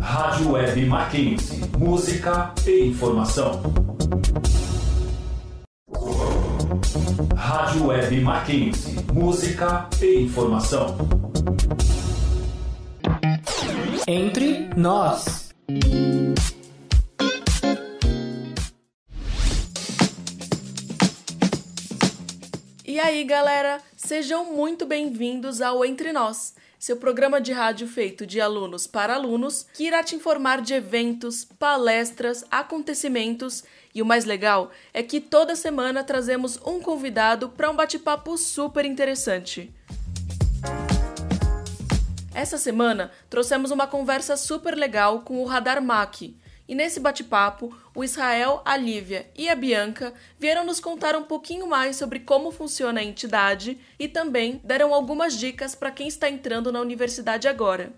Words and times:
Rádio 0.00 0.52
Web 0.52 0.86
Mackenzie. 0.86 1.60
Música 1.78 2.54
e 2.66 2.86
informação. 2.86 3.60
Rádio 7.36 7.88
Web 7.88 8.20
Mackenzie. 8.22 8.96
Música 9.12 9.90
e 10.00 10.22
informação. 10.22 10.96
Entre 14.08 14.70
nós. 14.74 15.54
E 22.86 22.98
aí, 22.98 23.22
galera, 23.24 23.82
sejam 23.94 24.54
muito 24.54 24.86
bem-vindos 24.86 25.60
ao 25.60 25.84
Entre 25.84 26.10
Nós, 26.10 26.54
seu 26.78 26.96
programa 26.96 27.40
de 27.40 27.52
rádio 27.52 27.86
feito 27.86 28.26
de 28.26 28.40
alunos 28.40 28.86
para 28.86 29.14
alunos, 29.14 29.66
que 29.74 29.84
irá 29.84 30.02
te 30.02 30.14
informar 30.14 30.60
de 30.60 30.74
eventos, 30.74 31.44
palestras, 31.44 32.44
acontecimentos 32.50 33.64
e 33.94 34.02
o 34.02 34.06
mais 34.06 34.24
legal 34.24 34.70
é 34.92 35.02
que 35.02 35.20
toda 35.20 35.56
semana 35.56 36.04
trazemos 36.04 36.60
um 36.66 36.80
convidado 36.80 37.48
para 37.48 37.70
um 37.70 37.74
bate-papo 37.74 38.36
super 38.36 38.84
interessante. 38.84 39.72
Essa 42.34 42.58
semana 42.58 43.10
trouxemos 43.30 43.70
uma 43.70 43.86
conversa 43.86 44.36
super 44.36 44.76
legal 44.76 45.22
com 45.22 45.42
o 45.42 45.46
Radar 45.46 45.82
Mac. 45.82 46.20
E 46.68 46.74
nesse 46.74 46.98
bate-papo, 46.98 47.72
o 47.94 48.02
Israel, 48.02 48.60
a 48.64 48.76
Lívia 48.76 49.30
e 49.36 49.48
a 49.48 49.54
Bianca 49.54 50.12
vieram 50.38 50.64
nos 50.66 50.80
contar 50.80 51.14
um 51.14 51.22
pouquinho 51.22 51.66
mais 51.66 51.96
sobre 51.96 52.20
como 52.20 52.50
funciona 52.50 53.00
a 53.00 53.04
entidade 53.04 53.78
e 53.98 54.08
também 54.08 54.60
deram 54.64 54.92
algumas 54.92 55.38
dicas 55.38 55.76
para 55.76 55.92
quem 55.92 56.08
está 56.08 56.28
entrando 56.28 56.72
na 56.72 56.80
universidade 56.80 57.46
agora. 57.46 57.92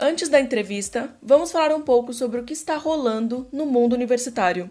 Antes 0.00 0.28
da 0.28 0.40
entrevista, 0.40 1.14
vamos 1.22 1.52
falar 1.52 1.74
um 1.74 1.82
pouco 1.82 2.12
sobre 2.12 2.40
o 2.40 2.44
que 2.44 2.54
está 2.54 2.76
rolando 2.76 3.46
no 3.52 3.66
mundo 3.66 3.92
universitário. 3.92 4.70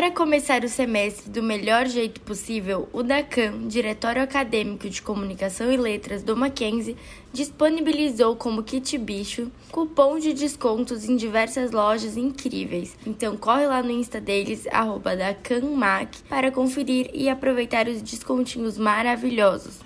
Para 0.00 0.12
começar 0.12 0.64
o 0.64 0.68
semestre 0.70 1.28
do 1.28 1.42
melhor 1.42 1.86
jeito 1.86 2.22
possível, 2.22 2.88
o 2.90 3.02
DACAM, 3.02 3.68
Diretório 3.68 4.22
Acadêmico 4.22 4.88
de 4.88 5.02
Comunicação 5.02 5.70
e 5.70 5.76
Letras 5.76 6.22
do 6.22 6.34
Mackenzie, 6.34 6.96
disponibilizou 7.34 8.34
como 8.34 8.62
kit 8.62 8.96
bicho 8.96 9.52
cupom 9.70 10.18
de 10.18 10.32
descontos 10.32 11.06
em 11.06 11.16
diversas 11.16 11.70
lojas 11.70 12.16
incríveis. 12.16 12.96
Então 13.06 13.36
corre 13.36 13.66
lá 13.66 13.82
no 13.82 13.90
Insta 13.90 14.18
deles, 14.18 14.66
arroba 14.68 15.14
DACAMMAC, 15.14 16.22
para 16.30 16.50
conferir 16.50 17.10
e 17.12 17.28
aproveitar 17.28 17.86
os 17.86 18.00
descontinhos 18.00 18.78
maravilhosos. 18.78 19.80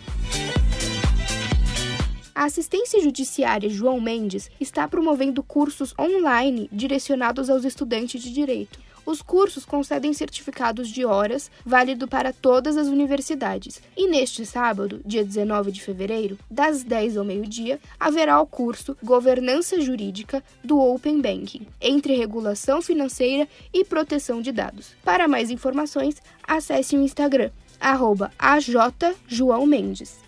A 2.33 2.45
assistência 2.45 3.01
judiciária 3.01 3.69
João 3.69 4.01
Mendes 4.01 4.49
está 4.61 4.87
promovendo 4.87 5.43
cursos 5.43 5.93
online 5.99 6.69
direcionados 6.71 7.51
aos 7.51 7.65
estudantes 7.65 8.23
de 8.23 8.33
direito. 8.33 8.79
Os 9.07 9.21
cursos 9.21 9.65
concedem 9.65 10.13
certificados 10.13 10.89
de 10.89 11.05
horas, 11.05 11.51
válido 11.65 12.09
para 12.09 12.33
todas 12.33 12.77
as 12.77 12.87
universidades. 12.87 13.83
E 13.97 14.09
neste 14.09 14.47
sábado, 14.47 15.01
dia 15.05 15.25
19 15.25 15.71
de 15.71 15.83
fevereiro, 15.83 16.39
das 16.51 16.83
10 16.83 17.17
ao 17.17 17.25
meio-dia, 17.25 17.79
haverá 18.01 18.41
o 18.41 18.47
curso 18.47 18.97
Governança 19.03 19.81
Jurídica 19.81 20.43
do 20.63 20.81
Open 20.81 21.21
Banking, 21.21 21.67
entre 21.81 22.17
regulação 22.17 22.81
financeira 22.81 23.49
e 23.73 23.85
proteção 23.85 24.41
de 24.41 24.53
dados. 24.53 24.95
Para 25.05 25.29
mais 25.29 25.51
informações, 25.51 26.17
acesse 26.43 26.97
o 26.97 27.03
Instagram, 27.03 27.51
arroba 27.81 28.33
AJJoãoMendes. 28.39 30.24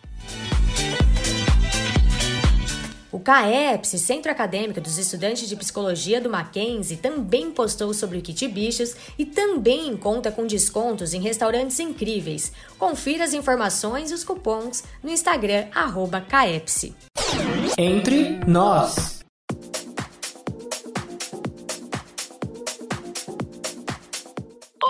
O 3.16 3.18
CAEPS, 3.18 3.98
Centro 4.02 4.30
Acadêmico 4.30 4.78
dos 4.78 4.98
Estudantes 4.98 5.48
de 5.48 5.56
Psicologia 5.56 6.20
do 6.20 6.28
Mackenzie, 6.28 6.98
também 6.98 7.50
postou 7.50 7.94
sobre 7.94 8.18
o 8.18 8.20
kit 8.20 8.46
bichos 8.46 8.94
e 9.18 9.24
também 9.24 9.96
conta 9.96 10.30
com 10.30 10.46
descontos 10.46 11.14
em 11.14 11.20
restaurantes 11.22 11.80
incríveis. 11.80 12.52
Confira 12.78 13.24
as 13.24 13.32
informações 13.32 14.10
e 14.10 14.14
os 14.14 14.22
cupons 14.22 14.84
no 15.02 15.08
Instagram, 15.08 15.64
arroba 15.74 16.20
CAEPS. 16.20 16.90
Entre 17.78 18.38
nós. 18.46 19.15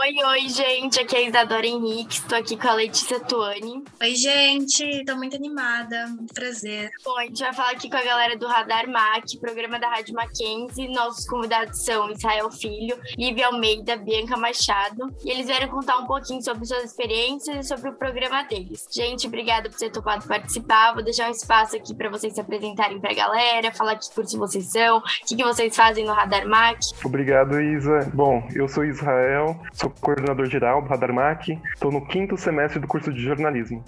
Oi, 0.06 0.14
oi, 0.24 0.48
gente. 0.48 1.00
Aqui 1.00 1.16
é 1.16 1.18
a 1.18 1.22
Isadora 1.22 1.66
Henrique. 1.66 2.18
Estou 2.18 2.38
aqui 2.38 2.56
com 2.56 2.68
a 2.68 2.74
Letícia 2.74 3.18
Tuani. 3.18 3.82
Oi, 4.00 4.14
gente. 4.14 4.84
Estou 4.84 5.16
muito 5.16 5.34
animada. 5.34 6.06
Muito 6.06 6.32
prazer. 6.32 6.92
Bom, 7.04 7.18
a 7.18 7.24
gente 7.24 7.40
vai 7.40 7.52
falar 7.52 7.70
aqui 7.72 7.90
com 7.90 7.96
a 7.96 8.04
galera 8.04 8.38
do 8.38 8.46
Radar 8.46 8.88
Mac, 8.88 9.24
programa 9.40 9.80
da 9.80 9.88
Rádio 9.88 10.14
Mackenzie. 10.14 10.94
Nossos 10.94 11.26
convidados 11.26 11.84
são 11.84 12.08
Israel 12.12 12.52
Filho, 12.52 12.96
Lívia 13.18 13.48
Almeida, 13.48 13.96
Bianca 13.96 14.36
Machado. 14.36 15.12
E 15.24 15.30
eles 15.32 15.46
vieram 15.46 15.66
contar 15.66 15.96
um 15.96 16.06
pouquinho 16.06 16.40
sobre 16.40 16.64
suas 16.66 16.84
experiências 16.84 17.66
e 17.66 17.68
sobre 17.68 17.90
o 17.90 17.94
programa 17.94 18.44
deles. 18.44 18.86
Gente, 18.88 19.26
obrigada 19.26 19.68
por 19.68 19.76
ter 19.76 19.90
topado 19.90 20.24
participar. 20.28 20.94
Vou 20.94 21.02
deixar 21.02 21.26
um 21.26 21.32
espaço 21.32 21.74
aqui 21.74 21.92
para 21.92 22.08
vocês 22.10 22.32
se 22.32 22.40
apresentarem 22.40 23.00
para 23.00 23.10
a 23.10 23.14
galera, 23.14 23.74
falar 23.74 23.96
que 23.96 24.08
curso 24.14 24.38
vocês 24.38 24.70
são, 24.70 24.98
o 24.98 25.02
que, 25.26 25.34
que 25.34 25.42
vocês 25.42 25.74
fazem 25.74 26.04
no 26.04 26.12
Radar 26.12 26.46
Mac. 26.46 26.78
Obrigado, 27.04 27.60
Isa. 27.60 28.08
Bom, 28.14 28.48
eu 28.54 28.68
sou 28.68 28.84
Israel, 28.84 29.60
sou 29.72 29.95
coordenador 30.00 30.46
geral 30.46 30.82
do 30.82 30.88
Radar 30.88 31.12
Mac, 31.12 31.48
estou 31.74 31.90
no 31.90 32.06
quinto 32.06 32.36
semestre 32.36 32.80
do 32.80 32.86
curso 32.86 33.12
de 33.12 33.20
jornalismo. 33.20 33.84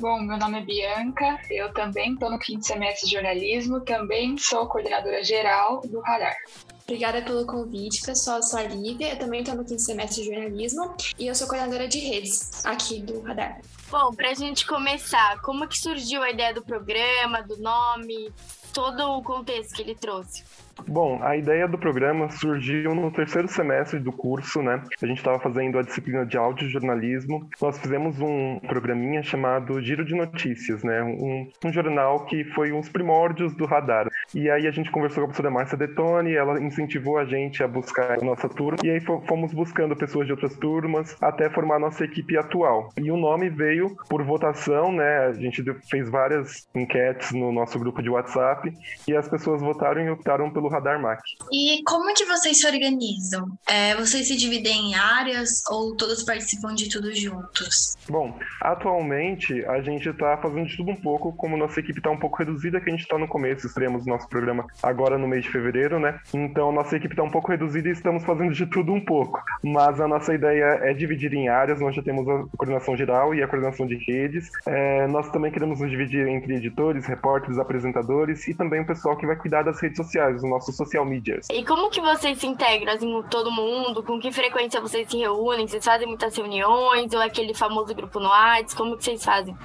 Bom, 0.00 0.20
meu 0.20 0.38
nome 0.38 0.60
é 0.60 0.64
Bianca, 0.64 1.40
eu 1.50 1.72
também 1.72 2.12
estou 2.12 2.30
no 2.30 2.38
quinto 2.38 2.64
semestre 2.64 3.08
de 3.08 3.14
jornalismo, 3.14 3.80
também 3.80 4.38
sou 4.38 4.66
coordenadora 4.68 5.22
geral 5.24 5.80
do 5.80 6.00
Radar. 6.00 6.36
Obrigada 6.84 7.20
pelo 7.20 7.44
convite, 7.44 8.00
pessoal. 8.00 8.38
Eu 8.38 8.42
sou 8.42 8.60
a 8.60 8.62
Lívia, 8.62 9.10
eu 9.10 9.18
também 9.18 9.40
estou 9.40 9.54
no 9.54 9.64
quinto 9.64 9.82
semestre 9.82 10.22
de 10.22 10.30
jornalismo 10.32 10.94
e 11.18 11.26
eu 11.26 11.34
sou 11.34 11.46
coordenadora 11.46 11.86
de 11.86 11.98
redes 11.98 12.64
aqui 12.64 13.02
do 13.02 13.20
Radar. 13.20 13.60
Bom, 13.90 14.14
para 14.14 14.30
a 14.30 14.34
gente 14.34 14.66
começar, 14.66 15.40
como 15.42 15.68
que 15.68 15.76
surgiu 15.76 16.22
a 16.22 16.30
ideia 16.30 16.54
do 16.54 16.62
programa, 16.62 17.42
do 17.42 17.58
nome, 17.58 18.32
todo 18.72 19.02
o 19.02 19.22
contexto 19.22 19.74
que 19.74 19.82
ele 19.82 19.94
trouxe? 19.94 20.44
Bom, 20.86 21.18
a 21.22 21.36
ideia 21.36 21.66
do 21.66 21.78
programa 21.78 22.30
surgiu 22.30 22.94
no 22.94 23.10
terceiro 23.10 23.48
semestre 23.48 23.98
do 23.98 24.12
curso, 24.12 24.62
né? 24.62 24.82
A 25.02 25.06
gente 25.06 25.18
estava 25.18 25.38
fazendo 25.38 25.78
a 25.78 25.82
disciplina 25.82 26.24
de 26.24 26.36
audiojornalismo. 26.36 27.48
Nós 27.60 27.78
fizemos 27.78 28.20
um 28.20 28.58
programinha 28.60 29.22
chamado 29.22 29.80
Giro 29.82 30.04
de 30.04 30.14
Notícias, 30.14 30.82
né? 30.84 31.02
Um, 31.02 31.48
um 31.64 31.72
jornal 31.72 32.24
que 32.26 32.44
foi 32.44 32.72
uns 32.72 32.88
primórdios 32.88 33.54
do 33.54 33.66
radar. 33.66 34.08
E 34.34 34.50
aí 34.50 34.66
a 34.66 34.70
gente 34.70 34.90
conversou 34.90 35.18
com 35.18 35.24
a 35.24 35.28
professora 35.28 35.50
Márcia 35.50 35.76
Detone, 35.78 36.34
ela 36.34 36.60
incentivou 36.60 37.18
a 37.18 37.24
gente 37.24 37.62
a 37.62 37.68
buscar 37.68 38.18
a 38.18 38.24
nossa 38.24 38.48
turma. 38.48 38.78
E 38.84 38.90
aí 38.90 39.00
fomos 39.00 39.52
buscando 39.52 39.96
pessoas 39.96 40.26
de 40.26 40.32
outras 40.32 40.56
turmas 40.56 41.16
até 41.20 41.50
formar 41.50 41.76
a 41.76 41.80
nossa 41.80 42.04
equipe 42.04 42.36
atual. 42.36 42.90
E 42.96 43.10
o 43.10 43.16
nome 43.16 43.48
veio 43.48 43.96
por 44.08 44.22
votação, 44.22 44.92
né? 44.92 45.26
A 45.26 45.32
gente 45.32 45.62
fez 45.90 46.08
várias 46.08 46.68
enquetes 46.74 47.32
no 47.32 47.52
nosso 47.52 47.78
grupo 47.78 48.02
de 48.02 48.10
WhatsApp 48.10 48.72
e 49.06 49.16
as 49.16 49.28
pessoas 49.28 49.60
votaram 49.60 50.02
e 50.02 50.10
optaram 50.10 50.50
pelo 50.50 50.67
Radar 50.68 51.00
Mac. 51.00 51.20
E 51.52 51.82
como 51.84 52.12
que 52.14 52.24
vocês 52.24 52.58
se 52.58 52.66
organizam? 52.66 53.46
É, 53.66 53.94
vocês 53.96 54.28
se 54.28 54.36
dividem 54.36 54.90
em 54.90 54.94
áreas 54.94 55.62
ou 55.70 55.96
todos 55.96 56.22
participam 56.22 56.74
de 56.74 56.88
tudo 56.88 57.14
juntos? 57.14 57.96
Bom, 58.08 58.38
atualmente 58.60 59.64
a 59.66 59.80
gente 59.80 60.08
está 60.08 60.36
fazendo 60.38 60.66
de 60.66 60.76
tudo 60.76 60.90
um 60.90 60.96
pouco, 60.96 61.32
como 61.32 61.56
nossa 61.56 61.80
equipe 61.80 61.98
está 61.98 62.10
um 62.10 62.18
pouco 62.18 62.36
reduzida, 62.38 62.80
que 62.80 62.88
a 62.88 62.92
gente 62.92 63.02
está 63.02 63.18
no 63.18 63.28
começo, 63.28 63.66
estreamos 63.66 64.06
nosso 64.06 64.28
programa 64.28 64.66
agora 64.82 65.18
no 65.18 65.28
mês 65.28 65.44
de 65.44 65.50
fevereiro, 65.50 65.98
né? 65.98 66.18
Então 66.32 66.72
nossa 66.72 66.96
equipe 66.96 67.14
está 67.14 67.22
um 67.22 67.30
pouco 67.30 67.50
reduzida 67.50 67.88
e 67.88 67.92
estamos 67.92 68.24
fazendo 68.24 68.52
de 68.52 68.66
tudo 68.66 68.92
um 68.92 69.04
pouco. 69.04 69.42
Mas 69.62 70.00
a 70.00 70.08
nossa 70.08 70.34
ideia 70.34 70.80
é 70.82 70.94
dividir 70.94 71.32
em 71.34 71.48
áreas, 71.48 71.80
nós 71.80 71.94
já 71.94 72.02
temos 72.02 72.28
a 72.28 72.44
coordenação 72.56 72.96
geral 72.96 73.34
e 73.34 73.42
a 73.42 73.48
coordenação 73.48 73.86
de 73.86 73.96
redes. 73.96 74.50
É, 74.66 75.06
nós 75.08 75.30
também 75.30 75.50
queremos 75.50 75.80
nos 75.80 75.90
dividir 75.90 76.26
entre 76.26 76.54
editores, 76.56 77.06
repórteres, 77.06 77.58
apresentadores 77.58 78.46
e 78.48 78.54
também 78.54 78.80
o 78.80 78.86
pessoal 78.86 79.16
que 79.16 79.26
vai 79.26 79.36
cuidar 79.36 79.62
das 79.62 79.80
redes 79.80 79.96
sociais, 79.96 80.36
os 80.36 80.42
nossos 80.58 80.76
social 80.76 81.04
medias. 81.04 81.46
E 81.50 81.64
como 81.64 81.88
que 81.90 82.00
vocês 82.00 82.38
se 82.38 82.46
integram, 82.46 82.92
assim, 82.92 83.22
todo 83.30 83.50
mundo? 83.50 84.02
Com 84.02 84.20
que 84.20 84.30
frequência 84.30 84.80
vocês 84.80 85.08
se 85.08 85.16
reúnem? 85.16 85.66
Vocês 85.66 85.84
fazem 85.84 86.06
muitas 86.06 86.36
reuniões? 86.36 87.12
Ou 87.12 87.22
é 87.22 87.26
aquele 87.26 87.54
famoso 87.54 87.94
grupo 87.94 88.20
no 88.20 88.28
WhatsApp? 88.28 88.76
Como 88.76 88.96
que 88.96 89.04
vocês 89.04 89.24
fazem? 89.24 89.56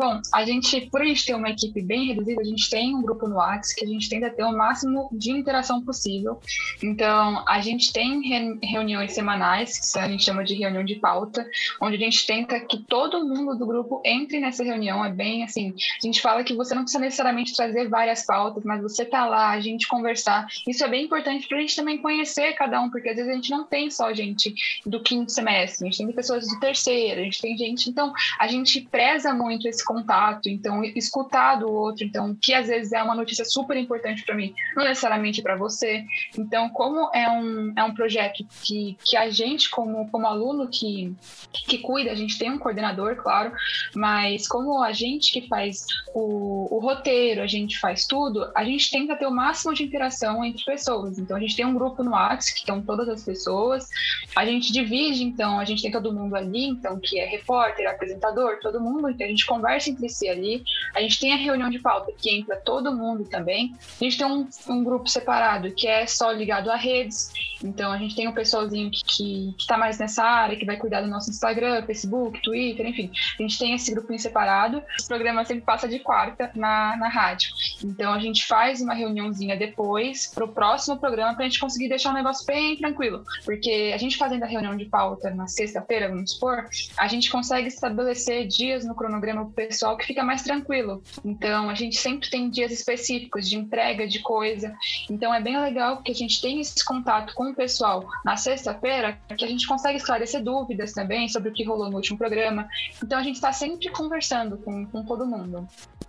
Bom, 0.00 0.18
a 0.32 0.46
gente, 0.46 0.88
por 0.90 1.02
a 1.02 1.04
gente 1.04 1.26
ter 1.26 1.34
uma 1.34 1.50
equipe 1.50 1.82
bem 1.82 2.06
reduzida, 2.06 2.40
a 2.40 2.44
gente 2.44 2.70
tem 2.70 2.96
um 2.96 3.02
grupo 3.02 3.28
no 3.28 3.36
WhatsApp 3.36 3.74
que 3.80 3.84
a 3.84 3.88
gente 3.88 4.08
tenta 4.08 4.30
ter 4.30 4.44
o 4.44 4.56
máximo 4.56 5.10
de 5.12 5.30
interação 5.30 5.84
possível. 5.84 6.40
Então, 6.82 7.44
a 7.46 7.60
gente 7.60 7.92
tem 7.92 8.22
reuniões 8.62 9.12
semanais, 9.12 9.92
que 9.92 9.98
a 9.98 10.08
gente 10.08 10.24
chama 10.24 10.42
de 10.42 10.54
reunião 10.54 10.82
de 10.82 10.94
pauta, 10.94 11.46
onde 11.82 11.96
a 11.96 11.98
gente 11.98 12.26
tenta 12.26 12.58
que 12.60 12.78
todo 12.78 13.28
mundo 13.28 13.58
do 13.58 13.66
grupo 13.66 14.00
entre 14.02 14.40
nessa 14.40 14.64
reunião. 14.64 15.04
É 15.04 15.12
bem 15.12 15.44
assim, 15.44 15.74
a 16.02 16.06
gente 16.06 16.22
fala 16.22 16.42
que 16.44 16.54
você 16.54 16.74
não 16.74 16.84
precisa 16.84 17.02
necessariamente 17.02 17.54
trazer 17.54 17.86
várias 17.90 18.24
pautas, 18.24 18.64
mas 18.64 18.80
você 18.80 19.04
tá 19.04 19.26
lá, 19.26 19.50
a 19.50 19.60
gente 19.60 19.86
conversar. 19.86 20.46
Isso 20.66 20.82
é 20.82 20.88
bem 20.88 21.04
importante 21.04 21.46
para 21.46 21.58
a 21.58 21.60
gente 21.60 21.76
também 21.76 21.98
conhecer 21.98 22.54
cada 22.54 22.80
um, 22.80 22.88
porque 22.88 23.10
às 23.10 23.16
vezes 23.16 23.30
a 23.30 23.34
gente 23.34 23.50
não 23.50 23.66
tem 23.66 23.90
só 23.90 24.14
gente 24.14 24.54
do 24.86 25.02
quinto 25.02 25.30
semestre, 25.30 25.86
a 25.86 25.90
gente 25.90 25.98
tem 25.98 26.10
pessoas 26.10 26.48
do 26.48 26.58
terceiro, 26.58 27.20
a 27.20 27.24
gente 27.24 27.42
tem 27.42 27.54
gente. 27.54 27.90
Então, 27.90 28.14
a 28.38 28.46
gente 28.46 28.80
preza 28.80 29.34
muito 29.34 29.68
esse 29.68 29.89
contato, 29.90 30.48
então, 30.48 30.84
escutar 30.84 31.56
do 31.56 31.68
outro, 31.68 32.04
então, 32.04 32.36
que 32.40 32.54
às 32.54 32.68
vezes 32.68 32.92
é 32.92 33.02
uma 33.02 33.14
notícia 33.14 33.44
super 33.44 33.76
importante 33.76 34.24
para 34.24 34.36
mim, 34.36 34.54
não 34.76 34.84
necessariamente 34.84 35.42
para 35.42 35.56
você. 35.56 36.04
Então, 36.38 36.68
como 36.68 37.10
é 37.12 37.28
um, 37.28 37.72
é 37.76 37.82
um 37.82 37.92
projeto 37.92 38.46
que, 38.62 38.96
que 39.04 39.16
a 39.16 39.28
gente, 39.30 39.68
como, 39.68 40.08
como 40.08 40.28
aluno 40.28 40.68
que, 40.68 41.12
que 41.52 41.78
cuida, 41.78 42.12
a 42.12 42.14
gente 42.14 42.38
tem 42.38 42.52
um 42.52 42.58
coordenador, 42.58 43.16
claro, 43.16 43.52
mas 43.92 44.46
como 44.46 44.80
a 44.80 44.92
gente 44.92 45.32
que 45.32 45.48
faz 45.48 45.84
o, 46.14 46.68
o 46.70 46.78
roteiro, 46.78 47.42
a 47.42 47.48
gente 47.48 47.80
faz 47.80 48.06
tudo, 48.06 48.48
a 48.54 48.64
gente 48.64 48.88
tenta 48.92 49.16
ter 49.16 49.26
o 49.26 49.32
máximo 49.32 49.74
de 49.74 49.82
interação 49.82 50.44
entre 50.44 50.64
pessoas. 50.64 51.18
Então, 51.18 51.36
a 51.36 51.40
gente 51.40 51.56
tem 51.56 51.66
um 51.66 51.74
grupo 51.74 52.04
no 52.04 52.12
WhatsApp, 52.12 52.54
que 52.54 52.60
estão 52.60 52.80
todas 52.80 53.08
as 53.08 53.24
pessoas, 53.24 53.88
a 54.36 54.46
gente 54.46 54.72
divide, 54.72 55.24
então, 55.24 55.58
a 55.58 55.64
gente 55.64 55.82
tem 55.82 55.90
todo 55.90 56.12
mundo 56.12 56.36
ali, 56.36 56.66
então, 56.66 57.00
que 57.00 57.18
é 57.18 57.26
repórter, 57.26 57.90
apresentador, 57.90 58.60
todo 58.60 58.80
mundo, 58.80 59.10
então 59.10 59.26
a 59.26 59.30
gente 59.30 59.44
conversa 59.44 59.69
entre 59.76 60.08
si 60.08 60.28
ali. 60.28 60.62
A 60.94 61.00
gente 61.00 61.20
tem 61.20 61.32
a 61.32 61.36
reunião 61.36 61.70
de 61.70 61.78
pauta, 61.78 62.12
que 62.16 62.30
entra 62.30 62.56
todo 62.56 62.94
mundo 62.94 63.24
também. 63.24 63.74
A 64.00 64.04
gente 64.04 64.18
tem 64.18 64.26
um, 64.26 64.48
um 64.68 64.84
grupo 64.84 65.08
separado, 65.08 65.72
que 65.72 65.86
é 65.86 66.06
só 66.06 66.30
ligado 66.30 66.70
a 66.70 66.76
redes, 66.76 67.32
então 67.62 67.92
a 67.92 67.98
gente 67.98 68.16
tem 68.16 68.26
um 68.26 68.32
pessoalzinho 68.32 68.90
que, 68.90 69.04
que, 69.04 69.54
que 69.58 69.66
tá 69.66 69.76
mais 69.76 69.98
nessa 69.98 70.24
área, 70.24 70.56
que 70.56 70.64
vai 70.64 70.76
cuidar 70.76 71.02
do 71.02 71.08
nosso 71.08 71.30
Instagram, 71.30 71.84
Facebook, 71.84 72.40
Twitter, 72.42 72.86
enfim. 72.86 73.10
A 73.38 73.42
gente 73.42 73.58
tem 73.58 73.74
esse 73.74 73.90
grupinho 73.92 74.18
separado. 74.18 74.78
O 74.78 75.06
programa 75.06 75.44
sempre 75.44 75.64
passa 75.64 75.88
de 75.88 75.98
quarta 75.98 76.50
na, 76.54 76.96
na 76.96 77.08
rádio. 77.08 77.50
Então 77.84 78.12
a 78.12 78.18
gente 78.18 78.46
faz 78.46 78.80
uma 78.80 78.94
reuniãozinha 78.94 79.56
depois 79.56 80.26
pro 80.34 80.48
próximo 80.48 80.98
programa 80.98 81.34
pra 81.34 81.44
gente 81.44 81.60
conseguir 81.60 81.88
deixar 81.88 82.10
o 82.10 82.14
negócio 82.14 82.46
bem 82.46 82.76
tranquilo. 82.76 83.24
Porque 83.44 83.92
a 83.94 83.98
gente 83.98 84.16
fazendo 84.16 84.42
a 84.42 84.46
reunião 84.46 84.76
de 84.76 84.86
pauta 84.86 85.30
na 85.30 85.46
sexta-feira, 85.46 86.08
vamos 86.08 86.32
supor, 86.32 86.66
a 86.96 87.06
gente 87.08 87.30
consegue 87.30 87.68
estabelecer 87.68 88.46
dias 88.46 88.84
no 88.84 88.94
cronograma 88.94 89.50
pessoal 89.68 89.96
que 89.96 90.06
fica 90.06 90.22
mais 90.24 90.42
tranquilo. 90.42 91.02
Então 91.22 91.68
a 91.68 91.74
gente 91.74 91.96
sempre 91.96 92.30
tem 92.30 92.48
dias 92.48 92.72
específicos 92.72 93.48
de 93.48 93.56
entrega 93.56 94.08
de 94.08 94.20
coisa. 94.20 94.74
Então 95.10 95.34
é 95.34 95.40
bem 95.40 95.60
legal 95.60 95.96
porque 95.96 96.12
a 96.12 96.14
gente 96.14 96.40
tem 96.40 96.60
esse 96.60 96.82
contato 96.84 97.34
com 97.34 97.50
o 97.50 97.54
pessoal 97.54 98.08
na 98.24 98.36
sexta-feira, 98.36 99.18
que 99.36 99.44
a 99.44 99.48
gente 99.48 99.66
consegue 99.66 99.98
esclarecer 99.98 100.42
dúvidas 100.42 100.92
também 100.92 101.28
sobre 101.28 101.50
o 101.50 101.52
que 101.52 101.64
rolou 101.64 101.90
no 101.90 101.96
último 101.96 102.16
programa. 102.16 102.66
Então 103.02 103.18
a 103.18 103.22
gente 103.22 103.36
está 103.36 103.52
sempre 103.52 103.90
conversando 103.90 104.56
com, 104.56 104.86
com 104.86 105.04
todo 105.04 105.26
mundo. 105.26 105.68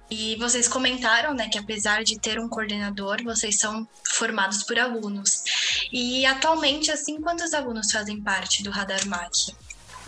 E 0.09 0.35
vocês 0.35 0.67
comentaram, 0.67 1.33
né, 1.33 1.47
que 1.49 1.57
apesar 1.57 2.03
de 2.03 2.19
ter 2.19 2.37
um 2.37 2.49
coordenador, 2.49 3.23
vocês 3.23 3.57
são 3.57 3.87
formados 4.03 4.63
por 4.63 4.77
alunos. 4.77 5.43
E 5.91 6.25
atualmente, 6.25 6.91
assim, 6.91 7.21
quantos 7.21 7.53
alunos 7.53 7.89
fazem 7.91 8.21
parte 8.21 8.61
do 8.61 8.69
Radar 8.69 9.07
MAC? 9.07 9.55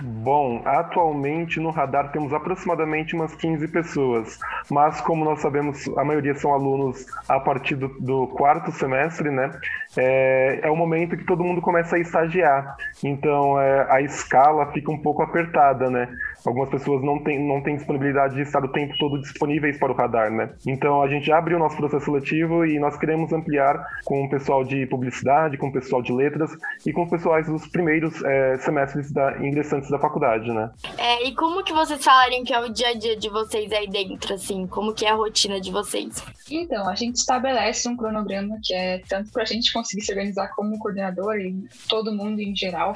Bom, 0.02 0.62
atualmente 0.66 1.60
no 1.60 1.70
radar 1.70 2.12
temos 2.12 2.34
aproximadamente 2.34 3.16
umas 3.16 3.36
15 3.36 3.68
pessoas, 3.68 4.40
mas 4.70 5.00
como 5.02 5.24
nós 5.24 5.42
sabemos, 5.42 5.88
a 5.98 6.04
maioria 6.04 6.34
são 6.36 6.54
alunos 6.54 7.06
a 7.30 7.40
partir 7.40 7.76
do, 7.76 7.90
do 8.00 8.28
quarto 8.28 8.72
semestre, 8.72 9.30
né? 9.30 9.52
É, 9.96 10.62
é, 10.64 10.72
o 10.72 10.76
momento 10.76 11.16
que 11.16 11.26
todo 11.26 11.44
mundo 11.44 11.62
começa 11.62 11.96
a 11.96 12.00
estagiar, 12.00 12.76
então 13.04 13.60
é, 13.60 13.86
a 13.90 14.02
escala 14.02 14.72
fica 14.72 14.92
um 14.92 14.98
pouco 14.98 15.22
apertada, 15.22 15.90
né? 15.90 16.10
Algumas 16.46 16.70
pessoas 16.70 17.04
não 17.04 17.24
têm, 17.24 17.46
não 17.48 17.62
têm 17.62 17.76
disponibilidade 17.76 18.36
de 18.36 18.42
estar 18.42 18.64
o 18.64 18.68
tempo 18.68 18.94
todo 18.98 19.22
disponíveis 19.22 19.78
para 19.78 19.92
o 19.92 19.96
radar, 19.96 20.32
né? 20.32 20.50
Então 20.66 21.02
a 21.02 21.08
gente 21.08 21.32
abriu 21.32 21.58
o 21.58 21.60
nosso 21.60 21.78
processo 21.78 22.06
seletivo 22.06 22.66
e 22.66 22.80
nós 22.80 22.98
queremos 22.98 23.32
ampliar 23.32 23.82
com 24.04 24.26
o 24.26 24.30
pessoal 24.30 24.64
de 24.64 24.86
publicidade, 24.88 25.58
com 25.58 25.68
o 25.68 25.72
pessoal 25.72 26.02
de 26.02 26.12
letras 26.12 26.52
e 26.86 26.92
com 26.92 27.04
os 27.04 27.10
pessoais 27.10 27.48
dos 27.48 27.68
primeiros 27.68 28.24
é, 28.24 28.58
semestres 28.58 29.12
da 29.12 29.38
ingressantes 29.38 29.93
da 29.94 30.00
faculdade, 30.00 30.52
né? 30.52 30.72
É, 30.98 31.28
e 31.28 31.34
como 31.36 31.64
que 31.64 31.72
vocês 31.72 32.04
falariam 32.04 32.44
que 32.44 32.54
é 32.54 32.60
o 32.60 32.70
dia 32.70 32.90
a 32.90 32.94
dia 32.94 33.16
de 33.16 33.30
vocês 33.30 33.72
aí 33.72 33.88
dentro, 33.88 34.34
assim? 34.34 34.68
Como 34.68 34.94
que 34.94 35.06
é 35.06 35.12
a 35.12 35.16
rotina 35.16 35.62
de 35.62 35.72
vocês? 35.72 36.24
Então, 36.50 36.90
a 36.90 36.96
gente 36.96 37.16
estabelece 37.16 37.88
um 37.88 37.96
cronograma 37.96 38.60
que 38.64 38.74
é 38.74 39.00
tanto 39.08 39.32
para 39.32 39.44
a 39.44 39.46
gente 39.46 39.72
conseguir 39.72 40.02
se 40.02 40.12
organizar 40.12 40.50
como 40.56 40.78
coordenador 40.80 41.38
e 41.38 41.56
todo 41.88 42.14
mundo 42.14 42.40
em 42.40 42.56
geral. 42.56 42.94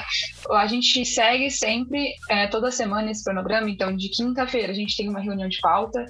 A 0.52 0.68
gente 0.68 1.06
segue 1.06 1.50
sempre, 1.50 2.14
é, 2.30 2.48
toda 2.48 2.72
semana, 2.72 3.10
esse 3.10 3.24
cronograma. 3.24 3.70
Então, 3.70 3.96
de 3.96 4.10
quinta-feira, 4.10 4.72
a 4.72 4.76
gente 4.76 4.98
tem 4.98 5.10
uma 5.10 5.20
reunião 5.20 5.48
de 5.48 5.60
pauta. 5.60 6.04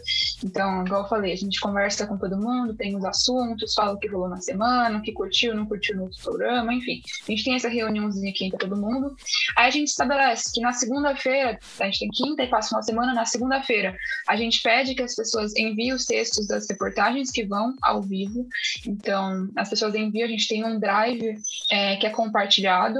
Então, 0.43 0.83
igual 0.85 1.03
eu 1.03 1.09
falei, 1.09 1.33
a 1.33 1.37
gente 1.37 1.59
conversa 1.59 2.07
com 2.07 2.17
todo 2.17 2.37
mundo, 2.37 2.75
tem 2.75 2.95
os 2.95 3.05
assuntos, 3.05 3.73
fala 3.73 3.93
o 3.93 3.99
que 3.99 4.07
rolou 4.07 4.29
na 4.29 4.41
semana, 4.41 4.97
o 4.97 5.01
que 5.01 5.11
curtiu, 5.11 5.55
não 5.55 5.65
curtiu 5.65 5.95
no 5.95 6.03
outro 6.03 6.21
programa, 6.23 6.73
enfim. 6.73 7.01
A 7.27 7.31
gente 7.31 7.43
tem 7.43 7.55
essa 7.55 7.69
reuniãozinha 7.69 8.31
aqui 8.31 8.45
entre 8.45 8.57
todo 8.57 8.75
mundo. 8.75 9.15
Aí 9.55 9.67
a 9.67 9.71
gente 9.71 9.89
estabelece 9.89 10.51
que 10.53 10.61
na 10.67 10.73
segunda-feira, 10.73 11.57
a 11.79 11.85
gente 11.85 11.99
tem 11.99 12.09
quinta 12.09 12.43
e 12.43 12.47
passa 12.47 12.75
uma 12.75 12.81
semana, 12.81 13.13
na 13.13 13.25
segunda-feira, 13.25 13.95
a 14.27 14.35
gente 14.35 14.61
pede 14.61 14.93
que 14.93 15.01
as 15.01 15.15
pessoas 15.15 15.55
enviem 15.55 15.93
os 15.93 16.05
textos 16.05 16.45
das 16.45 16.67
reportagens 16.69 17.31
que 17.31 17.45
vão 17.45 17.73
ao 17.81 18.01
vivo. 18.01 18.45
Então, 18.85 19.49
as 19.55 19.69
pessoas 19.69 19.95
enviam, 19.95 20.25
a 20.25 20.29
gente 20.29 20.47
tem 20.47 20.65
um 20.65 20.77
drive 20.77 21.37
é, 21.71 21.95
que 21.95 22.05
é 22.05 22.09
compartilhado. 22.09 22.99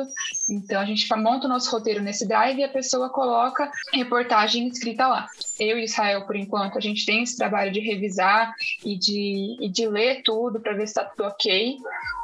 Então, 0.50 0.80
a 0.80 0.86
gente 0.86 1.06
monta 1.18 1.46
o 1.46 1.50
nosso 1.50 1.70
roteiro 1.70 2.02
nesse 2.02 2.26
drive 2.26 2.60
e 2.60 2.64
a 2.64 2.70
pessoa 2.70 3.10
coloca 3.10 3.70
reportagem 3.94 4.66
escrita 4.70 5.06
lá. 5.06 5.28
Eu 5.60 5.78
e 5.78 5.84
Israel, 5.84 6.26
por 6.26 6.38
enquanto, 6.38 6.78
a 6.78 6.82
gente 6.82 7.06
tem 7.06 7.24
esse 7.24 7.36
trabalho 7.36 7.72
de 7.72 7.82
revisar 7.82 8.56
e 8.86 8.98
de, 8.98 9.58
e 9.60 9.70
de 9.70 9.88
ler 9.88 10.22
tudo 10.24 10.62
para 10.62 10.72
ver 10.72 10.88
se 10.88 10.94
está 10.94 11.04
tudo 11.04 11.28
ok. 11.28 11.76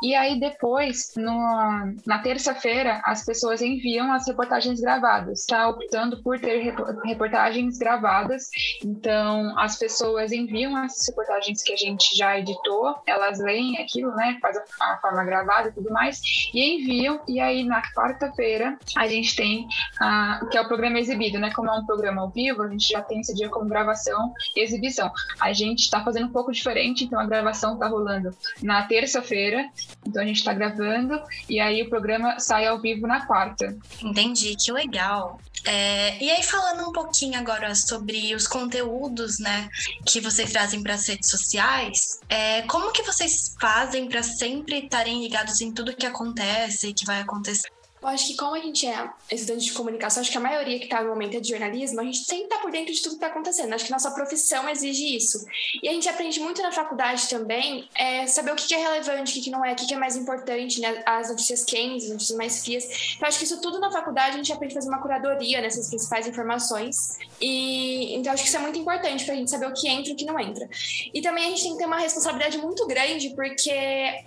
E 0.01 0.15
aí, 0.15 0.39
depois, 0.39 1.11
no, 1.17 1.95
na 2.05 2.19
terça-feira, 2.19 3.01
as 3.03 3.25
pessoas 3.25 3.61
enviam 3.61 4.11
as 4.13 4.25
reportagens 4.25 4.79
gravadas 4.79 5.32
está 5.33 5.67
optando 5.67 6.21
por 6.21 6.39
ter 6.39 6.73
reportagens 7.03 7.77
gravadas. 7.77 8.49
Então, 8.83 9.57
as 9.59 9.77
pessoas 9.77 10.31
enviam 10.31 10.75
as 10.75 11.07
reportagens 11.07 11.61
que 11.61 11.73
a 11.73 11.77
gente 11.77 12.15
já 12.15 12.37
editou, 12.39 12.95
elas 13.05 13.39
leem 13.39 13.77
aquilo, 13.79 14.15
né? 14.15 14.37
Faz 14.41 14.57
a, 14.79 14.97
forma 14.97 15.23
gravada 15.23 15.69
e 15.69 15.71
tudo 15.71 15.91
mais, 15.91 16.21
e 16.53 16.75
enviam. 16.75 17.21
E 17.27 17.39
aí, 17.39 17.63
na 17.63 17.81
quarta-feira, 17.93 18.77
a 18.97 19.07
gente 19.07 19.35
tem 19.35 19.67
uh, 20.01 20.47
que 20.49 20.57
é 20.57 20.61
o 20.61 20.67
programa 20.67 20.99
exibido, 20.99 21.39
né? 21.39 21.51
Como 21.53 21.69
é 21.69 21.73
um 21.73 21.85
programa 21.85 22.21
ao 22.21 22.29
vivo, 22.29 22.63
a 22.63 22.69
gente 22.69 22.87
já 22.87 23.01
tem 23.01 23.19
esse 23.19 23.33
dia 23.33 23.49
como 23.49 23.67
gravação 23.67 24.33
e 24.55 24.61
exibição. 24.61 25.11
A 25.39 25.51
gente 25.53 25.79
está 25.79 26.03
fazendo 26.03 26.27
um 26.27 26.31
pouco 26.31 26.51
diferente, 26.51 27.05
então 27.05 27.19
a 27.19 27.25
gravação 27.25 27.73
está 27.73 27.87
rolando 27.87 28.35
na 28.61 28.83
terça-feira, 28.83 29.65
então 30.07 30.21
a 30.21 30.25
gente 30.25 30.37
está 30.37 30.53
gravando, 30.53 31.21
e 31.49 31.59
aí 31.59 31.81
o 31.81 31.89
programa 31.89 32.39
sai 32.39 32.65
ao 32.67 32.79
vivo 32.79 33.07
na 33.07 33.25
quarta. 33.25 33.75
Entendi, 34.01 34.55
que 34.55 34.71
legal. 34.71 35.22
É, 35.65 36.21
e 36.21 36.29
aí, 36.29 36.43
falando 36.43 36.89
um 36.89 36.91
pouquinho 36.91 37.39
agora 37.39 37.73
sobre 37.73 38.35
os 38.35 38.47
conteúdos, 38.47 39.39
né, 39.39 39.69
que 40.05 40.19
vocês 40.19 40.51
trazem 40.51 40.83
para 40.83 40.95
as 40.95 41.07
redes 41.07 41.29
sociais, 41.29 42.19
é, 42.27 42.63
como 42.63 42.91
que 42.91 43.01
vocês 43.03 43.55
fazem 43.59 44.07
para 44.09 44.21
sempre 44.21 44.83
estarem 44.83 45.21
ligados 45.21 45.61
em 45.61 45.71
tudo 45.71 45.95
que 45.95 46.05
acontece 46.05 46.89
e 46.89 46.93
que 46.93 47.05
vai 47.05 47.21
acontecer? 47.21 47.72
Eu 48.03 48.09
acho 48.09 48.27
que 48.27 48.35
como 48.35 48.53
a 48.53 48.59
gente 48.59 48.85
é 48.85 49.09
estudante 49.31 49.65
de 49.65 49.71
comunicação, 49.71 50.19
acho 50.19 50.29
que 50.29 50.37
a 50.37 50.41
maioria 50.41 50.77
que 50.77 50.83
está 50.83 51.01
no 51.01 51.07
momento 51.07 51.37
é 51.37 51.39
de 51.39 51.47
jornalismo, 51.47 52.01
a 52.01 52.03
gente 52.03 52.17
sempre 52.17 52.43
está 52.43 52.57
por 52.57 52.69
dentro 52.69 52.93
de 52.93 53.01
tudo 53.01 53.11
que 53.11 53.15
está 53.15 53.27
acontecendo. 53.27 53.71
Acho 53.71 53.85
que 53.85 53.91
nossa 53.91 54.11
profissão 54.11 54.67
exige 54.67 55.15
isso. 55.15 55.45
E 55.81 55.87
a 55.87 55.91
gente 55.93 56.09
aprende 56.09 56.37
muito 56.41 56.61
na 56.61 56.69
faculdade 56.69 57.29
também 57.29 57.87
é 57.95 58.27
saber 58.27 58.51
o 58.51 58.55
que 58.55 58.73
é 58.73 58.77
relevante, 58.77 59.39
o 59.39 59.41
que 59.41 59.49
não 59.49 59.63
é, 59.63 59.71
o 59.71 59.75
que 59.75 59.93
é 59.93 59.97
mais 59.97 60.17
importante, 60.17 60.81
né? 60.81 61.01
As 61.05 61.29
notícias 61.29 61.63
quentes, 61.63 62.05
as 62.05 62.11
notícias 62.11 62.37
mais 62.37 62.61
frias. 62.61 62.83
Então, 63.15 63.25
acho 63.25 63.37
que 63.37 63.45
isso 63.45 63.61
tudo 63.61 63.79
na 63.79 63.89
faculdade 63.89 64.31
a 64.31 64.37
gente 64.37 64.51
aprende 64.51 64.73
a 64.73 64.75
fazer 64.75 64.89
uma 64.89 65.01
curadoria 65.01 65.61
nessas 65.61 65.87
principais 65.87 66.27
informações. 66.27 67.17
E 67.39 68.15
então 68.15 68.33
acho 68.33 68.43
que 68.43 68.49
isso 68.49 68.57
é 68.57 68.61
muito 68.61 68.77
importante 68.77 69.23
para 69.23 69.33
a 69.33 69.37
gente 69.37 69.49
saber 69.49 69.67
o 69.67 69.73
que 69.73 69.87
entra 69.87 70.09
e 70.09 70.13
o 70.13 70.15
que 70.17 70.25
não 70.25 70.37
entra. 70.37 70.67
E 71.13 71.21
também 71.21 71.45
a 71.45 71.49
gente 71.51 71.63
tem 71.63 71.71
que 71.71 71.77
ter 71.77 71.85
uma 71.85 71.99
responsabilidade 71.99 72.57
muito 72.57 72.85
grande, 72.85 73.29
porque 73.29 73.71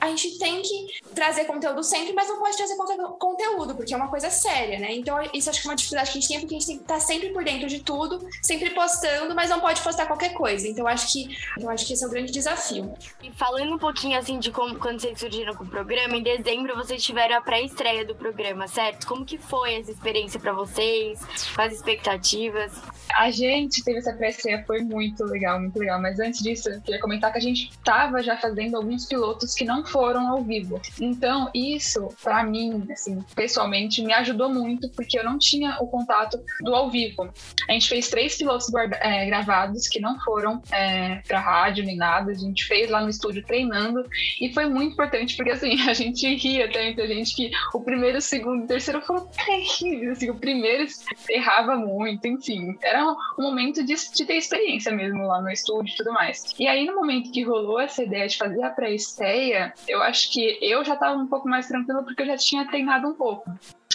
a 0.00 0.09
gente 0.09 0.38
tem 0.38 0.62
que 0.62 1.00
trazer 1.14 1.45
conteúdo 1.45 1.83
sempre, 1.83 2.14
mas 2.14 2.26
não 2.26 2.38
pode 2.38 2.56
trazer 2.56 2.75
conteúdo 3.18 3.65
tudo, 3.66 3.75
porque 3.75 3.92
é 3.92 3.96
uma 3.96 4.08
coisa 4.08 4.30
séria, 4.30 4.78
né? 4.78 4.94
Então, 4.94 5.18
isso 5.35 5.50
acho 5.50 5.61
que 5.61 5.66
é 5.66 5.70
uma 5.70 5.76
dificuldade 5.76 6.12
que 6.12 6.18
a 6.18 6.20
gente 6.20 6.28
tem, 6.28 6.40
porque 6.40 6.54
a 6.54 6.58
gente 6.58 6.66
tem 6.66 6.76
que 6.76 6.82
estar 6.82 7.00
sempre 7.00 7.30
por 7.30 7.44
dentro 7.44 7.68
de 7.68 7.80
tudo, 7.80 8.26
sempre 8.42 8.70
postando, 8.70 9.35
mas 9.35 9.50
não 9.50 9.61
pode 9.61 9.80
postar 9.82 10.06
qualquer 10.06 10.32
coisa. 10.32 10.66
Então, 10.68 10.87
acho 10.87 11.12
que, 11.12 11.37
eu 11.58 11.68
acho 11.68 11.87
que 11.87 11.92
esse 11.92 12.04
é 12.04 12.06
o 12.06 12.11
grande 12.11 12.32
desafio. 12.32 12.94
E 13.23 13.30
falando 13.32 13.75
um 13.75 13.78
pouquinho 13.78 14.18
assim 14.18 14.38
de 14.38 14.50
como 14.50 14.76
quando 14.78 15.00
vocês 15.00 15.18
surgiram 15.18 15.54
com 15.54 15.64
o 15.64 15.68
programa, 15.68 16.16
em 16.16 16.23
dezembro 16.23 16.76
vocês 16.76 17.02
tiveram 17.02 17.37
a 17.37 17.40
pré-estreia 17.40 18.04
do 18.04 18.14
programa, 18.14 18.68
certo? 18.68 19.06
Como 19.06 19.25
que 19.25 19.38
foi 19.38 19.75
essa 19.75 19.90
experiência 19.90 20.38
para 20.38 20.52
vocês? 20.52 21.20
Quais 21.54 21.73
expectativas? 21.75 22.73
A 23.16 23.30
gente 23.30 23.82
teve 23.85 23.99
essa 23.99 24.12
pré-estreia, 24.12 24.64
foi 24.66 24.82
muito 24.82 25.25
legal, 25.25 25.61
muito 25.61 25.78
legal. 25.78 26.00
Mas 26.00 26.18
antes 26.20 26.42
disso, 26.42 26.68
eu 26.68 26.80
queria 26.80 27.00
comentar 27.00 27.32
que 27.32 27.38
a 27.38 27.40
gente 27.40 27.70
estava 27.70 28.23
já 28.23 28.37
fazendo 28.37 28.76
alguns 28.76 29.06
pilotos 29.06 29.54
que 29.54 29.64
não 29.64 29.85
foram 29.85 30.28
ao 30.28 30.42
vivo. 30.42 30.80
Então, 31.00 31.50
isso, 31.54 32.08
para 32.23 32.44
mim, 32.44 32.87
assim, 32.90 33.25
pessoalmente, 33.35 33.55
me 34.02 34.12
ajudou 34.12 34.48
muito, 34.52 34.88
porque 34.90 35.18
eu 35.18 35.25
não 35.25 35.38
tinha 35.38 35.76
o 35.80 35.86
contato 35.86 36.38
do 36.60 36.75
ao 36.75 36.90
vivo. 36.90 37.28
A 37.68 37.72
gente 37.72 37.88
fez 37.88 38.08
três 38.08 38.36
pilotos 38.36 38.72
é, 39.00 39.26
gravados 39.26 39.88
que 39.88 40.00
não 40.00 40.18
foram 40.20 40.62
é, 40.70 41.16
pra 41.26 41.40
rádio 41.40 41.84
nem 41.84 41.96
nada. 41.96 42.30
A 42.30 42.34
gente 42.34 42.64
fez 42.64 42.90
lá 42.90 43.00
no 43.00 43.08
estúdio 43.08 43.44
treinando 43.44 44.04
e 44.40 44.52
foi 44.52 44.66
muito 44.66 44.92
importante, 44.92 45.36
porque 45.36 45.52
assim, 45.52 45.80
a 45.88 45.94
gente 45.94 46.26
ria 46.34 46.66
até 46.66 46.84
muita 46.84 47.06
gente 47.06 47.34
que 47.34 47.50
o 47.75 47.80
primeiro, 47.80 48.18
o 48.18 48.20
segundo, 48.22 48.64
o 48.64 48.66
terceiro 48.66 49.02
terríveis. 49.44 50.12
Assim, 50.12 50.30
o 50.30 50.34
primeiro 50.34 50.86
errava 51.30 51.76
muito, 51.76 52.26
enfim. 52.26 52.76
Era 52.82 53.04
um, 53.04 53.16
um 53.38 53.42
momento 53.42 53.84
de, 53.84 53.94
de 53.94 54.25
ter 54.25 54.36
experiência 54.36 54.92
mesmo 54.92 55.26
lá 55.26 55.40
no 55.40 55.50
estúdio 55.50 55.92
e 55.92 55.96
tudo 55.96 56.12
mais. 56.12 56.54
E 56.58 56.66
aí, 56.66 56.86
no 56.86 56.94
momento 56.94 57.30
que 57.30 57.42
rolou 57.42 57.80
essa 57.80 58.02
ideia 58.02 58.26
de 58.26 58.36
fazer 58.36 58.62
a 58.62 58.70
pré-estreia, 58.70 59.72
eu 59.88 60.02
acho 60.02 60.32
que 60.32 60.58
eu 60.60 60.84
já 60.84 60.94
estava 60.94 61.16
um 61.16 61.26
pouco 61.26 61.48
mais 61.48 61.66
tranquila 61.68 62.02
porque 62.02 62.22
eu 62.22 62.26
já 62.26 62.36
tinha 62.36 62.66
treinado 62.66 63.08
um 63.08 63.14
pouco 63.14 63.36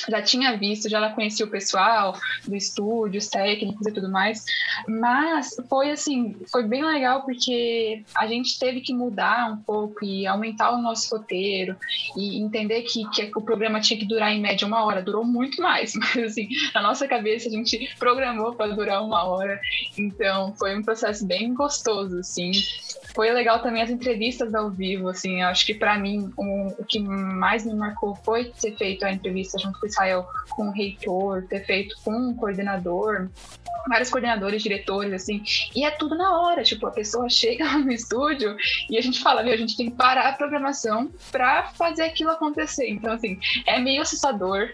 já 0.10 0.22
tinha 0.22 0.58
visto, 0.58 0.90
já 0.90 1.10
conhecia 1.12 1.46
o 1.46 1.50
pessoal 1.50 2.18
do 2.48 2.56
estúdio, 2.56 3.20
os 3.20 3.28
técnicos 3.28 3.86
e 3.86 3.92
tudo 3.92 4.10
mais, 4.10 4.44
mas 4.88 5.56
foi 5.70 5.92
assim, 5.92 6.36
foi 6.52 6.64
bem 6.64 6.84
legal 6.84 7.24
porque 7.24 8.04
a 8.16 8.26
gente 8.28 8.58
teve 8.58 8.82
que 8.82 8.94
mudar 8.94 9.52
um 9.52 9.58
pouco 9.58 10.04
e 10.04 10.26
aumentar 10.26 10.72
o 10.72 10.82
nosso 10.82 11.16
roteiro 11.16 11.76
e 12.18 12.42
entender 12.42 12.82
que, 12.84 13.08
que 13.10 13.32
o 13.36 13.42
programa 13.42 13.80
tinha 13.80 14.00
que 14.00 14.06
durar 14.06 14.32
em 14.32 14.42
média 14.42 14.68
uma 14.68 14.84
hora, 14.84 15.02
durou 15.02 15.24
muito 15.24 15.62
mais, 15.62 15.94
mas 15.96 16.18
assim, 16.18 16.48
na 16.74 16.82
nossa 16.82 17.08
cabeça 17.08 17.50
a 17.50 17.52
gente 17.52 17.94
programou 18.00 18.54
para 18.54 18.74
durar 18.74 19.04
uma 19.04 19.24
hora, 19.24 19.60
então 19.98 20.54
foi 20.56 20.78
um 20.78 20.84
processo 20.84 21.26
bem 21.26 21.54
gostoso, 21.54 22.20
assim, 22.20 22.52
foi 23.14 23.32
legal 23.32 23.60
também 23.62 23.82
as 23.82 23.90
entrevistas 23.90 24.56
ao 24.56 24.70
vivo, 24.70 25.10
assim, 25.10 25.42
acho 25.42 25.66
que 25.66 25.74
para 25.74 25.98
mim 25.98 26.32
um, 26.38 26.68
o 26.80 26.86
que 26.86 27.00
mais 27.00 27.66
me 27.66 27.74
marcou 27.74 28.16
foi 28.16 28.46
ter 28.46 28.76
feito 28.78 29.06
a 29.06 29.12
entrevista 29.12 29.31
junto 29.58 29.80
com 29.80 29.86
o 29.86 29.90
Israel, 29.90 30.28
com 30.50 30.68
o 30.68 30.72
reitor, 30.72 31.44
ter 31.48 31.66
feito 31.66 31.96
com 32.04 32.30
o 32.30 32.36
coordenador, 32.36 33.30
vários 33.88 34.10
coordenadores, 34.10 34.62
diretores, 34.62 35.14
assim, 35.14 35.44
e 35.76 35.84
é 35.84 35.92
tudo 35.92 36.16
na 36.16 36.40
hora, 36.40 36.64
tipo, 36.64 36.86
a 36.88 36.92
pessoa 36.92 37.30
chega 37.30 37.66
no 37.80 37.92
estúdio 37.92 38.56
e 38.90 38.98
a 38.98 39.02
gente 39.02 39.22
fala, 39.22 39.44
meu, 39.44 39.54
a 39.54 39.58
gente 39.58 39.76
tem 39.76 39.90
que 39.90 39.96
parar 39.96 40.30
a 40.30 40.34
programação 40.34 41.10
para 41.32 41.64
fazer 41.74 42.04
aquilo 42.04 42.32
acontecer. 42.32 42.90
Então, 42.90 43.14
assim, 43.14 43.40
é 43.66 43.80
meio 43.80 44.02
assustador 44.02 44.70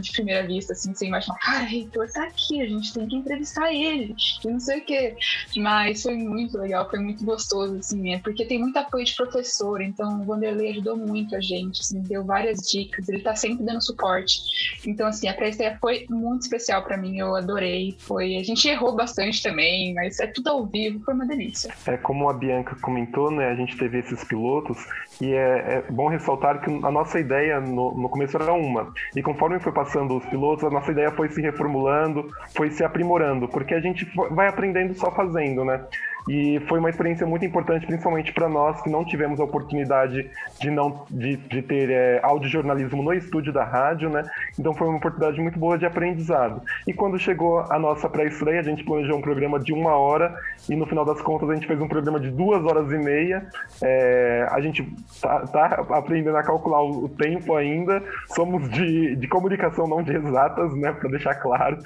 de 0.00 0.12
primeira 0.12 0.46
vista, 0.46 0.72
assim, 0.72 0.94
você 0.94 1.06
imagina, 1.06 1.36
cara, 1.40 1.64
o 1.64 1.66
reitor 1.66 2.08
tá 2.12 2.24
aqui, 2.24 2.62
a 2.62 2.66
gente 2.66 2.92
tem 2.92 3.06
que 3.06 3.16
entrevistar 3.16 3.72
ele, 3.72 4.14
e 4.44 4.48
não 4.48 4.60
sei 4.60 4.78
o 4.78 4.84
quê. 4.84 5.16
Mas 5.56 6.02
foi 6.02 6.16
muito 6.16 6.58
legal, 6.58 6.88
foi 6.88 6.98
muito 6.98 7.24
gostoso, 7.24 7.76
assim, 7.76 8.12
é 8.12 8.18
porque 8.18 8.44
tem 8.44 8.58
muito 8.58 8.76
apoio 8.76 9.04
de 9.04 9.14
professor, 9.14 9.80
então 9.80 10.22
o 10.22 10.24
Vanderlei 10.24 10.70
ajudou 10.70 10.96
muito 10.96 11.34
a 11.36 11.40
gente, 11.40 11.80
assim, 11.80 12.00
deu 12.02 12.24
várias 12.24 12.60
dicas, 12.70 13.08
ele 13.08 13.20
tá 13.20 13.34
sempre 13.34 13.64
dando 13.64 13.82
suporte. 13.82 14.78
Então, 14.86 15.06
assim, 15.06 15.28
a 15.28 15.34
pré 15.34 15.54
foi 15.80 16.06
muito 16.10 16.42
especial 16.42 16.82
para 16.82 16.96
mim, 16.96 17.18
eu 17.18 17.34
adorei, 17.34 17.94
foi 17.98 18.23
a 18.38 18.42
gente 18.42 18.68
errou 18.68 18.94
bastante 18.94 19.42
também, 19.42 19.94
mas 19.94 20.18
é 20.20 20.26
tudo 20.26 20.48
ao 20.48 20.66
vivo, 20.66 21.04
foi 21.04 21.14
uma 21.14 21.26
delícia. 21.26 21.72
É 21.86 21.96
como 21.96 22.28
a 22.28 22.32
Bianca 22.32 22.76
comentou, 22.80 23.30
né? 23.30 23.48
A 23.50 23.54
gente 23.54 23.76
teve 23.76 23.98
esses 23.98 24.24
pilotos 24.24 24.78
e 25.20 25.32
é, 25.32 25.84
é 25.88 25.92
bom 25.92 26.08
ressaltar 26.08 26.60
que 26.60 26.70
a 26.70 26.90
nossa 26.90 27.18
ideia 27.18 27.60
no, 27.60 27.94
no, 27.94 28.08
começo 28.08 28.36
era 28.36 28.52
uma. 28.52 28.92
E 29.14 29.22
conforme 29.22 29.60
foi 29.60 29.72
passando 29.72 30.16
os 30.16 30.24
pilotos, 30.26 30.64
a 30.64 30.70
nossa 30.70 30.90
ideia 30.90 31.10
foi 31.10 31.28
se 31.28 31.40
reformulando, 31.40 32.28
foi 32.54 32.70
se 32.70 32.82
aprimorando, 32.82 33.48
porque 33.48 33.74
a 33.74 33.80
gente 33.80 34.10
vai 34.30 34.48
aprendendo 34.48 34.94
só 34.94 35.10
fazendo, 35.10 35.64
né? 35.64 35.84
E 36.28 36.60
foi 36.68 36.78
uma 36.78 36.90
experiência 36.90 37.26
muito 37.26 37.44
importante, 37.44 37.86
principalmente 37.86 38.32
para 38.32 38.48
nós 38.48 38.80
que 38.80 38.88
não 38.88 39.04
tivemos 39.04 39.38
a 39.40 39.44
oportunidade 39.44 40.30
de 40.60 40.70
não 40.70 41.04
de, 41.10 41.36
de 41.36 41.62
ter 41.62 41.90
é, 41.90 42.20
audiojornalismo 42.22 43.02
no 43.02 43.12
estúdio 43.12 43.52
da 43.52 43.64
rádio, 43.64 44.08
né? 44.08 44.22
Então 44.58 44.72
foi 44.72 44.88
uma 44.88 44.96
oportunidade 44.96 45.40
muito 45.40 45.58
boa 45.58 45.76
de 45.76 45.84
aprendizado. 45.84 46.62
E 46.86 46.92
quando 46.92 47.18
chegou 47.18 47.60
a 47.60 47.78
nossa 47.78 48.08
pré-estreia, 48.08 48.60
a 48.60 48.62
gente 48.62 48.84
planejou 48.84 49.18
um 49.18 49.20
programa 49.20 49.60
de 49.60 49.72
uma 49.72 49.96
hora 49.96 50.34
e 50.68 50.74
no 50.74 50.86
final 50.86 51.04
das 51.04 51.20
contas 51.20 51.50
a 51.50 51.54
gente 51.54 51.66
fez 51.66 51.80
um 51.80 51.88
programa 51.88 52.18
de 52.18 52.30
duas 52.30 52.64
horas 52.64 52.90
e 52.90 52.96
meia. 52.96 53.46
É, 53.82 54.48
a 54.50 54.60
gente 54.60 54.82
tá, 55.20 55.40
tá, 55.46 55.86
aprendendo 55.90 56.36
a 56.36 56.42
calcular 56.42 56.82
o, 56.82 57.08
tempo 57.08 57.54
ainda. 57.54 58.02
Somos 58.34 58.68
de, 58.70 59.14
de 59.16 59.28
comunicação, 59.28 59.86
não 59.86 60.02
de 60.02 60.16
exatas, 60.16 60.74
né? 60.74 60.92
Para 60.92 61.10
deixar 61.10 61.34
claro. 61.34 61.78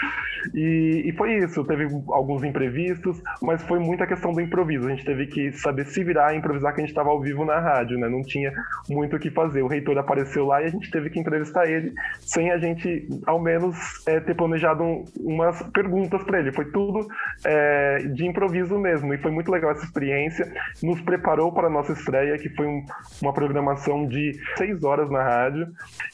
E, 0.54 1.02
e 1.07 1.12
foi 1.12 1.35
isso. 1.35 1.64
Teve 1.64 1.88
alguns 2.09 2.45
imprevistos, 2.45 3.21
mas 3.42 3.62
foi 3.64 3.78
muita 3.78 4.07
questão 4.07 4.28
questão 4.29 4.33
do 4.33 4.41
improviso. 4.41 4.87
A 4.87 4.91
gente 4.91 5.05
teve 5.05 5.27
que 5.27 5.53
saber 5.53 5.87
se 5.87 6.05
virar 6.05 6.35
e 6.35 6.39
improvisar 6.39 6.75
que 6.75 6.81
a 6.81 6.85
gente 6.85 6.91
estava 6.91 7.11
ao 7.11 7.21
vivo 7.21 7.45
na 7.45 7.59
rádio, 7.59 7.99
né? 7.99 8.09
Não 8.09 8.23
tinha 8.23 8.53
muito 8.89 9.17
o 9.17 9.19
que 9.19 9.31
fazer. 9.31 9.63
O 9.63 9.67
reitor 9.67 9.97
apareceu 9.99 10.47
lá 10.47 10.63
e 10.63 10.67
a 10.67 10.69
gente 10.69 10.91
teve 10.91 11.11
que 11.11 11.19
entrevistar 11.19 11.67
ele 11.67 11.93
sem 12.21 12.51
a 12.51 12.59
gente, 12.59 13.09
ao 13.27 13.41
menos, 13.41 13.77
é, 14.07 14.21
ter 14.21 14.35
planejado 14.35 14.83
um, 14.83 15.05
umas 15.21 15.63
perguntas 15.71 16.23
para 16.25 16.41
ele. 16.41 16.53
Foi 16.53 16.67
tudo 16.67 17.07
é, 17.45 17.99
de 18.15 18.27
improviso 18.27 18.79
mesmo. 18.79 19.13
E 19.15 19.19
foi 19.19 19.31
muito 19.31 19.51
legal 19.51 19.71
essa 19.71 19.85
experiência. 19.85 20.51
Nos 20.83 21.01
preparou 21.01 21.53
para 21.53 21.69
a 21.69 21.71
nossa 21.71 21.93
estreia, 21.93 22.39
que 22.39 22.49
foi 22.51 22.67
um, 22.67 22.85
uma 23.23 23.33
programação 23.33 24.07
de 24.07 24.39
seis 24.57 24.83
horas 24.85 25.11
na 25.11 25.23
rádio, 25.23 25.69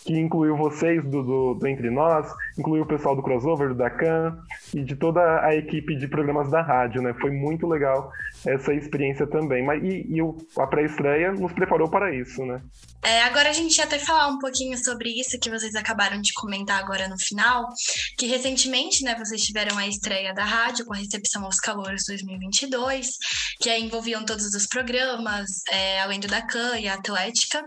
que 0.05 0.19
incluiu 0.19 0.57
vocês 0.57 1.03
do, 1.05 1.23
do, 1.23 1.55
do 1.55 1.67
Entre 1.67 1.91
Nós, 1.91 2.31
incluiu 2.59 2.85
o 2.85 2.87
pessoal 2.87 3.17
do 3.17 3.23
Crossover, 3.23 3.69
do 3.69 3.75
Dacan 3.75 4.39
e 4.73 4.83
de 4.83 4.97
toda 4.97 5.45
a 5.45 5.55
equipe 5.55 5.97
de 5.97 6.09
programas 6.09 6.51
da 6.51 6.63
rádio, 6.63 7.03
né? 7.03 7.15
Foi 7.21 7.31
muito 7.31 7.67
legal 7.67 8.11
essa 8.47 8.73
experiência 8.73 9.27
também. 9.27 9.65
Mas, 9.65 9.83
e, 9.83 10.07
e 10.09 10.21
a 10.59 10.67
pré-estreia 10.67 11.33
nos 11.33 11.53
preparou 11.53 11.89
para 11.89 12.15
isso, 12.15 12.45
né? 12.45 12.61
É, 13.05 13.23
agora 13.23 13.51
a 13.51 13.53
gente 13.53 13.77
ia 13.77 13.85
até 13.85 13.99
falar 13.99 14.29
um 14.29 14.39
pouquinho 14.39 14.83
sobre 14.83 15.11
isso 15.11 15.39
que 15.39 15.51
vocês 15.51 15.75
acabaram 15.75 16.23
de 16.23 16.33
comentar 16.33 16.79
agora 16.79 17.07
no 17.07 17.19
final, 17.19 17.69
que 18.17 18.27
recentemente, 18.27 19.05
né, 19.05 19.15
vocês 19.15 19.43
tiveram 19.43 19.77
a 19.77 19.87
estreia 19.87 20.33
da 20.33 20.45
rádio 20.45 20.87
com 20.87 20.95
a 20.95 20.97
recepção 20.97 21.45
aos 21.45 21.61
calores 21.61 22.05
2022, 22.09 23.09
que 23.61 23.69
aí 23.69 23.83
envolviam 23.83 24.25
todos 24.25 24.47
os 24.55 24.67
programas, 24.67 25.51
é, 25.71 26.01
além 26.01 26.19
do 26.19 26.29
Dacan 26.29 26.79
e 26.79 26.89
a 26.89 26.95
Atlética. 26.95 27.63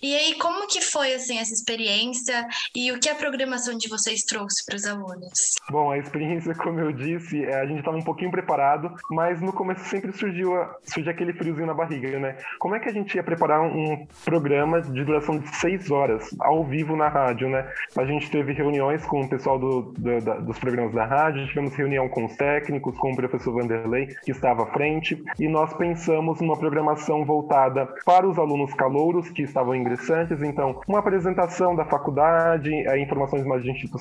E 0.00 0.14
aí, 0.14 0.34
como 0.36 0.68
que 0.68 0.80
foi, 0.80 1.14
assim, 1.14 1.38
essa 1.38 1.52
experiência 1.52 2.46
e 2.74 2.92
o 2.92 3.00
que 3.00 3.08
a 3.08 3.14
programação 3.16 3.76
de 3.76 3.88
vocês 3.88 4.09
trouxe 4.18 4.64
para 4.66 4.76
os 4.76 4.84
alunos? 4.84 5.54
Bom, 5.70 5.90
a 5.90 5.98
experiência, 5.98 6.54
como 6.54 6.80
eu 6.80 6.92
disse, 6.92 7.44
é, 7.44 7.60
a 7.60 7.66
gente 7.66 7.78
estava 7.78 7.96
um 7.96 8.02
pouquinho 8.02 8.30
preparado, 8.30 8.92
mas 9.10 9.40
no 9.40 9.52
começo 9.52 9.84
sempre 9.84 10.12
surgiu, 10.12 10.52
surgiu 10.82 11.12
aquele 11.12 11.32
friozinho 11.32 11.66
na 11.66 11.74
barriga, 11.74 12.18
né? 12.18 12.36
Como 12.58 12.74
é 12.74 12.80
que 12.80 12.88
a 12.88 12.92
gente 12.92 13.14
ia 13.14 13.22
preparar 13.22 13.60
um 13.62 14.06
programa 14.24 14.82
de 14.82 15.04
duração 15.04 15.38
de 15.38 15.48
seis 15.56 15.90
horas, 15.90 16.34
ao 16.40 16.64
vivo 16.64 16.96
na 16.96 17.08
rádio, 17.08 17.48
né? 17.48 17.70
A 17.96 18.04
gente 18.04 18.30
teve 18.30 18.52
reuniões 18.52 19.04
com 19.06 19.20
o 19.20 19.28
pessoal 19.28 19.58
do, 19.58 19.92
do, 19.92 20.20
da, 20.20 20.34
dos 20.38 20.58
programas 20.58 20.92
da 20.92 21.06
rádio, 21.06 21.46
tivemos 21.46 21.74
reunião 21.74 22.08
com 22.08 22.24
os 22.24 22.36
técnicos, 22.36 22.98
com 22.98 23.12
o 23.12 23.16
professor 23.16 23.54
Vanderlei, 23.54 24.06
que 24.24 24.32
estava 24.32 24.64
à 24.64 24.66
frente, 24.66 25.22
e 25.38 25.48
nós 25.48 25.72
pensamos 25.74 26.40
numa 26.40 26.58
programação 26.58 27.24
voltada 27.24 27.86
para 28.04 28.28
os 28.28 28.38
alunos 28.38 28.74
calouros 28.74 29.30
que 29.30 29.42
estavam 29.42 29.74
ingressantes, 29.74 30.42
então, 30.42 30.80
uma 30.88 30.98
apresentação 30.98 31.76
da 31.76 31.84
faculdade, 31.84 32.72
é, 32.88 32.98
informações 32.98 33.44
mais 33.44 33.64
institucionais 33.64 33.99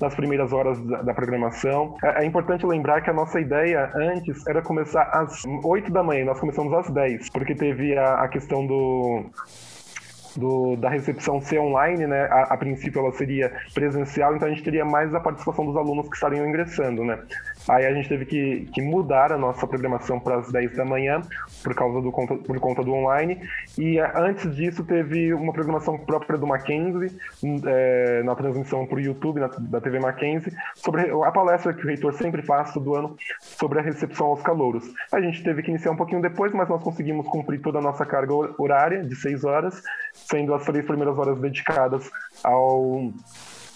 nas 0.00 0.14
primeiras 0.14 0.52
horas 0.52 0.80
da, 0.80 1.02
da 1.02 1.14
programação. 1.14 1.96
É, 2.02 2.22
é, 2.22 2.26
importante 2.26 2.66
lembrar 2.66 3.00
que 3.00 3.10
a 3.10 3.12
nossa 3.12 3.40
ideia 3.40 3.90
antes 3.94 4.46
era 4.46 4.62
começar 4.62 5.02
às 5.12 5.42
8 5.64 5.90
da 5.90 6.02
manhã, 6.02 6.24
nós 6.24 6.38
começamos 6.38 6.72
às 6.72 6.90
10, 6.90 7.30
porque 7.30 7.54
teve 7.54 7.96
a, 7.96 8.22
a 8.22 8.28
questão 8.28 8.66
do 8.66 9.30
do, 10.36 10.76
da 10.76 10.88
recepção 10.88 11.40
ser 11.40 11.58
online, 11.58 12.06
né? 12.06 12.22
A, 12.24 12.54
a, 12.54 12.56
princípio 12.56 13.00
ela 13.00 13.12
seria 13.12 13.52
presencial, 13.74 14.34
então 14.34 14.48
a 14.48 14.50
gente 14.50 14.62
teria 14.62 14.84
mais 14.84 15.14
a 15.14 15.20
participação 15.20 15.66
dos 15.66 15.76
alunos 15.76 16.08
que 16.08 16.14
estariam 16.14 16.46
ingressando, 16.46 17.04
né? 17.04 17.18
Aí 17.68 17.86
a 17.86 17.92
gente 17.92 18.08
teve 18.08 18.24
que, 18.24 18.68
que 18.72 18.82
mudar 18.82 19.32
a 19.32 19.38
nossa 19.38 19.66
programação 19.66 20.18
para 20.18 20.36
as 20.36 20.50
10 20.50 20.76
da 20.76 20.84
manhã, 20.84 21.20
por 21.62 21.74
causa 21.74 22.00
do 22.00 22.12
por 22.12 22.60
conta 22.60 22.82
do 22.82 22.92
online. 22.92 23.40
E 23.78 23.98
é, 23.98 24.12
antes 24.16 24.54
disso 24.54 24.84
teve 24.84 25.32
uma 25.32 25.52
programação 25.52 25.98
própria 25.98 26.38
do 26.38 26.46
Mackenzie, 26.46 27.16
é, 27.66 28.22
na 28.22 28.34
transmissão 28.34 28.86
por 28.86 29.00
YouTube, 29.00 29.40
na, 29.40 29.48
da 29.48 29.80
TV 29.80 29.98
Mackenzie, 29.98 30.52
sobre 30.74 31.10
a 31.10 31.30
palestra 31.30 31.72
que 31.72 31.84
o 31.84 31.88
reitor 31.88 32.12
sempre 32.14 32.42
faz 32.42 32.72
todo 32.72 32.94
ano 32.94 33.16
sobre 33.40 33.78
a 33.78 33.82
recepção 33.82 34.26
aos 34.26 34.42
calouros. 34.42 34.84
A 35.12 35.20
gente 35.20 35.42
teve 35.42 35.62
que 35.62 35.70
iniciar 35.70 35.92
um 35.92 35.96
pouquinho 35.96 36.20
depois, 36.20 36.52
mas 36.52 36.68
nós 36.68 36.82
conseguimos 36.82 37.26
cumprir 37.28 37.60
toda 37.60 37.78
a 37.78 37.82
nossa 37.82 38.04
carga 38.04 38.32
horária 38.58 39.02
de 39.02 39.14
seis 39.16 39.44
horas, 39.44 39.82
sendo 40.12 40.54
as 40.54 40.64
três 40.64 40.84
primeiras 40.84 41.16
horas 41.18 41.38
dedicadas 41.40 42.10
ao 42.42 43.12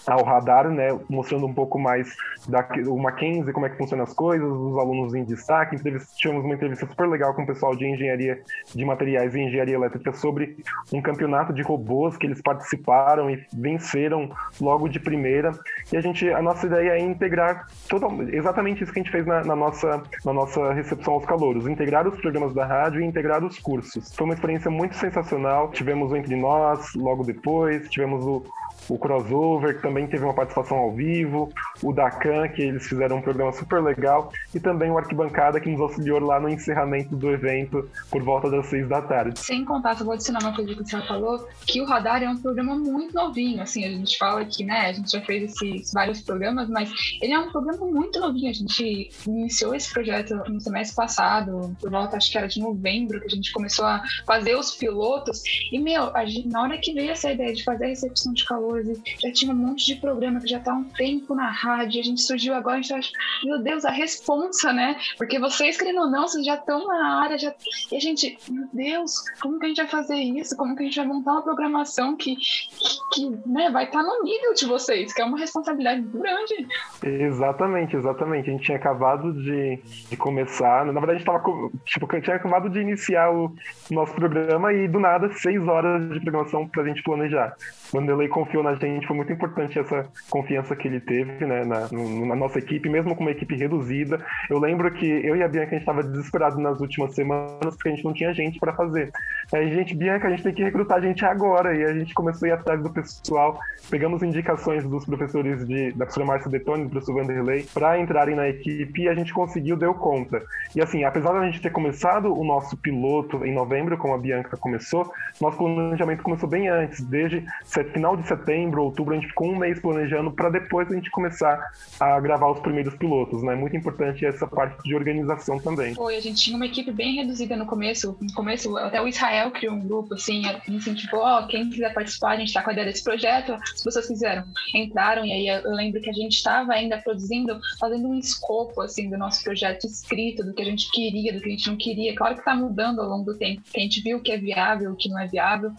ao 0.07 0.23
radar, 0.23 0.69
né, 0.69 0.97
mostrando 1.09 1.45
um 1.45 1.53
pouco 1.53 1.77
mais 1.77 2.15
da 2.47 2.67
o 2.87 2.97
Mackenzie, 2.97 3.53
como 3.53 3.65
é 3.65 3.69
que 3.69 3.77
funcionam 3.77 4.03
as 4.03 4.13
coisas, 4.13 4.47
os 4.47 4.77
alunos 4.77 5.13
em 5.13 5.23
destaque. 5.23 5.77
Tivemos 6.15 6.45
uma 6.45 6.53
entrevista 6.53 6.85
super 6.87 7.07
legal 7.07 7.33
com 7.33 7.43
o 7.43 7.47
pessoal 7.47 7.75
de 7.75 7.85
engenharia 7.85 8.41
de 8.73 8.85
materiais 8.85 9.35
e 9.35 9.39
engenharia 9.39 9.75
elétrica 9.75 10.13
sobre 10.13 10.57
um 10.93 11.01
campeonato 11.01 11.53
de 11.53 11.61
robôs 11.61 12.17
que 12.17 12.25
eles 12.25 12.41
participaram 12.41 13.29
e 13.29 13.45
venceram 13.53 14.29
logo 14.59 14.87
de 14.87 14.99
primeira. 14.99 15.51
E 15.91 15.97
a 15.97 16.01
gente, 16.01 16.29
a 16.29 16.41
nossa 16.41 16.65
ideia 16.65 16.91
é 16.91 16.99
integrar 16.99 17.67
total, 17.89 18.11
exatamente 18.23 18.83
isso 18.83 18.93
que 18.93 18.99
a 18.99 19.03
gente 19.03 19.11
fez 19.11 19.25
na, 19.25 19.43
na 19.43 19.55
nossa, 19.55 20.01
na 20.25 20.33
nossa 20.33 20.73
recepção 20.73 21.13
aos 21.13 21.25
calouros, 21.25 21.67
integrar 21.67 22.07
os 22.07 22.19
programas 22.19 22.53
da 22.53 22.65
rádio 22.65 23.01
e 23.01 23.05
integrar 23.05 23.43
os 23.43 23.59
cursos. 23.59 24.13
Foi 24.15 24.25
uma 24.25 24.33
experiência 24.33 24.71
muito 24.71 24.95
sensacional. 24.95 25.71
Tivemos 25.71 26.11
o 26.11 26.15
Entre 26.15 26.35
Nós 26.35 26.93
logo 26.95 27.23
depois, 27.23 27.89
tivemos 27.89 28.25
o, 28.25 28.43
o 28.89 28.97
crossover, 28.97 29.75
que 29.75 29.81
também 29.97 30.07
teve 30.07 30.23
uma 30.23 30.33
participação 30.33 30.77
ao 30.77 30.93
vivo, 30.93 31.51
o 31.81 31.91
Dacan, 31.91 32.47
que 32.49 32.61
eles 32.61 32.85
fizeram 32.85 33.17
um 33.17 33.21
programa 33.21 33.51
super 33.51 33.81
legal, 33.81 34.31
e 34.53 34.59
também 34.59 34.91
o 34.91 34.97
Arquibancada, 34.97 35.59
que 35.59 35.69
nos 35.69 35.81
auxiliou 35.81 36.19
lá 36.19 36.39
no 36.39 36.47
encerramento 36.47 37.15
do 37.15 37.31
evento 37.31 37.89
por 38.11 38.21
volta 38.21 38.47
das 38.49 38.67
seis 38.67 38.87
da 38.87 39.01
tarde. 39.01 39.39
Sem 39.39 39.65
contar, 39.65 39.97
só 39.97 40.03
vou 40.03 40.13
adicionar 40.13 40.39
uma 40.41 40.55
coisa 40.55 40.75
que 40.75 40.83
você 40.83 41.01
falou, 41.01 41.47
que 41.65 41.81
o 41.81 41.85
Radar 41.85 42.21
é 42.21 42.29
um 42.29 42.37
programa 42.37 42.75
muito 42.75 43.15
novinho, 43.15 43.61
assim, 43.61 43.83
a 43.83 43.89
gente 43.89 44.17
fala 44.19 44.45
que, 44.45 44.63
né, 44.63 44.81
a 44.81 44.93
gente 44.93 45.11
já 45.11 45.21
fez 45.21 45.51
esses 45.51 45.91
vários 45.91 46.21
programas, 46.21 46.69
mas 46.69 46.91
ele 47.19 47.33
é 47.33 47.39
um 47.39 47.51
programa 47.51 47.87
muito 47.87 48.19
novinho, 48.19 48.51
a 48.51 48.53
gente 48.53 49.09
iniciou 49.25 49.73
esse 49.73 49.91
projeto 49.91 50.35
no 50.47 50.61
semestre 50.61 50.95
passado, 50.95 51.75
por 51.81 51.89
volta, 51.89 52.17
acho 52.17 52.31
que 52.31 52.37
era 52.37 52.47
de 52.47 52.59
novembro, 52.59 53.19
que 53.21 53.27
a 53.27 53.35
gente 53.35 53.51
começou 53.51 53.85
a 53.85 54.03
fazer 54.27 54.55
os 54.55 54.75
pilotos, 54.75 55.41
e, 55.71 55.79
meu, 55.79 56.11
gente, 56.27 56.49
na 56.49 56.61
hora 56.61 56.77
que 56.77 56.93
veio 56.93 57.09
essa 57.09 57.31
ideia 57.31 57.53
de 57.53 57.63
fazer 57.63 57.85
a 57.85 57.87
recepção 57.87 58.31
de 58.33 58.45
calor 58.45 58.83
já 59.19 59.31
tinha 59.31 59.51
um 59.51 59.55
monte 59.55 59.86
de 59.87 59.95
programa 59.95 60.39
que 60.41 60.47
já 60.47 60.59
tá 60.59 60.73
há 60.73 60.75
um 60.75 60.83
tempo 60.83 61.33
na 61.33 61.49
rádio, 61.49 62.01
a 62.01 62.03
gente 62.03 62.21
surgiu 62.21 62.53
agora, 62.53 62.77
a 62.77 62.81
gente 62.81 62.93
acha, 62.93 63.11
meu 63.43 63.59
Deus, 63.63 63.85
a 63.85 63.91
responsa, 63.91 64.73
né? 64.73 64.97
Porque 65.17 65.39
vocês, 65.39 65.77
querendo 65.77 66.01
ou 66.01 66.11
não, 66.11 66.27
vocês 66.27 66.45
já 66.45 66.55
estão 66.55 66.85
na 66.85 67.21
área, 67.23 67.37
já... 67.37 67.53
e 67.91 67.95
a 67.95 67.99
gente, 67.99 68.37
meu 68.49 68.67
Deus, 68.73 69.23
como 69.41 69.59
que 69.59 69.65
a 69.65 69.69
gente 69.69 69.77
vai 69.77 69.87
fazer 69.87 70.15
isso? 70.15 70.55
Como 70.57 70.75
que 70.75 70.83
a 70.83 70.85
gente 70.85 70.97
vai 70.97 71.07
montar 71.07 71.31
uma 71.31 71.41
programação 71.41 72.15
que, 72.15 72.35
que, 72.35 72.99
que 73.13 73.49
né, 73.49 73.69
vai 73.71 73.85
estar 73.85 74.03
tá 74.03 74.03
no 74.03 74.23
nível 74.23 74.53
de 74.53 74.65
vocês, 74.65 75.13
que 75.13 75.21
é 75.21 75.25
uma 75.25 75.39
responsabilidade 75.39 76.01
grande. 76.01 76.67
Exatamente, 77.03 77.95
exatamente. 77.95 78.49
A 78.49 78.53
gente 78.53 78.63
tinha 78.63 78.77
acabado 78.77 79.31
de, 79.33 79.81
de 80.09 80.17
começar, 80.17 80.85
na 80.85 80.93
verdade 80.93 81.11
a 81.11 81.15
gente 81.15 81.25
tava, 81.25 81.41
tipo, 81.85 82.07
tinha 82.21 82.35
acabado 82.35 82.69
de 82.69 82.79
iniciar 82.79 83.31
o 83.31 83.53
nosso 83.89 84.13
programa 84.13 84.73
e 84.73 84.87
do 84.87 84.99
nada, 84.99 85.31
seis 85.33 85.65
horas 85.67 86.09
de 86.09 86.19
programação 86.19 86.67
pra 86.67 86.83
gente 86.83 87.01
planejar. 87.03 87.55
Vanderlei 87.91 88.27
confiou 88.27 88.63
na 88.63 88.75
gente, 88.75 89.07
foi 89.07 89.15
muito 89.15 89.31
importante 89.31 89.76
essa 89.79 90.07
confiança 90.29 90.75
que 90.75 90.87
ele 90.87 90.99
teve 90.99 91.45
né, 91.45 91.63
na, 91.63 91.87
na, 91.91 92.35
nossa 92.35 92.59
equipe, 92.59 92.89
mesmo 92.89 93.15
com 93.15 93.23
uma 93.23 93.31
equipe 93.31 93.55
reduzida. 93.55 94.23
Eu 94.49 94.59
lembro 94.59 94.91
que 94.91 95.05
eu 95.05 95.35
e 95.35 95.43
a 95.43 95.47
Bianca 95.47 95.69
a 95.69 95.73
gente 95.73 95.81
estava 95.81 96.03
desesperado 96.03 96.59
nas 96.59 96.79
últimas 96.79 97.13
semanas 97.13 97.75
porque 97.75 97.89
a 97.89 97.91
gente 97.91 98.05
não 98.05 98.13
tinha 98.13 98.33
gente 98.33 98.59
para 98.59 98.73
fazer. 98.73 99.11
Aí, 99.53 99.73
gente, 99.73 99.95
Bianca, 99.95 100.27
a 100.27 100.31
gente 100.31 100.43
tem 100.43 100.53
que 100.53 100.63
recrutar 100.63 101.01
gente 101.01 101.25
agora. 101.25 101.75
E 101.75 101.83
a 101.83 101.93
gente 101.93 102.13
começou 102.13 102.47
a 102.47 102.49
ir 102.49 102.53
atrás 102.53 102.81
do 102.81 102.89
pessoal, 102.89 103.59
pegamos 103.89 104.21
indicações 104.23 104.83
dos 104.83 105.05
professores 105.05 105.65
de, 105.65 105.91
da 105.91 106.05
professora 106.05 106.25
Márcia 106.25 106.51
Detone, 106.51 106.83
do 106.83 106.89
professor 106.89 107.15
Vanderlei, 107.15 107.65
para 107.73 107.99
entrarem 107.99 108.35
na 108.35 108.47
equipe 108.47 109.03
e 109.03 109.09
a 109.09 109.15
gente 109.15 109.33
conseguiu, 109.33 109.77
deu 109.77 109.93
conta. 109.93 110.41
E 110.75 110.81
assim, 110.81 111.03
apesar 111.03 111.33
da 111.33 111.45
gente 111.45 111.61
ter 111.61 111.71
começado 111.71 112.33
o 112.33 112.43
nosso 112.43 112.75
piloto 112.77 113.45
em 113.45 113.53
novembro, 113.53 113.97
como 113.97 114.13
a 114.13 114.17
Bianca 114.17 114.57
começou, 114.57 115.11
nosso 115.39 115.57
planejamento 115.57 116.23
começou 116.23 116.49
bem 116.49 116.67
antes, 116.67 117.01
desde 117.01 117.45
final 117.93 118.15
de 118.15 118.27
setembro, 118.27 118.83
outubro, 118.83 119.13
a 119.13 119.17
gente 119.17 119.27
ficou 119.27 119.49
um 119.49 119.56
mês 119.57 119.79
planejando 119.79 120.31
para 120.31 120.49
depois 120.49 120.91
a 120.91 120.95
gente 120.95 121.09
começar 121.11 121.59
a 121.99 122.19
gravar 122.19 122.51
os 122.51 122.59
primeiros 122.59 122.95
pilotos, 122.95 123.43
né? 123.43 123.55
Muito 123.55 123.75
importante 123.75 124.25
essa 124.25 124.47
parte 124.47 124.81
de 124.83 124.95
organização 124.95 125.59
também. 125.59 125.95
Foi, 125.95 126.15
a 126.15 126.21
gente 126.21 126.41
tinha 126.41 126.55
uma 126.55 126.65
equipe 126.65 126.91
bem 126.91 127.15
reduzida 127.15 127.55
no 127.55 127.65
começo. 127.65 128.17
No 128.21 128.33
começo, 128.33 128.75
até 128.77 129.01
o 129.01 129.07
Israel 129.07 129.51
criou 129.51 129.75
um 129.75 129.79
grupo, 129.79 130.13
assim, 130.13 130.43
incentivou, 130.67 131.21
ó, 131.21 131.41
oh, 131.41 131.47
quem 131.47 131.69
quiser 131.69 131.93
participar, 131.93 132.31
a 132.31 132.37
gente 132.37 132.49
está 132.49 132.61
com 132.61 132.69
a 132.69 132.73
ideia 132.73 132.87
desse 132.87 133.03
projeto, 133.03 133.53
as 133.53 133.83
pessoas 133.83 134.07
fizeram, 134.07 134.43
entraram, 134.73 135.25
e 135.25 135.31
aí 135.31 135.47
eu 135.47 135.71
lembro 135.71 136.01
que 136.01 136.09
a 136.09 136.13
gente 136.13 136.33
estava 136.33 136.73
ainda 136.73 136.97
produzindo, 136.97 137.59
fazendo 137.79 138.07
um 138.07 138.17
escopo, 138.17 138.81
assim, 138.81 139.09
do 139.09 139.17
nosso 139.17 139.43
projeto 139.43 139.85
escrito, 139.85 140.43
do 140.43 140.53
que 140.53 140.61
a 140.61 140.65
gente 140.65 140.91
queria, 140.91 141.33
do 141.33 141.39
que 141.39 141.47
a 141.47 141.51
gente 141.51 141.67
não 141.69 141.77
queria. 141.77 142.15
Claro 142.15 142.35
que 142.35 142.41
está 142.41 142.55
mudando 142.55 143.01
ao 143.01 143.09
longo 143.09 143.25
do 143.25 143.37
tempo, 143.37 143.61
que 143.71 143.79
a 143.79 143.83
gente 143.83 144.01
viu 144.01 144.17
o 144.17 144.21
que 144.21 144.31
é 144.31 144.37
viável, 144.37 144.91
o 144.91 144.95
que 144.95 145.09
não 145.09 145.19
é 145.19 145.27
viável, 145.27 145.71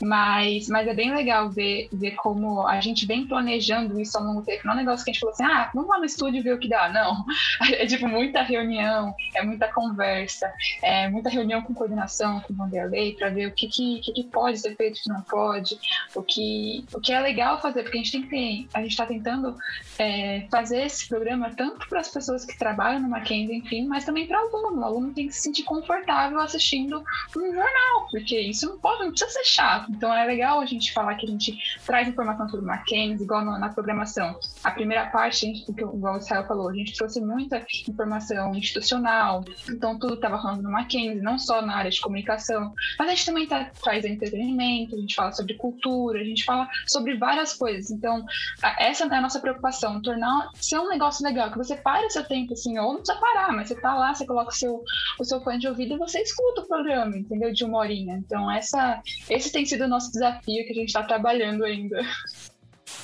mas, 0.00 0.68
mas 0.68 0.88
é 0.88 0.94
bem 0.94 1.14
legal 1.14 1.50
ver, 1.50 1.88
ver 1.92 2.12
como 2.12 2.66
a 2.66 2.80
gente 2.80 3.06
vem 3.06 3.25
planejando 3.26 4.00
isso 4.00 4.16
ao 4.16 4.24
longo 4.24 4.40
do 4.40 4.46
tempo. 4.46 4.62
Não 4.64 4.72
é 4.72 4.74
um 4.74 4.78
negócio 4.78 5.04
que 5.04 5.10
a 5.10 5.12
gente 5.12 5.20
falou 5.20 5.34
assim, 5.34 5.44
ah, 5.44 5.70
vamos 5.74 5.88
lá 5.90 5.98
no 5.98 6.04
estúdio 6.04 6.42
ver 6.42 6.54
o 6.54 6.58
que 6.58 6.68
dá. 6.68 6.88
Não. 6.88 7.24
É 7.76 7.84
tipo 7.84 8.08
muita 8.08 8.42
reunião, 8.42 9.14
é 9.34 9.42
muita 9.42 9.68
conversa, 9.68 10.50
é 10.82 11.08
muita 11.08 11.28
reunião 11.28 11.60
com 11.62 11.74
coordenação, 11.74 12.40
com 12.40 12.52
o 12.52 12.56
Vanderlei, 12.56 13.14
para 13.14 13.28
ver 13.28 13.48
o 13.48 13.52
que, 13.52 13.66
que, 13.66 14.00
que, 14.00 14.24
pode 14.24 14.58
ser 14.58 14.76
feito, 14.76 14.98
o 14.98 15.02
que 15.02 15.08
não 15.08 15.20
pode, 15.22 15.78
o 16.14 16.22
que, 16.22 16.84
o 16.92 17.00
que 17.00 17.12
é 17.12 17.20
legal 17.20 17.60
fazer, 17.60 17.82
porque 17.82 17.98
a 17.98 18.02
gente 18.02 18.12
tem 18.12 18.22
que 18.22 18.28
ter, 18.28 18.68
a 18.72 18.82
gente 18.82 18.92
está 18.92 19.04
tentando 19.04 19.56
é, 19.98 20.46
fazer 20.50 20.84
esse 20.84 21.08
programa 21.08 21.50
tanto 21.50 21.88
para 21.88 22.00
as 22.00 22.08
pessoas 22.08 22.44
que 22.44 22.56
trabalham 22.58 23.00
no 23.00 23.08
Mackenzie, 23.08 23.56
enfim, 23.56 23.86
mas 23.86 24.04
também 24.04 24.26
para 24.26 24.42
o 24.42 24.56
aluno. 24.56 24.80
O 24.80 24.84
aluno 24.84 25.12
tem 25.12 25.26
que 25.26 25.34
se 25.34 25.42
sentir 25.42 25.64
confortável 25.64 26.40
assistindo 26.40 27.02
um 27.36 27.52
jornal, 27.52 28.08
porque 28.10 28.38
isso 28.40 28.66
não 28.66 28.78
pode, 28.78 29.04
não 29.04 29.10
precisa 29.10 29.30
ser 29.30 29.44
chato. 29.44 29.90
Então 29.90 30.12
é 30.14 30.24
legal 30.24 30.60
a 30.60 30.66
gente 30.66 30.92
falar 30.92 31.14
que 31.16 31.26
a 31.26 31.28
gente 31.28 31.56
traz 31.84 32.08
informação 32.08 32.48
sobre 32.48 32.66
Mackenzie, 32.66 33.15
igual 33.20 33.44
no, 33.44 33.58
na 33.58 33.68
programação. 33.68 34.38
A 34.62 34.70
primeira 34.70 35.06
parte, 35.06 35.46
gente, 35.46 35.70
igual 35.70 36.14
o 36.14 36.18
Israel 36.18 36.46
falou, 36.46 36.68
a 36.68 36.74
gente 36.74 36.94
trouxe 36.94 37.20
muita 37.20 37.64
informação 37.88 38.54
institucional, 38.54 39.44
então 39.68 39.98
tudo 39.98 40.14
estava 40.14 40.40
falando 40.40 40.62
no 40.62 40.70
Mackenzie, 40.70 41.20
não 41.20 41.38
só 41.38 41.62
na 41.62 41.76
área 41.76 41.90
de 41.90 42.00
comunicação, 42.00 42.72
mas 42.98 43.08
a 43.08 43.10
gente 43.10 43.26
também 43.26 43.46
tá, 43.46 43.70
traz 43.82 44.04
entretenimento, 44.04 44.94
a 44.94 44.98
gente 44.98 45.14
fala 45.14 45.32
sobre 45.32 45.54
cultura, 45.54 46.20
a 46.20 46.24
gente 46.24 46.44
fala 46.44 46.68
sobre 46.86 47.16
várias 47.16 47.54
coisas. 47.54 47.90
Então, 47.90 48.24
a, 48.62 48.82
essa 48.82 49.04
é 49.04 49.14
a 49.14 49.20
nossa 49.20 49.40
preocupação, 49.40 50.00
tornar 50.02 50.50
ser 50.54 50.78
um 50.78 50.88
negócio 50.88 51.24
legal, 51.24 51.50
que 51.50 51.58
você 51.58 51.76
pare 51.76 52.06
o 52.06 52.10
seu 52.10 52.24
tempo, 52.24 52.52
assim, 52.52 52.78
ou 52.78 52.94
não 52.94 53.00
precisa 53.00 53.18
parar, 53.18 53.52
mas 53.52 53.68
você 53.68 53.74
tá 53.80 53.94
lá, 53.94 54.14
você 54.14 54.26
coloca 54.26 54.50
o 54.50 54.54
seu, 54.54 54.82
o 55.18 55.24
seu 55.24 55.40
fone 55.40 55.58
de 55.58 55.68
ouvido 55.68 55.94
e 55.94 55.98
você 55.98 56.20
escuta 56.20 56.62
o 56.62 56.66
programa, 56.66 57.16
entendeu? 57.16 57.52
De 57.52 57.64
uma 57.64 57.78
horinha. 57.78 58.16
Então, 58.16 58.50
essa, 58.50 59.00
esse 59.28 59.52
tem 59.52 59.64
sido 59.64 59.84
o 59.84 59.88
nosso 59.88 60.10
desafio 60.12 60.64
que 60.64 60.72
a 60.72 60.74
gente 60.74 60.88
está 60.88 61.02
trabalhando 61.02 61.64
ainda. 61.64 62.00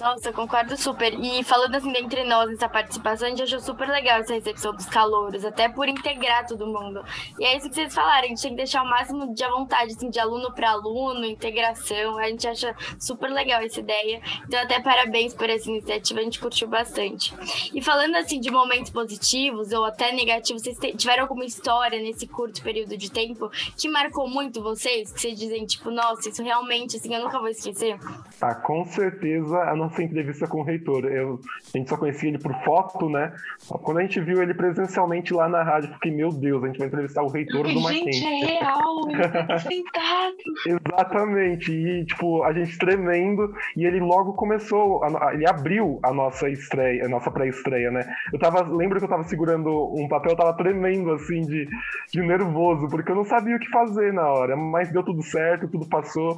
Nossa, 0.03 0.31
eu 0.31 0.33
concordo 0.33 0.77
super. 0.77 1.15
E 1.15 1.45
falando 1.45 1.77
assim, 1.77 1.97
entre 1.97 2.25
nós, 2.25 2.51
nessa 2.51 2.69
participação, 2.69 3.29
a 3.29 3.31
gente 3.31 3.45
achou 3.45 3.61
super 3.61 3.89
legal 3.89 4.19
essa 4.19 4.35
recepção 4.35 4.75
dos 4.75 4.87
calouros, 4.87 5.45
até 5.45 5.69
por 5.69 5.87
integrar 5.87 6.45
todo 6.45 6.67
mundo. 6.67 7.05
E 7.39 7.45
é 7.45 7.57
isso 7.57 7.69
que 7.69 7.77
vocês 7.77 7.95
falaram, 7.95 8.25
a 8.25 8.29
gente 8.29 8.43
tem 8.43 8.51
que 8.51 8.57
deixar 8.57 8.83
o 8.83 8.91
máximo 8.91 9.33
de 9.33 9.45
à 9.45 9.49
vontade, 9.49 9.93
assim, 9.93 10.11
de 10.11 10.19
aluno 10.19 10.53
para 10.53 10.73
aluno, 10.73 11.25
integração. 11.25 12.19
A 12.19 12.25
gente 12.25 12.49
acha 12.49 12.75
super 12.99 13.31
legal 13.31 13.63
essa 13.63 13.79
ideia. 13.79 14.21
Então, 14.45 14.61
até 14.61 14.81
parabéns 14.81 15.35
por 15.35 15.49
essa 15.49 15.71
iniciativa, 15.71 16.19
a 16.19 16.25
gente 16.25 16.41
curtiu 16.41 16.67
bastante. 16.67 17.33
E 17.73 17.81
falando 17.81 18.17
assim 18.17 18.41
de 18.41 18.51
momentos 18.51 18.91
positivos 18.91 19.71
ou 19.71 19.85
até 19.85 20.11
negativos, 20.11 20.63
vocês 20.63 20.79
tiveram 20.97 21.23
alguma 21.23 21.45
história 21.45 22.01
nesse 22.01 22.27
curto 22.27 22.61
período 22.61 22.97
de 22.97 23.09
tempo 23.09 23.49
que 23.77 23.89
marcou 23.89 24.29
muito 24.29 24.61
vocês? 24.61 25.13
Que 25.13 25.21
vocês 25.21 25.39
dizem, 25.39 25.65
tipo, 25.65 25.93
nossa, 25.93 26.29
isso 26.29 26.43
realmente, 26.43 26.97
assim, 26.97 27.15
eu 27.15 27.23
nunca 27.23 27.39
vou 27.39 27.49
esquecer? 27.49 27.97
Ah, 28.41 28.57
com 28.57 28.85
certeza 28.85 29.63
a 29.63 29.77
nossa 29.77 29.92
entrevista 30.01 30.47
com 30.47 30.61
o 30.61 30.63
reitor. 30.63 31.05
Eu, 31.07 31.41
a 31.75 31.79
gente 31.79 31.91
só 31.91 31.97
conhecia 31.97 32.29
ele 32.29 32.39
por 32.39 32.55
foto, 32.65 33.09
né? 33.09 33.33
Quando 33.69 33.99
a 33.99 34.03
gente 34.03 34.21
viu 34.21 34.43
ele 34.43 34.55
presencialmente 34.55 35.35
lá 35.35 35.49
na 35.49 35.63
rádio, 35.63 35.93
fiquei, 35.95 36.13
meu 36.13 36.31
Deus, 36.31 36.63
a 36.63 36.67
gente 36.69 36.79
vai 36.79 36.87
entrevistar 36.87 37.23
o 37.23 37.29
reitor 37.29 37.65
do 37.67 37.81
Mackenzie. 37.81 38.13
Gente, 38.13 38.45
é 38.45 38.59
real, 38.59 39.03
sentado. 39.61 40.37
Exatamente. 40.67 41.73
E, 41.73 42.05
tipo, 42.05 42.43
a 42.45 42.53
gente 42.53 42.79
tremendo, 42.79 43.53
e 43.77 43.85
ele 43.85 44.01
logo 44.01 44.35
começou, 44.35 45.03
a, 45.05 45.35
ele 45.35 45.49
abriu 45.49 45.99
a 46.03 46.13
nossa 46.13 46.49
estreia, 46.49 47.05
a 47.05 47.09
nossa 47.09 47.31
pré-estreia, 47.31 47.91
né? 47.91 48.05
Eu 48.33 48.39
tava, 48.39 48.63
lembro 48.63 48.99
que 48.99 49.05
eu 49.05 49.09
tava 49.09 49.25
segurando 49.25 49.93
um 49.95 50.09
papel, 50.09 50.33
eu 50.33 50.37
tava 50.37 50.57
tremendo, 50.57 51.13
assim, 51.13 51.43
de, 51.43 51.69
de 52.13 52.23
nervoso, 52.23 52.89
porque 52.89 53.11
eu 53.11 53.17
não 53.17 53.25
sabia 53.25 53.57
o 53.57 53.59
que 53.59 53.69
fazer 53.71 54.13
na 54.13 54.29
hora, 54.29 54.57
mas 54.57 54.93
deu 54.93 55.03
tudo 55.03 55.23
certo, 55.23 55.69
tudo 55.69 55.89
passou. 55.89 56.37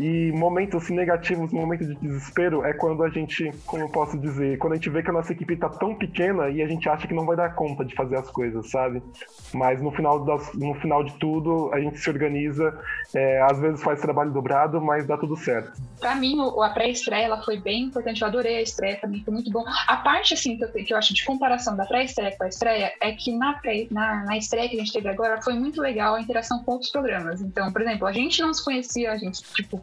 E 0.00 0.32
momentos 0.32 0.88
negativos, 0.88 1.52
momentos 1.52 1.86
de 1.86 1.94
desespero, 1.96 2.64
é 2.64 2.72
quando 2.72 3.04
a 3.04 3.10
gente, 3.10 3.52
como 3.66 3.82
eu 3.82 3.88
posso 3.90 4.18
dizer, 4.18 4.56
quando 4.56 4.72
a 4.72 4.76
gente 4.76 4.88
vê 4.88 5.02
que 5.02 5.10
a 5.10 5.12
nossa 5.12 5.30
equipe 5.30 5.54
tá 5.56 5.68
tão 5.68 5.94
pequena 5.94 6.48
e 6.48 6.62
a 6.62 6.66
gente 6.66 6.88
acha 6.88 7.06
que 7.06 7.12
não 7.12 7.26
vai 7.26 7.36
dar 7.36 7.54
conta 7.54 7.84
de 7.84 7.94
fazer 7.94 8.16
as 8.16 8.30
coisas, 8.30 8.70
sabe? 8.70 9.02
Mas 9.52 9.82
no 9.82 9.90
final, 9.90 10.24
das, 10.24 10.54
no 10.54 10.72
final 10.76 11.04
de 11.04 11.12
tudo, 11.18 11.70
a 11.74 11.78
gente 11.78 11.98
se 11.98 12.08
organiza, 12.08 12.80
é, 13.14 13.42
às 13.42 13.58
vezes 13.58 13.82
faz 13.82 14.00
trabalho 14.00 14.30
dobrado, 14.30 14.80
mas 14.80 15.06
dá 15.06 15.18
tudo 15.18 15.36
certo. 15.36 15.70
Pra 16.00 16.14
mim, 16.14 16.34
a 16.62 16.70
pré-estreia 16.70 17.36
foi 17.42 17.58
bem 17.58 17.84
importante, 17.84 18.22
eu 18.22 18.28
adorei 18.28 18.56
a 18.56 18.62
estreia 18.62 18.96
também, 18.96 19.22
foi 19.22 19.34
muito 19.34 19.50
bom. 19.50 19.64
A 19.86 19.96
parte, 19.98 20.32
assim, 20.32 20.56
que 20.56 20.64
eu, 20.64 20.72
que 20.72 20.94
eu 20.94 20.96
acho 20.96 21.12
de 21.12 21.26
comparação 21.26 21.76
da 21.76 21.84
pré-estreia 21.84 22.34
com 22.38 22.44
a 22.44 22.48
estreia 22.48 22.94
é 23.02 23.12
que 23.12 23.36
na, 23.36 23.52
pré, 23.52 23.86
na, 23.90 24.24
na 24.24 24.38
estreia 24.38 24.66
que 24.66 24.76
a 24.76 24.78
gente 24.78 24.94
teve 24.94 25.10
agora 25.10 25.42
foi 25.42 25.52
muito 25.52 25.78
legal 25.82 26.14
a 26.14 26.20
interação 26.22 26.64
com 26.64 26.72
outros 26.72 26.90
programas. 26.90 27.42
Então, 27.42 27.70
por 27.70 27.82
exemplo, 27.82 28.06
a 28.06 28.12
gente 28.12 28.40
não 28.40 28.54
se 28.54 28.64
conhecia, 28.64 29.12
a 29.12 29.18
gente, 29.18 29.42
tipo, 29.52 29.82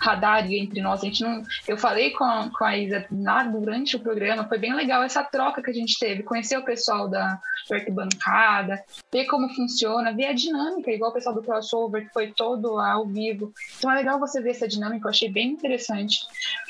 radar 0.00 0.50
entre 0.50 0.80
nós. 0.80 1.00
A 1.00 1.04
gente 1.04 1.22
não, 1.22 1.42
eu 1.66 1.76
falei 1.76 2.10
com 2.10 2.24
a, 2.24 2.50
com 2.50 2.64
a 2.64 2.76
Isa 2.76 3.06
lá 3.10 3.44
durante 3.44 3.96
o 3.96 4.00
programa, 4.00 4.48
foi 4.48 4.58
bem 4.58 4.74
legal 4.74 5.02
essa 5.02 5.24
troca 5.24 5.62
que 5.62 5.70
a 5.70 5.74
gente 5.74 5.98
teve, 5.98 6.22
conhecer 6.22 6.56
o 6.58 6.64
pessoal 6.64 7.08
da 7.08 7.38
arquibancada, 7.70 8.82
ver 9.12 9.26
como 9.26 9.48
funciona, 9.54 10.14
ver 10.14 10.26
a 10.26 10.32
dinâmica, 10.32 10.90
igual 10.90 11.10
o 11.10 11.14
pessoal 11.14 11.34
do 11.34 11.42
crossover, 11.42 12.06
que 12.06 12.12
foi 12.12 12.32
todo 12.32 12.78
ao 12.78 13.06
vivo. 13.06 13.52
Então 13.78 13.90
é 13.90 13.96
legal 13.96 14.18
você 14.20 14.40
ver 14.40 14.50
essa 14.50 14.68
dinâmica, 14.68 15.06
eu 15.06 15.10
achei 15.10 15.30
bem 15.30 15.50
interessante. 15.50 16.20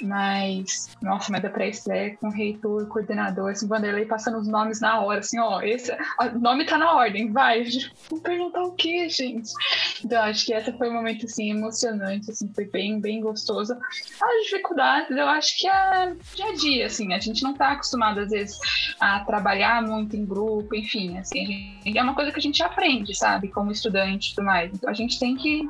Mas, 0.01 0.89
nossa, 1.03 1.31
mas 1.31 1.45
a 1.45 1.51
pré-estreia 1.51 2.17
com 2.17 2.29
reitor, 2.29 2.87
coordenador, 2.89 3.51
assim, 3.51 3.67
Vanderlei 3.67 4.07
passando 4.07 4.39
os 4.39 4.49
nomes 4.49 4.81
na 4.81 5.01
hora, 5.01 5.21
assim, 5.21 5.39
ó, 5.39 5.61
esse 5.61 5.93
o 6.21 6.39
nome 6.39 6.65
tá 6.65 6.79
na 6.79 6.95
ordem, 6.95 7.31
vai. 7.31 7.65
Vou 8.09 8.21
perguntar 8.21 8.63
o 8.63 8.73
quê, 8.73 9.09
gente? 9.09 9.51
Então, 10.05 10.23
acho 10.23 10.47
que 10.47 10.53
essa 10.53 10.73
foi 10.73 10.89
um 10.89 10.95
momento, 10.95 11.27
assim, 11.27 11.51
emocionante, 11.51 12.31
assim, 12.31 12.51
foi 12.55 12.67
bem, 12.67 13.01
bem 13.01 13.16
bem 13.17 13.21
gostoso. 13.21 13.73
As 13.75 14.45
dificuldades, 14.45 15.11
eu 15.17 15.27
acho 15.27 15.57
que 15.57 15.67
é 15.67 16.15
dia 16.35 16.47
a 16.47 16.55
dia, 16.55 16.87
assim, 16.87 17.13
a 17.13 17.19
gente 17.19 17.43
não 17.43 17.53
está 17.53 17.73
acostumado, 17.73 18.21
às 18.21 18.31
vezes, 18.31 18.59
a 19.01 19.21
trabalhar 19.21 19.83
muito 19.83 20.17
em 20.17 20.25
grupo, 20.25 20.75
enfim, 20.75 21.17
assim, 21.19 21.47
gente, 21.85 21.99
é 21.99 22.03
uma 22.03 22.15
coisa 22.15 22.31
que 22.31 22.39
a 22.39 22.43
gente 22.43 22.63
aprende, 22.63 23.15
sabe, 23.15 23.49
como 23.49 23.73
estudante 23.73 24.33
e 24.33 24.35
tudo 24.35 24.45
mais. 24.45 24.71
Então 24.73 24.91
a 24.91 24.93
gente 24.93 25.19
tem 25.19 25.37
que, 25.37 25.63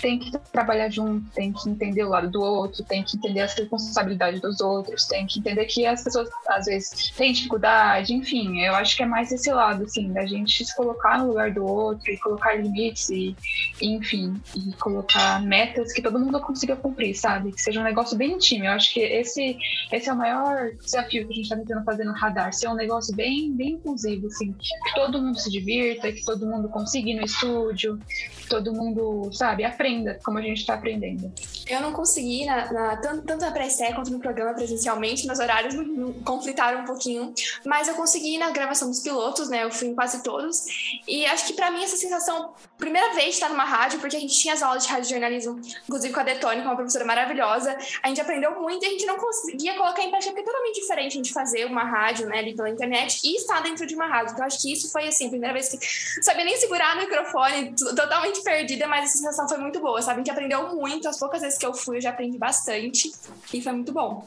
tem 0.00 0.18
que 0.18 0.30
trabalhar 0.52 0.90
junto, 0.90 1.28
tem 1.30 1.52
que 1.52 1.68
entender 1.68 2.04
o 2.04 2.10
lado 2.10 2.30
do 2.30 2.42
outro, 2.42 2.84
tem 2.84 3.02
que 3.02 3.16
entender 3.16 3.40
as 3.40 3.54
responsabilidades 3.54 4.40
dos 4.40 4.60
outros, 4.60 5.06
tem 5.06 5.26
que 5.26 5.38
entender 5.38 5.64
que 5.66 5.86
as 5.86 6.04
pessoas, 6.04 6.28
às 6.48 6.66
vezes, 6.66 7.10
têm 7.10 7.32
dificuldade, 7.32 8.12
enfim, 8.12 8.60
eu 8.60 8.74
acho 8.74 8.96
que 8.96 9.02
é 9.02 9.06
mais 9.06 9.32
esse 9.32 9.50
lado, 9.50 9.84
assim, 9.84 10.12
da 10.12 10.26
gente 10.26 10.64
se 10.64 10.76
colocar 10.76 11.18
no 11.18 11.28
lugar 11.28 11.50
do 11.52 11.64
outro 11.64 12.10
e 12.10 12.18
colocar 12.18 12.54
limites 12.54 13.08
e, 13.10 13.36
enfim, 13.80 14.40
e 14.54 14.72
colocar 14.74 15.40
metas 15.42 15.92
que 15.92 16.02
todo 16.02 16.18
mundo 16.18 16.40
consiga 16.40 16.76
cumprir, 16.82 17.14
sabe? 17.14 17.52
Que 17.52 17.60
seja 17.60 17.80
um 17.80 17.84
negócio 17.84 18.16
bem 18.16 18.32
íntimo. 18.32 18.64
Eu 18.64 18.72
acho 18.72 18.92
que 18.92 19.00
esse, 19.00 19.56
esse 19.90 20.08
é 20.08 20.12
o 20.12 20.16
maior 20.16 20.72
desafio 20.82 21.26
que 21.26 21.32
a 21.32 21.36
gente 21.36 21.44
está 21.44 21.56
tentando 21.56 21.84
fazer 21.84 22.04
no 22.04 22.12
radar, 22.12 22.52
ser 22.52 22.68
um 22.68 22.74
negócio 22.74 23.14
bem, 23.14 23.52
bem 23.54 23.72
inclusivo, 23.72 24.26
assim, 24.26 24.52
que 24.52 24.94
todo 24.94 25.22
mundo 25.22 25.38
se 25.38 25.50
divirta, 25.50 26.12
que 26.12 26.24
todo 26.24 26.46
mundo 26.46 26.68
consiga 26.68 27.10
ir 27.10 27.14
no 27.14 27.24
estúdio, 27.24 27.98
que 28.38 28.48
todo 28.48 28.72
mundo, 28.72 29.30
sabe, 29.32 29.64
aprenda 29.64 30.18
como 30.24 30.38
a 30.38 30.42
gente 30.42 30.58
está 30.58 30.74
aprendendo. 30.74 31.32
Eu 31.72 31.80
não 31.80 31.92
consegui, 31.92 32.44
na, 32.44 32.70
na, 32.70 32.96
tanto, 32.98 33.22
tanto 33.22 33.40
na 33.40 33.50
pré-estreia 33.50 33.94
quanto 33.94 34.10
no 34.10 34.20
programa 34.20 34.52
presencialmente, 34.52 35.26
meus 35.26 35.38
horários 35.38 35.74
conflitaram 36.22 36.82
um 36.82 36.84
pouquinho, 36.84 37.32
mas 37.64 37.88
eu 37.88 37.94
consegui 37.94 38.36
na 38.36 38.50
gravação 38.50 38.88
dos 38.88 39.00
pilotos, 39.00 39.48
né? 39.48 39.64
Eu 39.64 39.70
fui 39.70 39.88
em 39.88 39.94
quase 39.94 40.22
todos. 40.22 40.66
E 41.08 41.24
acho 41.24 41.46
que 41.46 41.54
para 41.54 41.70
mim 41.70 41.82
essa 41.82 41.96
sensação, 41.96 42.52
primeira 42.76 43.14
vez 43.14 43.36
estar 43.36 43.48
numa 43.48 43.64
rádio, 43.64 44.00
porque 44.00 44.16
a 44.16 44.20
gente 44.20 44.38
tinha 44.38 44.52
as 44.52 44.62
aulas 44.62 44.84
de 44.84 44.92
rádio 44.92 45.08
jornalismo, 45.08 45.58
inclusive 45.84 46.12
com 46.12 46.20
a 46.20 46.22
Detone, 46.22 46.60
uma 46.60 46.76
professora 46.76 47.06
maravilhosa. 47.06 47.74
A 48.02 48.08
gente 48.08 48.20
aprendeu 48.20 48.60
muito 48.60 48.84
e 48.84 48.88
a 48.88 48.90
gente 48.90 49.06
não 49.06 49.16
conseguia 49.16 49.74
colocar 49.74 50.02
em 50.02 50.10
prática, 50.10 50.30
porque 50.30 50.42
é 50.42 50.52
totalmente 50.52 50.78
diferente 50.78 51.12
a 51.12 51.16
gente 51.16 51.32
fazer 51.32 51.64
uma 51.64 51.84
rádio, 51.84 52.26
né, 52.26 52.40
ali 52.40 52.54
pela 52.54 52.68
internet 52.68 53.18
e 53.24 53.36
estar 53.36 53.62
dentro 53.62 53.86
de 53.86 53.94
uma 53.94 54.06
rádio. 54.06 54.34
Então, 54.34 54.44
acho 54.44 54.60
que 54.60 54.70
isso 54.70 54.92
foi, 54.92 55.08
assim, 55.08 55.26
a 55.26 55.30
primeira 55.30 55.54
vez 55.54 55.70
que 55.70 55.78
sabia 56.22 56.44
nem 56.44 56.56
segurar 56.58 56.96
o 56.96 57.00
microfone, 57.00 57.74
totalmente 57.74 58.42
perdida, 58.42 58.86
mas 58.86 59.04
a 59.04 59.12
sensação 59.12 59.48
foi 59.48 59.56
muito 59.56 59.80
boa, 59.80 60.02
sabe? 60.02 60.16
A 60.16 60.18
gente 60.18 60.30
aprendeu 60.30 60.68
muito, 60.74 61.08
as 61.08 61.18
poucas 61.18 61.40
vezes 61.40 61.61
que 61.62 61.66
eu 61.66 61.74
fui, 61.74 61.98
eu 61.98 62.00
já 62.00 62.10
aprendi 62.10 62.36
bastante 62.38 63.12
e 63.54 63.62
foi 63.62 63.72
muito 63.72 63.92
bom. 63.92 64.26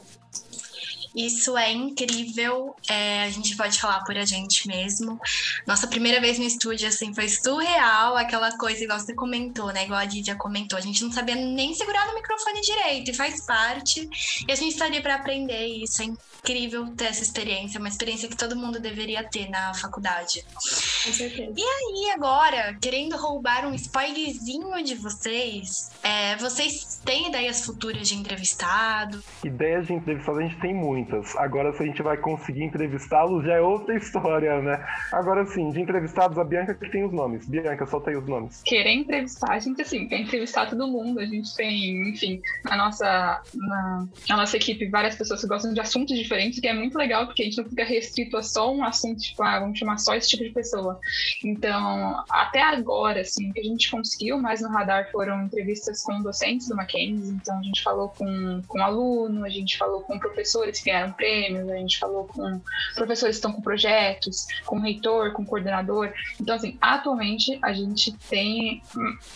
Isso 1.14 1.56
é 1.56 1.72
incrível. 1.72 2.76
É, 2.86 3.22
a 3.22 3.30
gente 3.30 3.56
pode 3.56 3.80
falar 3.80 4.04
por 4.04 4.16
a 4.18 4.24
gente 4.26 4.68
mesmo. 4.68 5.18
Nossa 5.66 5.86
primeira 5.86 6.20
vez 6.20 6.38
no 6.38 6.44
estúdio, 6.44 6.88
assim, 6.88 7.14
foi 7.14 7.26
surreal. 7.26 8.18
Aquela 8.18 8.56
coisa, 8.58 8.84
igual 8.84 9.00
você 9.00 9.14
comentou, 9.14 9.72
né? 9.72 9.84
Igual 9.84 10.00
a 10.00 10.04
Didia 10.04 10.34
comentou. 10.34 10.78
A 10.78 10.82
gente 10.82 11.02
não 11.02 11.10
sabia 11.10 11.34
nem 11.34 11.72
segurar 11.74 12.06
no 12.06 12.14
microfone 12.14 12.60
direito. 12.60 13.10
E 13.10 13.14
faz 13.14 13.46
parte. 13.46 14.06
E 14.46 14.52
a 14.52 14.54
gente 14.54 14.72
está 14.72 14.84
ali 14.84 15.00
para 15.00 15.14
aprender. 15.14 15.66
Isso 15.82 16.02
é 16.02 16.04
incrível 16.46 16.86
ter 16.96 17.06
essa 17.06 17.22
experiência. 17.22 17.80
Uma 17.80 17.88
experiência 17.88 18.28
que 18.28 18.36
todo 18.36 18.54
mundo 18.54 18.78
deveria 18.78 19.24
ter 19.24 19.50
na 19.50 19.74
faculdade. 19.74 20.44
Com 20.54 21.12
certeza. 21.12 21.52
E 21.56 21.62
aí, 21.62 22.12
agora, 22.14 22.76
querendo 22.80 23.16
roubar 23.16 23.66
um 23.66 23.74
spoilerzinho 23.74 24.82
de 24.84 24.94
vocês, 24.94 25.90
é, 26.02 26.36
vocês 26.36 27.00
têm 27.04 27.28
ideias 27.28 27.64
futuras 27.64 28.08
de 28.08 28.14
entrevistado? 28.14 29.22
Ideias 29.44 29.88
de 29.88 29.94
entrevistado 29.94 30.38
a 30.38 30.42
gente 30.42 30.60
tem 30.60 30.74
muitas. 30.74 31.34
Agora, 31.36 31.72
se 31.72 31.82
a 31.82 31.86
gente 31.86 32.02
vai 32.02 32.16
conseguir 32.16 32.62
entrevistá-los, 32.62 33.44
já 33.44 33.54
é 33.54 33.60
outra 33.60 33.96
história, 33.98 34.60
né? 34.60 34.84
Agora, 35.12 35.44
sim, 35.46 35.70
de 35.70 35.80
entrevistados, 35.80 36.38
a 36.38 36.44
Bianca 36.44 36.74
que 36.74 36.88
tem 36.90 37.04
os 37.04 37.12
nomes. 37.12 37.46
Bianca, 37.48 37.86
solta 37.86 38.10
aí 38.10 38.16
os 38.16 38.26
nomes. 38.26 38.62
Querer 38.62 38.92
entrevistar, 38.92 39.52
a 39.52 39.58
gente, 39.58 39.82
assim, 39.82 40.06
quer 40.06 40.20
entrevistar 40.20 40.68
todo 40.68 40.86
mundo. 40.86 41.18
A 41.18 41.26
gente 41.26 41.54
tem, 41.56 42.10
enfim, 42.10 42.40
na 42.64 42.76
nossa, 42.76 43.42
na, 43.54 44.06
na 44.28 44.36
nossa 44.36 44.56
equipe, 44.56 44.88
várias 44.88 45.16
pessoas 45.16 45.40
que 45.40 45.48
gostam 45.48 45.72
de 45.72 45.80
assuntos 45.80 46.16
diferentes, 46.16 46.35
que 46.60 46.66
é 46.66 46.74
muito 46.74 46.96
legal, 46.96 47.26
porque 47.26 47.42
a 47.42 47.44
gente 47.44 47.58
não 47.58 47.64
fica 47.64 47.84
restrito 47.84 48.36
a 48.36 48.42
só 48.42 48.72
um 48.72 48.84
assunto, 48.84 49.20
tipo, 49.20 49.42
ah, 49.42 49.60
vamos 49.60 49.78
chamar 49.78 49.98
só 49.98 50.14
esse 50.14 50.28
tipo 50.28 50.44
de 50.44 50.50
pessoa. 50.50 50.98
Então, 51.44 52.24
até 52.30 52.62
agora, 52.62 53.20
assim, 53.20 53.52
que 53.52 53.60
a 53.60 53.64
gente 53.64 53.90
conseguiu 53.90 54.38
mais 54.38 54.60
no 54.60 54.68
radar 54.68 55.10
foram 55.10 55.44
entrevistas 55.44 56.02
com 56.02 56.22
docentes 56.22 56.68
do 56.68 56.76
Mackenzie. 56.76 57.30
Então, 57.30 57.58
a 57.58 57.62
gente 57.62 57.82
falou 57.82 58.08
com, 58.08 58.62
com 58.66 58.82
aluno, 58.82 59.44
a 59.44 59.48
gente 59.48 59.76
falou 59.76 60.02
com 60.02 60.18
professores 60.18 60.80
que 60.80 60.90
ganharam 60.90 61.12
prêmios, 61.12 61.68
a 61.68 61.76
gente 61.76 61.98
falou 61.98 62.24
com 62.24 62.60
professores 62.94 63.36
que 63.36 63.38
estão 63.38 63.52
com 63.52 63.60
projetos, 63.60 64.46
com 64.64 64.78
reitor, 64.78 65.32
com 65.32 65.44
coordenador. 65.44 66.12
Então, 66.40 66.54
assim, 66.54 66.76
atualmente 66.80 67.58
a 67.62 67.72
gente 67.72 68.12
tem, 68.28 68.82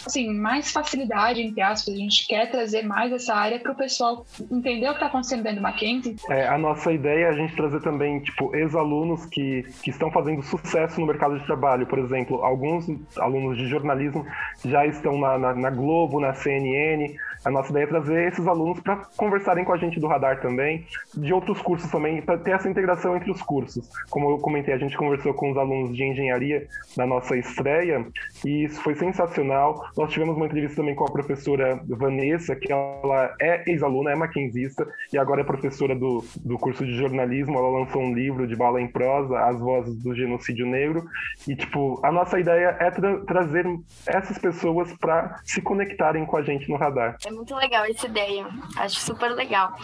assim, 0.06 0.32
mais 0.32 0.70
facilidade, 0.70 1.40
entre 1.40 1.60
aspas, 1.60 1.94
a 1.94 1.98
gente 1.98 2.26
quer 2.26 2.50
trazer 2.50 2.82
mais 2.82 3.12
essa 3.12 3.34
área 3.34 3.58
para 3.58 3.72
o 3.72 3.74
pessoal 3.74 4.26
entender 4.50 4.86
o 4.86 4.90
que 4.90 4.96
está 4.96 5.06
acontecendo 5.06 5.42
dentro 5.42 5.58
do 5.58 5.62
Mackenzie. 5.62 6.16
É, 6.28 6.48
a 6.48 6.58
nossa 6.58 6.89
ideia 6.92 7.26
é 7.26 7.28
a 7.28 7.32
gente 7.32 7.54
trazer 7.54 7.80
também, 7.80 8.20
tipo, 8.20 8.54
ex-alunos 8.54 9.26
que, 9.26 9.64
que 9.82 9.90
estão 9.90 10.10
fazendo 10.10 10.42
sucesso 10.42 11.00
no 11.00 11.06
mercado 11.06 11.38
de 11.38 11.44
trabalho. 11.46 11.86
Por 11.86 11.98
exemplo, 11.98 12.44
alguns 12.44 12.86
alunos 13.18 13.56
de 13.56 13.66
jornalismo 13.66 14.26
já 14.64 14.86
estão 14.86 15.18
na, 15.18 15.38
na, 15.38 15.54
na 15.54 15.70
Globo, 15.70 16.20
na 16.20 16.34
CNN, 16.34 17.14
a 17.44 17.50
nossa 17.50 17.70
ideia 17.70 17.84
é 17.84 17.86
trazer 17.86 18.28
esses 18.28 18.46
alunos 18.46 18.80
para 18.80 18.96
conversarem 19.16 19.64
com 19.64 19.72
a 19.72 19.78
gente 19.78 19.98
do 19.98 20.06
radar 20.06 20.40
também, 20.40 20.86
de 21.14 21.32
outros 21.32 21.62
cursos 21.62 21.90
também, 21.90 22.20
para 22.20 22.36
ter 22.36 22.50
essa 22.50 22.68
integração 22.68 23.16
entre 23.16 23.30
os 23.30 23.40
cursos. 23.40 23.88
Como 24.10 24.30
eu 24.30 24.38
comentei, 24.38 24.74
a 24.74 24.78
gente 24.78 24.96
conversou 24.96 25.32
com 25.32 25.50
os 25.50 25.56
alunos 25.56 25.96
de 25.96 26.04
engenharia 26.04 26.66
na 26.96 27.06
nossa 27.06 27.36
estreia 27.36 28.06
e 28.44 28.64
isso 28.64 28.82
foi 28.82 28.94
sensacional. 28.94 29.82
Nós 29.96 30.12
tivemos 30.12 30.36
uma 30.36 30.46
entrevista 30.46 30.76
também 30.76 30.94
com 30.94 31.04
a 31.04 31.10
professora 31.10 31.80
Vanessa, 31.88 32.54
que 32.54 32.70
ela 32.70 33.34
é 33.40 33.70
ex-aluna, 33.70 34.10
é 34.10 34.16
maquinzista 34.16 34.86
e 35.10 35.16
agora 35.16 35.40
é 35.40 35.44
professora 35.44 35.94
do, 35.94 36.22
do 36.44 36.58
curso 36.58 36.79
de 36.84 36.94
jornalismo. 36.96 37.58
Ela 37.58 37.80
lançou 37.80 38.02
um 38.02 38.14
livro 38.14 38.46
de 38.46 38.56
bala 38.56 38.80
em 38.80 38.88
prosa, 38.88 39.38
As 39.38 39.58
Vozes 39.58 39.96
do 40.02 40.14
Genocídio 40.14 40.66
Negro. 40.66 41.04
E, 41.46 41.56
tipo, 41.56 42.00
a 42.04 42.12
nossa 42.12 42.38
ideia 42.38 42.76
é 42.80 42.90
tra 42.90 43.18
trazer 43.24 43.66
essas 44.06 44.38
pessoas 44.38 44.92
para 44.98 45.40
se 45.44 45.60
conectarem 45.60 46.24
com 46.24 46.36
a 46.36 46.42
gente 46.42 46.68
no 46.68 46.76
radar. 46.76 47.16
É 47.26 47.30
muito 47.30 47.54
legal 47.54 47.84
essa 47.84 48.06
ideia. 48.06 48.46
Acho 48.76 49.00
super 49.00 49.30
legal. 49.32 49.74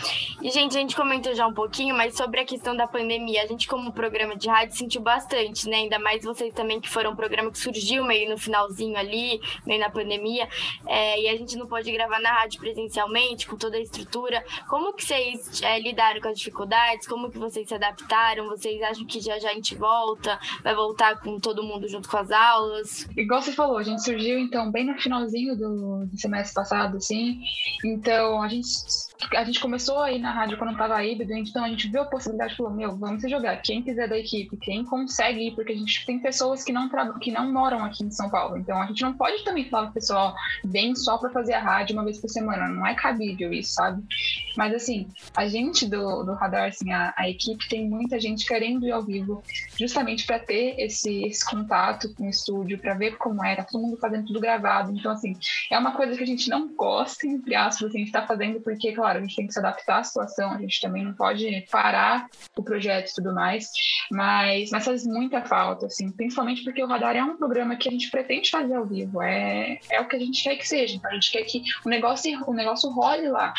E, 0.43 0.51
gente, 0.51 0.77
a 0.77 0.81
gente 0.81 0.97
comentou 0.97 1.35
já 1.35 1.47
um 1.47 1.53
pouquinho, 1.53 1.95
mas 1.95 2.17
sobre 2.17 2.41
a 2.41 2.45
questão 2.45 2.77
da 2.77 2.87
pandemia, 2.87 3.43
a 3.43 3.47
gente, 3.47 3.67
como 3.67 3.93
programa 3.93 4.37
de 4.37 4.49
rádio, 4.49 4.77
sentiu 4.77 5.01
bastante, 5.01 5.69
né? 5.69 5.77
Ainda 5.77 5.99
mais 5.99 6.25
vocês 6.25 6.53
também, 6.55 6.81
que 6.81 6.89
foram 6.89 7.13
um 7.13 7.17
programa 7.17 7.51
que 7.51 7.59
surgiu 7.59 8.05
meio 8.05 8.31
no 8.31 8.39
finalzinho 8.39 8.97
ali, 8.97 9.41
meio 9.67 9.81
na 9.81 9.91
pandemia. 9.91 10.49
É, 10.87 11.21
e 11.21 11.29
a 11.29 11.37
gente 11.37 11.57
não 11.57 11.67
pode 11.67 11.91
gravar 11.93 12.21
na 12.21 12.33
rádio 12.33 12.61
presencialmente, 12.61 13.47
com 13.47 13.57
toda 13.57 13.77
a 13.77 13.81
estrutura. 13.81 14.45
Como 14.69 14.93
que 14.95 15.05
vocês 15.05 15.63
é, 15.63 15.79
lidaram 15.79 16.21
com 16.21 16.29
as 16.29 16.39
dificuldades? 16.39 16.76
Como 17.09 17.31
que 17.31 17.39
vocês 17.39 17.69
se 17.69 17.75
adaptaram? 17.75 18.49
Vocês 18.49 18.81
acham 18.83 19.07
que 19.07 19.21
já 19.21 19.39
já 19.39 19.51
a 19.51 19.55
gente 19.55 19.75
volta? 19.75 20.39
Vai 20.63 20.75
voltar 20.75 21.21
com 21.21 21.39
todo 21.39 21.63
mundo 21.63 21.89
junto 21.89 22.09
com 22.09 22.17
as 22.17 22.31
aulas? 22.31 23.09
Igual 23.17 23.43
você 23.43 23.53
falou, 23.53 23.79
a 23.79 23.83
gente 23.83 24.03
surgiu, 24.03 24.39
então, 24.39 24.71
bem 24.71 24.85
no 24.85 24.95
finalzinho 24.99 25.57
do, 25.57 26.07
do 26.07 26.19
semestre 26.19 26.55
passado, 26.55 26.97
assim. 26.97 27.41
Então, 27.85 28.43
a 28.43 28.49
gente 28.49 28.67
a 29.35 29.45
gente 29.45 29.61
começou 29.61 30.01
aí 30.01 30.19
na 30.19 30.31
rádio 30.31 30.59
quando 30.59 30.73
estava 30.73 31.03
híbrido, 31.05 31.33
então 31.33 31.65
a 31.65 31.69
gente 31.69 31.89
viu 31.89 32.03
a 32.03 32.05
possibilidade 32.05 32.53
e 32.53 32.57
falou, 32.57 32.73
meu, 32.73 32.97
vamos 32.97 33.23
se 33.23 33.29
jogar. 33.29 33.57
Quem 33.63 33.83
quiser 33.83 34.09
da 34.09 34.19
equipe, 34.19 34.57
quem 34.59 34.85
consegue 34.85 35.49
ir, 35.49 35.55
porque 35.55 35.73
a 35.73 35.77
gente 35.77 36.05
tem 36.05 36.19
pessoas 36.19 36.63
que 36.63 36.73
não, 36.73 36.89
que 37.19 37.31
não 37.31 37.51
moram 37.53 37.85
aqui 37.85 38.05
em 38.05 38.11
São 38.11 38.29
Paulo. 38.29 38.57
Então 38.59 38.81
a 38.81 38.87
gente 38.87 39.03
não 39.03 39.15
pode 39.15 39.43
também 39.43 39.69
falar 39.69 39.85
pro 39.87 39.95
pessoal, 39.95 40.35
vem 40.65 40.95
só 40.95 41.19
para 41.19 41.31
fazer 41.31 41.55
a 41.55 41.61
rádio 41.61 41.95
uma 41.95 42.05
vez 42.05 42.21
por 42.21 42.29
semana. 42.29 42.69
Não 42.69 42.87
é 42.87 42.95
cabível 42.95 43.53
isso, 43.53 43.73
sabe? 43.73 44.03
Mas 44.57 44.75
assim, 44.75 45.09
a 45.35 45.47
gente 45.47 45.87
do, 45.89 46.23
do 46.23 46.35
Radar, 46.35 46.66
assim, 46.67 46.91
a, 46.93 47.15
a 47.17 47.29
equipe 47.29 47.69
tem 47.69 47.89
muita 47.89 48.19
gente 48.19 48.47
querendo 48.47 48.87
ir 48.87 48.93
ao 48.93 49.03
vivo, 49.03 49.43
justamente 49.79 50.27
para 50.27 50.39
ter 50.39 50.75
esse, 50.79 51.25
esse 51.25 51.45
contato 51.45 52.13
com 52.15 52.27
o 52.27 52.31
estúdio, 52.31 52.79
para 52.79 52.95
ver 52.95 53.17
como 53.17 53.43
tá 53.43 53.65
todo 53.65 53.83
mundo 53.83 53.97
fazendo 53.99 54.27
tudo 54.27 54.41
gravado. 54.41 54.93
Então, 54.93 55.13
assim, 55.13 55.37
é 55.71 55.79
uma 55.79 55.93
coisa 55.93 56.17
que 56.17 56.23
a 56.23 56.27
gente 56.27 56.49
não 56.49 56.69
gosta, 56.75 57.27
entre 57.27 57.55
aspas, 57.55 57.89
assim, 57.89 57.99
a 57.99 58.01
gente 58.01 58.13
tá 58.13 58.27
fazendo 58.27 58.61
porque, 58.61 58.93
claro, 58.93 59.19
a 59.19 59.23
gente 59.23 59.37
tem 59.37 59.47
que 59.47 59.53
se 59.53 59.59
adaptar 59.59 60.01
à 60.01 60.05
situação, 60.05 60.53
a 60.53 60.59
gente 60.59 60.81
também 60.81 61.05
não 61.05 61.15
pode 61.15 61.67
parar 61.71 62.29
o 62.57 62.63
projeto 62.63 63.11
e 63.11 63.15
tudo 63.15 63.35
mais, 63.35 63.71
mas, 64.11 64.71
mas 64.71 64.85
faz 64.85 65.07
muita 65.07 65.43
falta, 65.43 65.87
assim, 65.87 66.11
principalmente 66.11 66.63
porque 66.63 66.83
o 66.83 66.87
Radar 66.87 67.17
é 67.17 67.23
um 67.23 67.37
programa 67.37 67.77
que 67.77 67.89
a 67.89 67.93
gente 67.93 68.11
pretende 68.11 68.51
fazer 68.51 68.75
ao 68.75 68.87
vivo, 68.87 69.23
é, 69.23 69.79
é 69.91 70.01
o 70.01 70.09
que 70.09 70.17
a 70.17 70.19
gente 70.19 70.43
quer 70.43 70.57
que 70.57 70.67
seja, 70.67 70.97
então 70.97 71.11
a 71.11 71.15
gente 71.15 71.31
quer 71.31 71.43
que 71.43 71.63
o 71.85 71.89
negócio, 71.89 72.45
o 72.47 72.53
negócio 72.53 72.91
role 72.91 73.29
lá. 73.29 73.53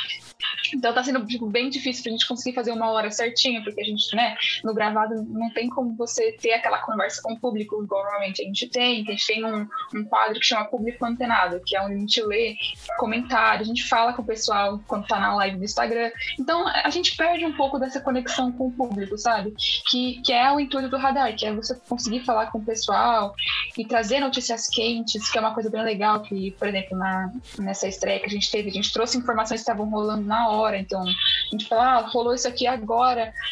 Então 0.73 0.93
tá 0.93 1.03
sendo 1.03 1.25
tipo, 1.25 1.47
bem 1.47 1.69
difícil 1.69 2.03
pra 2.03 2.11
gente 2.11 2.27
conseguir 2.27 2.55
fazer 2.55 2.71
uma 2.71 2.91
hora 2.97 3.11
certinha, 3.11 3.63
porque 3.63 3.81
a 3.81 3.83
gente, 3.83 4.15
né, 4.15 4.35
no 4.63 4.73
gravado 4.73 5.15
não 5.23 5.49
tem 5.51 5.69
como 5.69 5.95
você 5.95 6.31
ter 6.33 6.53
aquela 6.53 6.79
conversa 6.79 7.21
com 7.21 7.33
o 7.33 7.39
público 7.39 7.83
igual 7.83 8.03
normalmente 8.03 8.41
a 8.41 8.45
gente 8.45 8.67
tem, 8.69 9.03
a 9.07 9.11
gente 9.11 9.27
tem 9.27 9.45
um, 9.45 9.67
um 9.93 10.03
quadro 10.05 10.39
que 10.39 10.45
chama 10.45 10.65
Público 10.65 11.05
Antenado, 11.05 11.61
que 11.65 11.75
é 11.75 11.81
onde 11.81 11.95
a 11.95 11.99
gente 11.99 12.21
lê 12.23 12.55
comentários, 12.97 13.67
a 13.67 13.73
gente 13.73 13.87
fala 13.87 14.13
com 14.13 14.21
o 14.21 14.25
pessoal 14.25 14.79
quando 14.87 15.07
tá 15.07 15.19
na 15.19 15.35
live 15.35 15.57
do 15.57 15.63
Instagram. 15.63 16.11
Então 16.39 16.67
a 16.67 16.89
gente 16.89 17.15
perde 17.15 17.45
um 17.45 17.53
pouco 17.53 17.79
dessa 17.79 17.99
conexão 18.01 18.51
com 18.51 18.67
o 18.67 18.71
público, 18.71 19.17
sabe? 19.17 19.53
Que, 19.89 20.21
que 20.21 20.33
é 20.33 20.51
o 20.51 20.59
intuito 20.59 20.89
do 20.89 20.97
radar, 20.97 21.35
que 21.35 21.45
é 21.45 21.53
você 21.53 21.75
conseguir 21.87 22.21
falar 22.25 22.47
com 22.47 22.59
o 22.59 22.65
pessoal 22.65 23.33
e 23.77 23.85
trazer 23.85 24.19
notícias 24.19 24.67
quentes, 24.67 25.29
que 25.29 25.37
é 25.37 25.41
uma 25.41 25.53
coisa 25.53 25.69
bem 25.69 25.83
legal, 25.83 26.21
que, 26.21 26.51
por 26.51 26.67
exemplo, 26.67 26.97
na, 26.97 27.31
nessa 27.59 27.87
estreia 27.87 28.19
que 28.19 28.25
a 28.25 28.29
gente 28.29 28.49
teve, 28.49 28.69
a 28.69 28.73
gente 28.73 28.91
trouxe 28.91 29.17
informações 29.17 29.61
que 29.61 29.69
estavam 29.69 29.89
rolando 29.89 30.23
na 30.23 30.49
hora, 30.49 30.77
então 30.77 31.01
a 31.01 31.51
gente 31.51 31.67
fala, 31.67 31.97
ah, 31.97 32.07
rolou 32.07 32.33
isso 32.33 32.47
aqui 32.47 32.65
agora, 32.67 32.86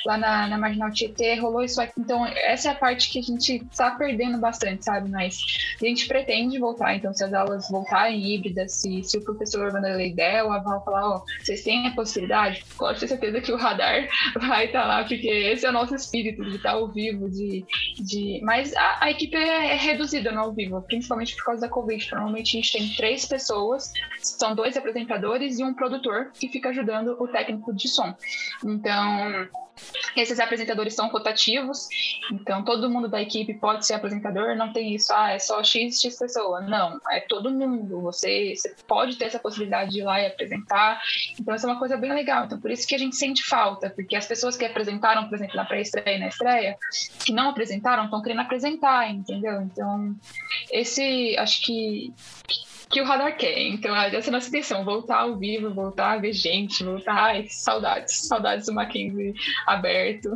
lá 0.05 0.17
na, 0.17 0.47
na 0.47 0.57
Marginal 0.57 0.91
Tietê, 0.91 1.35
rolou 1.35 1.63
isso 1.63 1.81
aqui. 1.81 1.93
Então, 1.97 2.25
essa 2.25 2.69
é 2.69 2.71
a 2.71 2.75
parte 2.75 3.09
que 3.09 3.19
a 3.19 3.21
gente 3.21 3.63
tá 3.75 3.91
perdendo 3.91 4.37
bastante, 4.37 4.85
sabe? 4.85 5.09
Mas 5.09 5.37
a 5.81 5.85
gente 5.85 6.07
pretende 6.07 6.57
voltar, 6.59 6.95
então, 6.95 7.13
se 7.13 7.23
as 7.23 7.33
aulas 7.33 7.69
voltarem 7.69 8.21
híbridas, 8.21 8.73
se, 8.73 9.03
se 9.03 9.17
o 9.17 9.23
professor 9.23 9.71
Vanderlei 9.71 10.13
der, 10.13 10.43
o 10.43 10.51
Aval 10.51 10.83
falar, 10.83 11.09
ó, 11.09 11.17
oh, 11.17 11.43
vocês 11.43 11.63
têm 11.63 11.87
a 11.87 11.91
possibilidade, 11.91 12.63
pode 12.77 12.99
ter 12.99 13.07
certeza 13.07 13.41
que 13.41 13.51
o 13.51 13.57
radar 13.57 14.07
vai 14.47 14.65
estar 14.65 14.81
tá 14.81 14.87
lá, 14.87 15.03
porque 15.03 15.27
esse 15.27 15.65
é 15.65 15.69
o 15.69 15.73
nosso 15.73 15.95
espírito 15.95 16.43
de 16.45 16.55
estar 16.55 16.71
ao 16.71 16.87
vivo, 16.87 17.29
de. 17.29 17.65
de... 17.99 18.39
Mas 18.43 18.75
a, 18.75 19.05
a 19.05 19.11
equipe 19.11 19.35
é, 19.35 19.73
é 19.73 19.75
reduzida 19.75 20.31
no 20.31 20.45
ao 20.45 20.53
vivo, 20.53 20.81
principalmente 20.81 21.35
por 21.35 21.45
causa 21.45 21.61
da 21.61 21.69
Covid. 21.69 22.11
Normalmente 22.11 22.57
a 22.57 22.61
gente 22.61 22.71
tem 22.71 22.89
três 22.95 23.25
pessoas, 23.25 23.91
são 24.19 24.55
dois 24.55 24.77
apresentadores 24.77 25.59
e 25.59 25.63
um 25.63 25.73
produtor 25.73 26.31
que 26.33 26.47
fica 26.49 26.69
ajudando 26.69 27.17
o 27.19 27.27
técnico 27.27 27.73
de 27.73 27.87
som. 27.87 28.15
Então, 28.63 29.24
Mm. 29.25 29.64
Esses 30.15 30.39
apresentadores 30.39 30.93
são 30.93 31.07
rotativos, 31.07 31.87
então 32.31 32.63
todo 32.63 32.89
mundo 32.89 33.07
da 33.07 33.21
equipe 33.21 33.53
pode 33.53 33.85
ser 33.85 33.95
apresentador, 33.95 34.55
não 34.55 34.71
tem 34.71 34.95
isso, 34.95 35.13
ah, 35.13 35.31
é 35.31 35.39
só 35.39 35.63
X, 35.63 36.01
X 36.01 36.17
pessoa. 36.17 36.61
Não, 36.61 36.99
é 37.11 37.19
todo 37.21 37.51
mundo. 37.51 38.01
Você, 38.01 38.55
você 38.55 38.75
pode 38.87 39.17
ter 39.17 39.25
essa 39.25 39.39
possibilidade 39.39 39.91
de 39.91 39.99
ir 39.99 40.03
lá 40.03 40.21
e 40.21 40.27
apresentar. 40.27 41.01
Então, 41.39 41.55
isso 41.55 41.65
é 41.65 41.69
uma 41.69 41.79
coisa 41.79 41.97
bem 41.97 42.13
legal. 42.13 42.45
Então, 42.45 42.59
por 42.59 42.71
isso 42.71 42.87
que 42.87 42.95
a 42.95 42.97
gente 42.97 43.15
sente 43.15 43.43
falta, 43.43 43.89
porque 43.89 44.15
as 44.15 44.25
pessoas 44.25 44.55
que 44.55 44.65
apresentaram, 44.65 45.27
por 45.27 45.35
exemplo, 45.35 45.55
na 45.55 45.65
pré-estreia 45.65 46.15
e 46.15 46.19
na 46.19 46.27
estreia, 46.27 46.77
que 47.25 47.33
não 47.33 47.49
apresentaram, 47.49 48.05
estão 48.05 48.21
querendo 48.21 48.41
apresentar, 48.41 49.09
entendeu? 49.09 49.61
Então, 49.61 50.15
esse, 50.71 51.35
acho 51.37 51.61
que 51.61 52.13
que 52.89 53.01
o 53.01 53.05
radar 53.05 53.35
quer. 53.35 53.59
Então, 53.59 53.95
essa 53.95 54.27
é 54.27 54.29
a 54.29 54.31
nossa 54.31 54.47
intenção, 54.47 54.85
voltar 54.85 55.21
ao 55.21 55.37
vivo, 55.37 55.73
voltar 55.73 56.13
a 56.13 56.17
ver 56.17 56.33
gente, 56.33 56.83
voltar. 56.83 57.15
Ai, 57.15 57.45
saudades, 57.49 58.27
saudades 58.27 58.67
do 58.67 58.73
Mackenzie 58.73 59.33
aberto. 59.65 60.35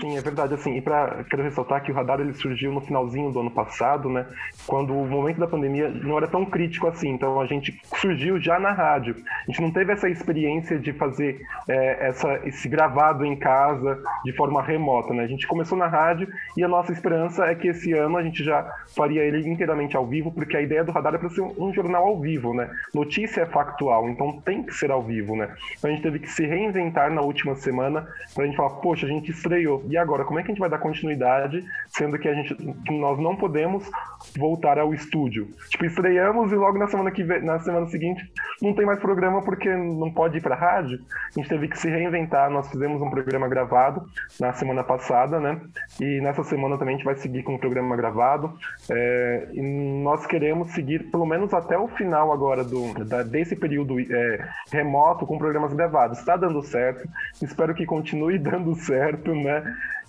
Sim, 0.00 0.16
é 0.16 0.20
verdade. 0.20 0.54
Assim, 0.54 0.76
e 0.76 0.80
para 0.80 1.24
quero 1.24 1.42
ressaltar 1.42 1.82
que 1.82 1.90
o 1.90 1.94
radar 1.94 2.20
ele 2.20 2.32
surgiu 2.32 2.72
no 2.72 2.80
finalzinho 2.80 3.30
do 3.30 3.40
ano 3.40 3.50
passado, 3.50 4.08
né? 4.08 4.26
Quando 4.66 4.94
o 4.94 5.06
momento 5.06 5.38
da 5.38 5.46
pandemia 5.46 5.88
não 5.88 6.16
era 6.16 6.28
tão 6.28 6.44
crítico 6.44 6.86
assim. 6.86 7.10
Então, 7.10 7.40
a 7.40 7.46
gente 7.46 7.80
surgiu 7.96 8.40
já 8.40 8.58
na 8.58 8.72
rádio. 8.72 9.16
A 9.42 9.50
gente 9.50 9.60
não 9.60 9.70
teve 9.70 9.92
essa 9.92 10.08
experiência 10.08 10.78
de 10.78 10.92
fazer 10.92 11.40
é, 11.68 12.08
essa, 12.08 12.40
esse 12.44 12.68
gravado 12.68 13.24
em 13.24 13.36
casa 13.36 14.02
de 14.24 14.32
forma 14.32 14.62
remota, 14.62 15.12
né? 15.12 15.24
A 15.24 15.28
gente 15.28 15.46
começou 15.46 15.76
na 15.76 15.86
rádio 15.86 16.28
e 16.56 16.64
a 16.64 16.68
nossa 16.68 16.92
esperança 16.92 17.44
é 17.44 17.54
que 17.54 17.68
esse 17.68 17.92
ano 17.92 18.16
a 18.16 18.22
gente 18.22 18.42
já 18.42 18.64
faria 18.94 19.22
ele 19.22 19.46
inteiramente 19.48 19.96
ao 19.96 20.06
vivo, 20.06 20.32
porque 20.32 20.56
a 20.56 20.62
ideia 20.62 20.84
do 20.84 20.92
radar 20.92 21.14
é 21.14 21.18
para 21.18 21.28
ser 21.30 21.42
um 21.42 21.72
jornal 21.72 22.06
ao 22.06 22.20
vivo, 22.20 22.54
né? 22.54 22.70
Notícia 22.94 23.42
é 23.42 23.46
factual, 23.46 24.08
então 24.08 24.40
tem 24.40 24.62
que 24.62 24.72
ser 24.74 24.90
ao 24.90 25.02
vivo, 25.02 25.36
né? 25.36 25.54
Então 25.76 25.90
a 25.90 25.92
gente 25.92 26.02
teve 26.02 26.18
que 26.20 26.30
se 26.30 26.46
reinventar 26.46 27.10
na 27.10 27.20
última 27.20 27.54
semana 27.54 28.06
para 28.34 28.44
gente 28.46 28.53
falar, 28.56 28.70
poxa, 28.80 29.06
a 29.06 29.08
gente 29.08 29.30
estreou. 29.30 29.84
E 29.88 29.96
agora, 29.96 30.24
como 30.24 30.38
é 30.38 30.42
que 30.42 30.50
a 30.50 30.52
gente 30.54 30.60
vai 30.60 30.70
dar 30.70 30.78
continuidade, 30.78 31.64
sendo 31.88 32.18
que 32.18 32.28
a 32.28 32.34
gente 32.34 32.56
nós 32.90 33.18
não 33.18 33.36
podemos 33.36 33.88
voltar 34.36 34.78
ao 34.78 34.94
estúdio? 34.94 35.48
Tipo, 35.70 35.84
estreamos 35.84 36.52
e 36.52 36.54
logo 36.54 36.78
na 36.78 36.88
semana 36.88 37.10
que 37.10 37.22
vem, 37.22 37.42
na 37.42 37.58
semana 37.60 37.86
seguinte 37.86 38.24
não 38.62 38.74
tem 38.74 38.86
mais 38.86 38.98
programa 38.98 39.42
porque 39.42 39.74
não 39.74 40.10
pode 40.12 40.38
ir 40.38 40.40
para 40.40 40.54
rádio. 40.54 41.00
A 41.34 41.38
gente 41.38 41.48
teve 41.48 41.68
que 41.68 41.78
se 41.78 41.88
reinventar. 41.88 42.50
Nós 42.50 42.68
fizemos 42.70 43.00
um 43.00 43.10
programa 43.10 43.48
gravado 43.48 44.06
na 44.40 44.52
semana 44.52 44.82
passada, 44.82 45.40
né? 45.40 45.60
E 46.00 46.20
nessa 46.20 46.44
semana 46.44 46.78
também 46.78 46.94
a 46.94 46.98
gente 46.98 47.06
vai 47.06 47.16
seguir 47.16 47.42
com 47.42 47.52
o 47.52 47.54
um 47.56 47.58
programa 47.58 47.96
gravado. 47.96 48.52
É, 48.90 49.48
e 49.52 49.62
nós 50.02 50.26
queremos 50.26 50.70
seguir 50.72 51.10
pelo 51.10 51.26
menos 51.26 51.52
até 51.52 51.78
o 51.78 51.88
final 51.88 52.32
agora 52.32 52.64
do, 52.64 52.92
da, 53.04 53.22
desse 53.22 53.56
período 53.56 53.98
é, 54.00 54.48
remoto 54.72 55.26
com 55.26 55.38
programas 55.38 55.72
gravados. 55.72 56.18
Está 56.18 56.36
dando 56.36 56.62
certo, 56.62 57.08
espero 57.42 57.74
que 57.74 57.86
continue 57.86 58.38
dando 58.44 58.74
certo, 58.74 59.34
né? 59.34 59.62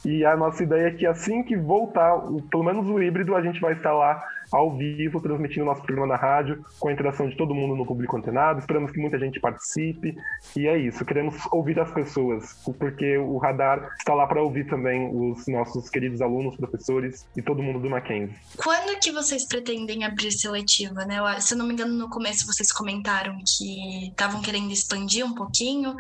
E 0.04 0.26
a 0.26 0.36
nossa 0.36 0.62
ideia 0.64 0.88
é 0.88 0.92
que 0.92 1.06
assim 1.06 1.42
que 1.42 1.56
voltar, 1.56 2.20
pelo 2.52 2.64
menos 2.64 2.88
o 2.88 3.02
híbrido, 3.02 3.36
a 3.36 3.42
gente 3.42 3.60
vai 3.60 3.74
estar 3.74 3.94
lá 3.94 4.22
ao 4.52 4.76
vivo, 4.76 5.22
transmitindo 5.22 5.66
nosso 5.66 5.82
programa 5.82 6.08
na 6.08 6.16
rádio, 6.16 6.64
com 6.80 6.88
a 6.88 6.94
interação 6.94 7.30
de 7.30 7.36
todo 7.36 7.54
mundo 7.54 7.76
no 7.76 7.86
público 7.86 8.18
antenado. 8.18 8.60
Esperamos 8.60 8.92
que 8.92 9.00
muita 9.00 9.20
gente 9.20 9.40
participe. 9.40 10.16
E 10.56 10.68
é 10.68 10.78
isso, 10.78 11.06
queremos 11.06 11.36
ouvir 11.52 11.80
as 11.80 11.92
pessoas, 11.92 12.62
porque 12.80 13.18
o 13.18 13.38
radar 13.38 13.90
está 13.98 14.14
lá 14.14 14.28
para 14.28 14.42
ouvir 14.42 14.68
também 14.68 15.10
os 15.14 15.48
nossos 15.48 15.90
queridos 15.90 16.22
alunos, 16.22 16.56
professores 16.56 17.26
e 17.36 17.42
todo 17.42 17.62
mundo 17.62 17.80
do 17.80 17.90
Mackenzie. 17.90 18.36
Quando 18.58 19.00
que 19.00 19.12
vocês 19.12 19.46
pretendem 19.48 20.04
abrir 20.04 20.32
seletiva, 20.32 21.06
né? 21.06 21.18
Se 21.40 21.54
eu 21.54 21.58
não 21.58 21.66
me 21.66 21.74
engano, 21.74 21.94
no 21.94 22.10
começo 22.10 22.46
vocês 22.46 22.72
comentaram 22.72 23.38
que 23.46 24.10
estavam 24.10 24.42
querendo 24.42 24.72
expandir 24.72 25.26
um 25.26 25.34
pouquinho. 25.34 25.96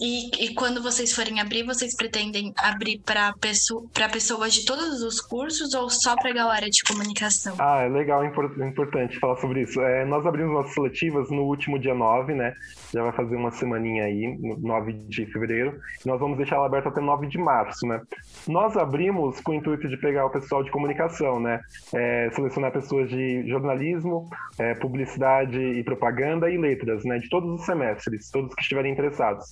E, 0.00 0.44
e 0.44 0.54
quando 0.54 0.82
vocês 0.82 1.12
forem 1.12 1.40
abrir, 1.40 1.64
vocês 1.64 1.94
pretendem 1.94 2.52
abrir 2.56 2.98
para 2.98 3.32
pessoa, 3.34 3.86
pessoas 4.10 4.54
de 4.54 4.64
todos 4.64 5.02
os 5.02 5.20
cursos 5.20 5.74
ou 5.74 5.90
só 5.90 6.16
para 6.16 6.32
galera 6.32 6.68
de 6.68 6.82
comunicação? 6.82 7.56
Ah, 7.58 7.82
é 7.82 7.88
legal, 7.88 8.22
é 8.22 8.26
importante 8.68 9.18
falar 9.18 9.36
sobre 9.36 9.62
isso. 9.62 9.80
É, 9.80 10.04
nós 10.04 10.24
abrimos 10.24 10.52
nossas 10.52 10.74
seletivas 10.74 11.28
no 11.28 11.42
último 11.42 11.76
dia 11.76 11.92
9, 11.92 12.32
né? 12.32 12.54
Já 12.92 13.02
vai 13.02 13.10
fazer 13.10 13.34
uma 13.34 13.50
semaninha 13.50 14.04
aí, 14.04 14.38
9 14.38 14.92
de 14.92 15.26
fevereiro. 15.26 15.76
Nós 16.06 16.20
vamos 16.20 16.36
deixar 16.36 16.56
ela 16.56 16.66
aberta 16.66 16.88
até 16.88 17.00
9 17.00 17.26
de 17.26 17.36
março, 17.36 17.84
né? 17.84 18.00
Nós 18.46 18.76
abrimos 18.76 19.40
com 19.40 19.52
o 19.52 19.54
intuito 19.56 19.88
de 19.88 19.96
pegar 19.96 20.26
o 20.26 20.30
pessoal 20.30 20.62
de 20.62 20.70
comunicação, 20.70 21.40
né? 21.40 21.60
É, 21.92 22.30
selecionar 22.30 22.70
pessoas 22.70 23.10
de 23.10 23.48
jornalismo, 23.48 24.28
é, 24.56 24.74
publicidade 24.74 25.58
e 25.58 25.82
propaganda 25.82 26.48
e 26.48 26.56
letras, 26.56 27.04
né? 27.04 27.18
De 27.18 27.28
todos 27.28 27.58
os 27.58 27.66
semestres, 27.66 28.30
todos 28.30 28.54
que 28.54 28.62
estiverem 28.62 28.92
interessados. 28.92 29.46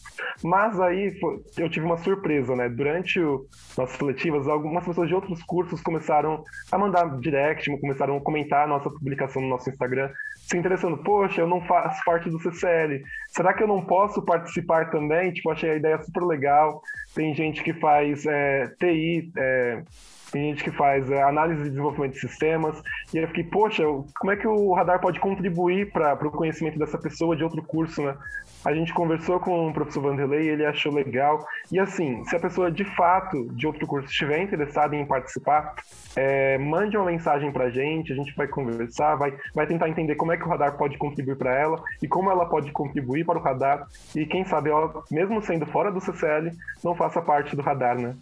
Mas 0.45 0.79
aí 0.81 1.13
eu 1.59 1.69
tive 1.69 1.85
uma 1.85 1.97
surpresa, 1.97 2.55
né? 2.55 2.69
Durante 2.69 3.19
o, 3.19 3.47
nossas 3.77 3.97
seletivas, 3.97 4.47
algumas 4.47 4.85
pessoas 4.85 5.09
de 5.09 5.15
outros 5.15 5.43
cursos 5.43 5.81
começaram 5.81 6.45
a 6.71 6.79
mandar 6.79 7.19
direct, 7.19 7.69
começaram 7.81 7.96
começaram 7.97 8.17
a 8.17 8.21
comentar 8.21 8.65
a 8.65 8.67
nossa 8.67 8.91
publicação 8.91 9.41
no 9.41 9.49
nosso 9.49 9.71
Instagram, 9.71 10.11
se 10.37 10.57
interessando, 10.57 10.99
poxa, 10.99 11.41
eu 11.41 11.47
não 11.47 11.61
faço 11.63 12.05
parte 12.05 12.29
do 12.29 12.39
CCL, 12.39 13.03
será 13.29 13.55
que 13.55 13.63
eu 13.63 13.67
não 13.67 13.85
posso 13.85 14.23
participar 14.23 14.91
também? 14.91 15.33
Tipo, 15.33 15.51
achei 15.51 15.71
a 15.71 15.77
ideia 15.77 16.03
super 16.03 16.23
legal. 16.23 16.83
Tem 17.15 17.35
gente 17.35 17.63
que 17.63 17.73
faz 17.73 18.25
é, 18.27 18.69
TI, 18.79 19.33
é, 19.37 19.83
tem 20.31 20.51
gente 20.51 20.63
que 20.63 20.71
faz 20.71 21.11
é, 21.11 21.23
análise 21.23 21.63
de 21.63 21.71
desenvolvimento 21.71 22.13
de 22.13 22.21
sistemas. 22.21 22.81
E 23.13 23.19
eu 23.19 23.27
fiquei, 23.29 23.45
poxa, 23.45 23.83
como 24.19 24.31
é 24.31 24.37
que 24.37 24.47
o 24.47 24.73
radar 24.75 25.01
pode 25.01 25.19
contribuir 25.19 25.91
para 25.91 26.15
o 26.27 26.31
conhecimento 26.31 26.79
dessa 26.79 26.99
pessoa 26.99 27.35
de 27.35 27.43
outro 27.43 27.63
curso, 27.63 28.03
né? 28.03 28.15
A 28.65 28.75
gente 28.75 28.93
conversou 28.93 29.39
com 29.39 29.69
o 29.69 29.73
professor 29.73 30.03
Vanderlei, 30.03 30.49
ele 30.49 30.65
achou 30.65 30.93
legal. 30.93 31.47
E 31.71 31.79
assim, 31.79 32.25
se 32.25 32.35
a 32.35 32.41
pessoa 32.41 32.71
de 32.71 32.85
fato 32.97 33.49
de 33.53 33.67
outro 33.67 33.87
curso 33.87 34.09
estiver 34.09 34.43
interessada 34.43 34.97
em 34.97 35.07
participar, 35.07 35.75
é, 36.17 36.59
mande 36.59 36.97
uma 36.97 37.07
mensagem 37.07 37.53
para 37.53 37.65
a 37.65 37.71
gente, 37.71 38.13
a 38.13 38.17
gente 38.17 38.35
vai 38.35 38.49
conversar, 38.49 39.15
vai, 39.17 39.37
vai 39.55 39.67
tentar 39.67 39.89
entender 39.89 40.17
como 40.17 40.33
é 40.33 40.37
que 40.37 40.45
o 40.45 40.49
radar 40.49 40.77
pode 40.77 40.99
contribuir 40.99 41.37
para 41.37 41.55
ela 41.55 41.83
e 42.03 42.09
como 42.09 42.31
ela 42.31 42.47
pode 42.47 42.73
contribuir 42.73 43.25
para 43.25 43.39
o 43.39 43.43
radar. 43.43 43.87
E 44.15 44.27
quem 44.27 44.45
sabe 44.45 44.71
ela, 44.71 45.03
mesmo 45.11 45.41
sendo 45.43 45.67
fora 45.67 45.93
do 45.93 46.01
CCL, 46.01 46.51
não 46.83 46.95
faça 46.95 47.23
parte 47.23 47.55
do 47.55 47.63
radar, 47.63 47.99
né? 47.99 48.17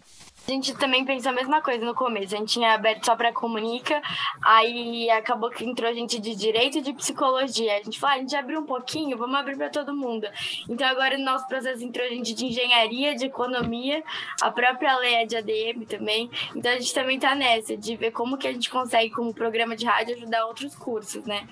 A 0.47 0.51
gente 0.51 0.75
também 0.75 1.03
pensou 1.03 1.31
a 1.31 1.35
mesma 1.35 1.59
coisa 1.59 1.83
no 1.83 1.95
começo. 1.95 2.35
A 2.35 2.37
gente 2.37 2.53
tinha 2.53 2.73
aberto 2.75 3.03
só 3.03 3.15
para 3.15 3.33
comunica, 3.33 3.99
aí 4.43 5.09
acabou 5.09 5.49
que 5.49 5.65
entrou 5.65 5.91
gente 5.91 6.19
de 6.19 6.35
direito 6.35 6.77
e 6.77 6.81
de 6.81 6.93
psicologia. 6.93 7.73
A 7.73 7.83
gente 7.83 7.99
falou, 7.99 8.15
ah, 8.15 8.17
a 8.17 8.21
gente 8.21 8.35
abriu 8.35 8.59
um 8.59 8.65
pouquinho, 8.65 9.17
vamos 9.17 9.35
abrir 9.35 9.57
para 9.57 9.71
todo 9.71 9.95
mundo. 9.95 10.27
Então 10.69 10.87
agora 10.87 11.17
no 11.17 11.25
nosso 11.25 11.47
processo 11.47 11.83
entrou 11.83 12.07
gente 12.09 12.35
de 12.35 12.45
engenharia, 12.45 13.15
de 13.15 13.25
economia, 13.25 14.03
a 14.39 14.51
própria 14.51 14.95
lei 14.97 15.15
é 15.15 15.25
de 15.25 15.35
ADM 15.35 15.83
também. 15.89 16.29
Então 16.55 16.71
a 16.71 16.75
gente 16.75 16.93
também 16.93 17.17
tá 17.19 17.33
nessa 17.33 17.75
de 17.75 17.95
ver 17.95 18.11
como 18.11 18.37
que 18.37 18.47
a 18.47 18.53
gente 18.53 18.69
consegue, 18.69 19.09
como 19.09 19.33
programa 19.33 19.75
de 19.75 19.85
rádio, 19.85 20.15
ajudar 20.15 20.45
outros 20.45 20.75
cursos, 20.75 21.25
né? 21.25 21.47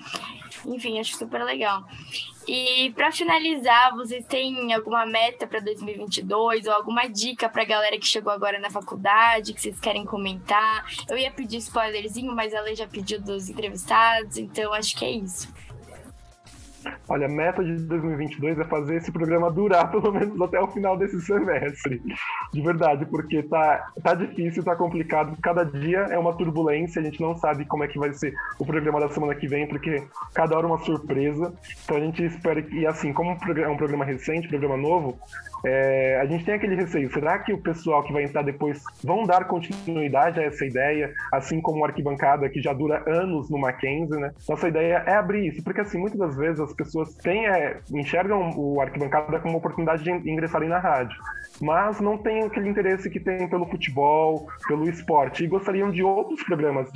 Enfim, 0.66 1.00
acho 1.00 1.16
super 1.16 1.42
legal. 1.44 1.84
E 2.46 2.92
para 2.94 3.10
finalizar, 3.10 3.94
vocês 3.96 4.24
têm 4.26 4.72
alguma 4.74 5.06
meta 5.06 5.46
para 5.46 5.60
2022 5.60 6.66
ou 6.66 6.72
alguma 6.72 7.06
dica 7.06 7.48
para 7.48 7.62
a 7.62 7.64
galera 7.64 7.98
que 7.98 8.06
chegou 8.06 8.30
agora 8.30 8.58
na 8.58 8.68
faculdade 8.68 8.83
que 9.54 9.60
vocês 9.60 9.78
querem 9.80 10.04
comentar? 10.04 10.84
Eu 11.08 11.16
ia 11.16 11.30
pedir 11.30 11.58
spoilerzinho, 11.58 12.34
mas 12.34 12.54
a 12.54 12.60
Lei 12.60 12.76
já 12.76 12.86
pediu 12.86 13.20
dos 13.20 13.48
entrevistados, 13.48 14.36
então 14.36 14.72
acho 14.72 14.96
que 14.96 15.04
é 15.04 15.10
isso. 15.10 15.52
Olha, 17.08 17.26
a 17.26 17.28
meta 17.28 17.62
de 17.62 17.76
2022 17.76 18.58
é 18.58 18.64
fazer 18.64 18.96
esse 18.96 19.12
programa 19.12 19.50
durar 19.50 19.90
pelo 19.92 20.12
menos 20.12 20.40
até 20.40 20.60
o 20.60 20.68
final 20.68 20.96
desse 20.96 21.20
semestre. 21.20 22.02
De 22.52 22.62
verdade, 22.62 23.06
porque 23.06 23.42
tá, 23.42 23.86
tá 24.02 24.14
difícil, 24.14 24.64
tá 24.64 24.76
complicado. 24.76 25.36
Cada 25.42 25.64
dia 25.64 26.00
é 26.10 26.18
uma 26.18 26.34
turbulência, 26.34 27.00
a 27.00 27.04
gente 27.04 27.20
não 27.20 27.36
sabe 27.36 27.64
como 27.64 27.84
é 27.84 27.88
que 27.88 27.98
vai 27.98 28.12
ser 28.12 28.34
o 28.58 28.66
programa 28.66 29.00
da 29.00 29.08
semana 29.08 29.34
que 29.34 29.46
vem, 29.46 29.66
porque 29.66 30.02
cada 30.34 30.56
hora 30.56 30.66
é 30.66 30.70
uma 30.70 30.78
surpresa. 30.78 31.52
Então 31.84 31.96
a 31.96 32.00
gente 32.00 32.24
espera 32.24 32.62
que, 32.62 32.76
e 32.76 32.86
assim, 32.86 33.12
como 33.12 33.30
é 33.30 33.68
um 33.68 33.76
programa 33.76 34.04
recente, 34.04 34.48
programa 34.48 34.76
novo, 34.76 35.18
é, 35.64 36.20
a 36.20 36.26
gente 36.26 36.44
tem 36.44 36.54
aquele 36.54 36.74
receio. 36.74 37.10
Será 37.12 37.38
que 37.38 37.52
o 37.52 37.58
pessoal 37.58 38.02
que 38.02 38.12
vai 38.12 38.24
entrar 38.24 38.42
depois 38.42 38.82
vão 39.02 39.24
dar 39.24 39.46
continuidade 39.46 40.38
a 40.38 40.44
essa 40.44 40.64
ideia, 40.64 41.12
assim 41.32 41.60
como 41.60 41.80
o 41.80 41.84
arquibancada 41.84 42.48
que 42.48 42.60
já 42.60 42.72
dura 42.72 43.02
anos 43.06 43.48
no 43.48 43.58
Mackenzie, 43.58 44.20
né? 44.20 44.30
Nossa 44.48 44.68
ideia 44.68 45.02
é 45.06 45.14
abrir 45.14 45.48
isso, 45.48 45.64
porque 45.64 45.80
assim, 45.80 45.98
muitas 45.98 46.18
das 46.18 46.36
vezes 46.36 46.60
as 46.60 46.73
pessoas 46.74 47.14
têm, 47.16 47.46
é, 47.46 47.80
enxergam 47.92 48.50
o 48.56 48.80
arquibancada 48.80 49.38
como 49.38 49.54
uma 49.54 49.58
oportunidade 49.58 50.02
de 50.02 50.10
ingressarem 50.10 50.68
na 50.68 50.78
rádio, 50.78 51.16
mas 51.60 52.00
não 52.00 52.18
tem 52.18 52.42
aquele 52.42 52.68
interesse 52.68 53.08
que 53.10 53.20
tem 53.20 53.48
pelo 53.48 53.66
futebol, 53.66 54.46
pelo 54.66 54.88
esporte, 54.88 55.44
e 55.44 55.46
gostariam 55.46 55.90
de 55.90 56.02
outros 56.02 56.42
programas 56.42 56.90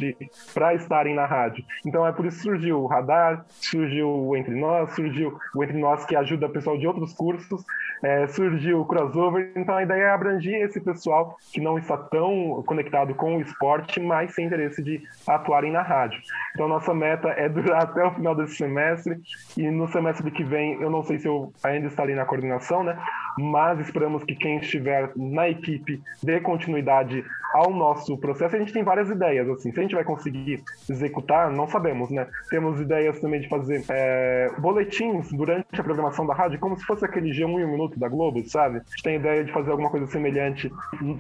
para 0.53 0.75
estarem 0.75 1.15
na 1.15 1.27
rádio. 1.27 1.65
Então 1.87 2.07
é 2.07 2.13
por 2.13 2.27
isso 2.27 2.39
que 2.39 2.43
surgiu 2.45 2.83
o 2.83 2.87
Radar, 2.87 3.45
surgiu 3.49 4.09
o 4.09 4.37
Entre 4.37 4.55
Nós, 4.55 4.95
surgiu 4.95 5.39
o 5.55 5.65
Entre 5.65 5.79
Nós 5.79 6.05
que 6.05 6.17
ajuda 6.17 6.47
o 6.47 6.51
pessoal 6.51 6.77
de 6.79 6.87
outros 6.87 7.13
cursos, 7.13 7.65
é, 8.03 8.27
surgiu 8.29 8.81
o 8.81 8.85
crossover, 8.85 9.53
então 9.57 9.77
a 9.77 9.83
ideia 9.83 10.03
é 10.03 10.11
abranger 10.11 10.63
esse 10.63 10.81
pessoal 10.81 11.37
que 11.53 11.61
não 11.61 11.79
está 11.79 11.97
tão 11.97 12.63
conectado 12.67 13.15
com 13.15 13.37
o 13.37 13.41
esporte, 13.41 14.01
mas 14.01 14.35
sem 14.35 14.47
interesse 14.47 14.83
de 14.83 15.03
atuarem 15.27 15.73
na 15.73 15.83
rádio. 15.83 16.21
Então 16.55 16.69
nossa 16.69 16.95
meta 16.95 17.29
é 17.31 17.49
durar 17.49 17.83
até 17.89 18.05
o 18.05 18.15
final 18.15 18.35
desse 18.35 18.57
semestre 18.57 19.21
e 19.57 19.68
no 19.71 19.89
semestre 19.89 20.31
que 20.31 20.45
vem 20.45 20.81
eu 20.81 20.91
não 20.91 21.03
sei 21.03 21.19
se 21.19 21.27
eu 21.27 21.53
ainda 21.63 21.87
estarei 21.87 22.15
na 22.15 22.25
coordenação, 22.25 22.83
né? 22.83 22.99
Mas 23.39 23.81
esperamos 23.81 24.25
que 24.25 24.35
quem 24.35 24.59
estiver 24.59 25.13
na 25.17 25.49
equipe 25.49 26.03
dê 26.23 26.41
continuidade 26.41 27.25
ao 27.53 27.71
nosso 27.71 28.17
processo. 28.19 28.57
A 28.57 28.59
gente 28.59 28.73
tem 28.73 28.83
várias 28.83 29.09
ideias, 29.11 29.49
assim, 29.49 29.73
se 29.73 29.79
a 29.79 29.83
gente 29.83 29.95
vai 29.95 30.05
conseguir 30.05 30.63
executar, 30.89 31.51
não 31.51 31.67
sabemos, 31.67 32.11
né? 32.11 32.27
Temos 32.51 32.81
ideias 32.81 33.19
também 33.21 33.41
de 33.41 33.49
fazer 33.49 33.85
é, 33.89 34.51
boletins 34.59 35.31
durante 35.33 35.81
a 35.81 35.83
programação 35.83 36.27
da 36.27 36.35
rádio, 36.35 36.59
como 36.59 36.77
se 36.77 36.85
fosse 36.85 37.05
aquele 37.05 37.31
G1 37.31 37.61
em 37.61 37.65
um 37.65 37.71
minuto 37.71 37.99
da 37.99 38.09
Globo, 38.09 38.43
sabe? 38.49 38.79
A 38.79 38.91
gente 38.91 39.03
tem 39.03 39.17
ideia 39.17 39.45
de 39.45 39.53
fazer 39.53 39.71
alguma 39.71 39.91
coisa 39.91 40.07
semelhante 40.07 40.71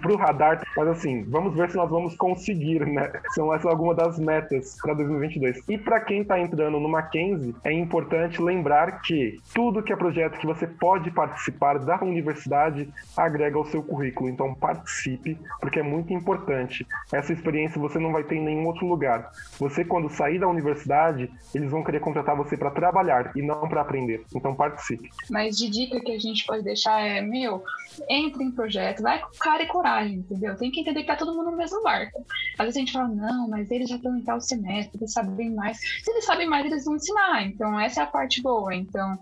pro 0.02 0.16
radar, 0.16 0.62
mas 0.76 0.88
assim, 0.88 1.24
vamos 1.28 1.54
ver 1.54 1.70
se 1.70 1.76
nós 1.76 1.90
vamos 1.90 2.14
conseguir, 2.16 2.86
né? 2.86 3.10
São 3.30 3.52
essas 3.54 3.66
algumas 3.66 3.96
das 3.96 4.18
metas 4.18 4.76
para 4.82 4.94
2022. 4.94 5.62
E 5.68 5.78
para 5.78 6.00
quem 6.00 6.22
está 6.22 6.38
entrando 6.38 6.78
no 6.78 6.88
Mackenzie, 6.88 7.54
é 7.64 7.72
importante 7.72 8.37
lembrar 8.42 9.00
que 9.00 9.40
tudo 9.54 9.82
que 9.82 9.92
é 9.92 9.96
projeto 9.96 10.38
que 10.38 10.46
você 10.46 10.66
pode 10.66 11.10
participar 11.10 11.78
da 11.78 12.02
universidade 12.02 12.88
agrega 13.16 13.56
ao 13.56 13.66
seu 13.66 13.82
currículo. 13.82 14.28
Então 14.28 14.54
participe, 14.54 15.38
porque 15.60 15.80
é 15.80 15.82
muito 15.82 16.12
importante. 16.12 16.86
Essa 17.12 17.32
experiência 17.32 17.80
você 17.80 17.98
não 17.98 18.12
vai 18.12 18.24
ter 18.24 18.36
em 18.36 18.44
nenhum 18.44 18.66
outro 18.66 18.86
lugar. 18.86 19.30
Você, 19.58 19.84
quando 19.84 20.08
sair 20.10 20.38
da 20.38 20.48
universidade, 20.48 21.30
eles 21.54 21.70
vão 21.70 21.82
querer 21.82 22.00
contratar 22.00 22.36
você 22.36 22.56
para 22.56 22.70
trabalhar 22.70 23.32
e 23.34 23.42
não 23.42 23.68
para 23.68 23.80
aprender. 23.80 24.24
Então 24.34 24.54
participe. 24.54 25.10
Mas 25.30 25.56
de 25.56 25.68
dica 25.68 26.00
que 26.00 26.12
a 26.12 26.18
gente 26.18 26.46
pode 26.46 26.62
deixar 26.62 27.00
é, 27.00 27.20
meu, 27.20 27.62
entre 28.08 28.44
em 28.44 28.50
projeto, 28.50 29.02
vai 29.02 29.20
com 29.20 29.30
cara 29.38 29.62
e 29.62 29.66
coragem, 29.66 30.16
entendeu? 30.16 30.56
Tem 30.56 30.70
que 30.70 30.80
entender 30.80 31.00
que 31.00 31.06
tá 31.06 31.16
todo 31.16 31.34
mundo 31.34 31.50
no 31.50 31.56
mesmo 31.56 31.82
barco. 31.82 32.24
Às 32.58 32.66
vezes 32.66 32.76
a 32.76 32.80
gente 32.80 32.92
fala, 32.92 33.08
não, 33.08 33.48
mas 33.48 33.70
eles 33.70 33.88
já 33.88 33.96
estão 33.96 34.16
em 34.16 34.22
tal 34.22 34.40
semestre, 34.40 34.98
eles 34.98 35.12
sabem 35.12 35.54
mais. 35.54 35.78
Se 35.78 36.10
eles 36.10 36.24
sabem 36.24 36.48
mais, 36.48 36.66
eles 36.66 36.84
vão 36.84 36.96
ensinar. 36.96 37.42
Então, 37.44 37.78
essa 37.78 38.00
é 38.00 38.04
a 38.04 38.06
parte 38.06 38.42
boa. 38.42 38.74
Então, 38.74 39.18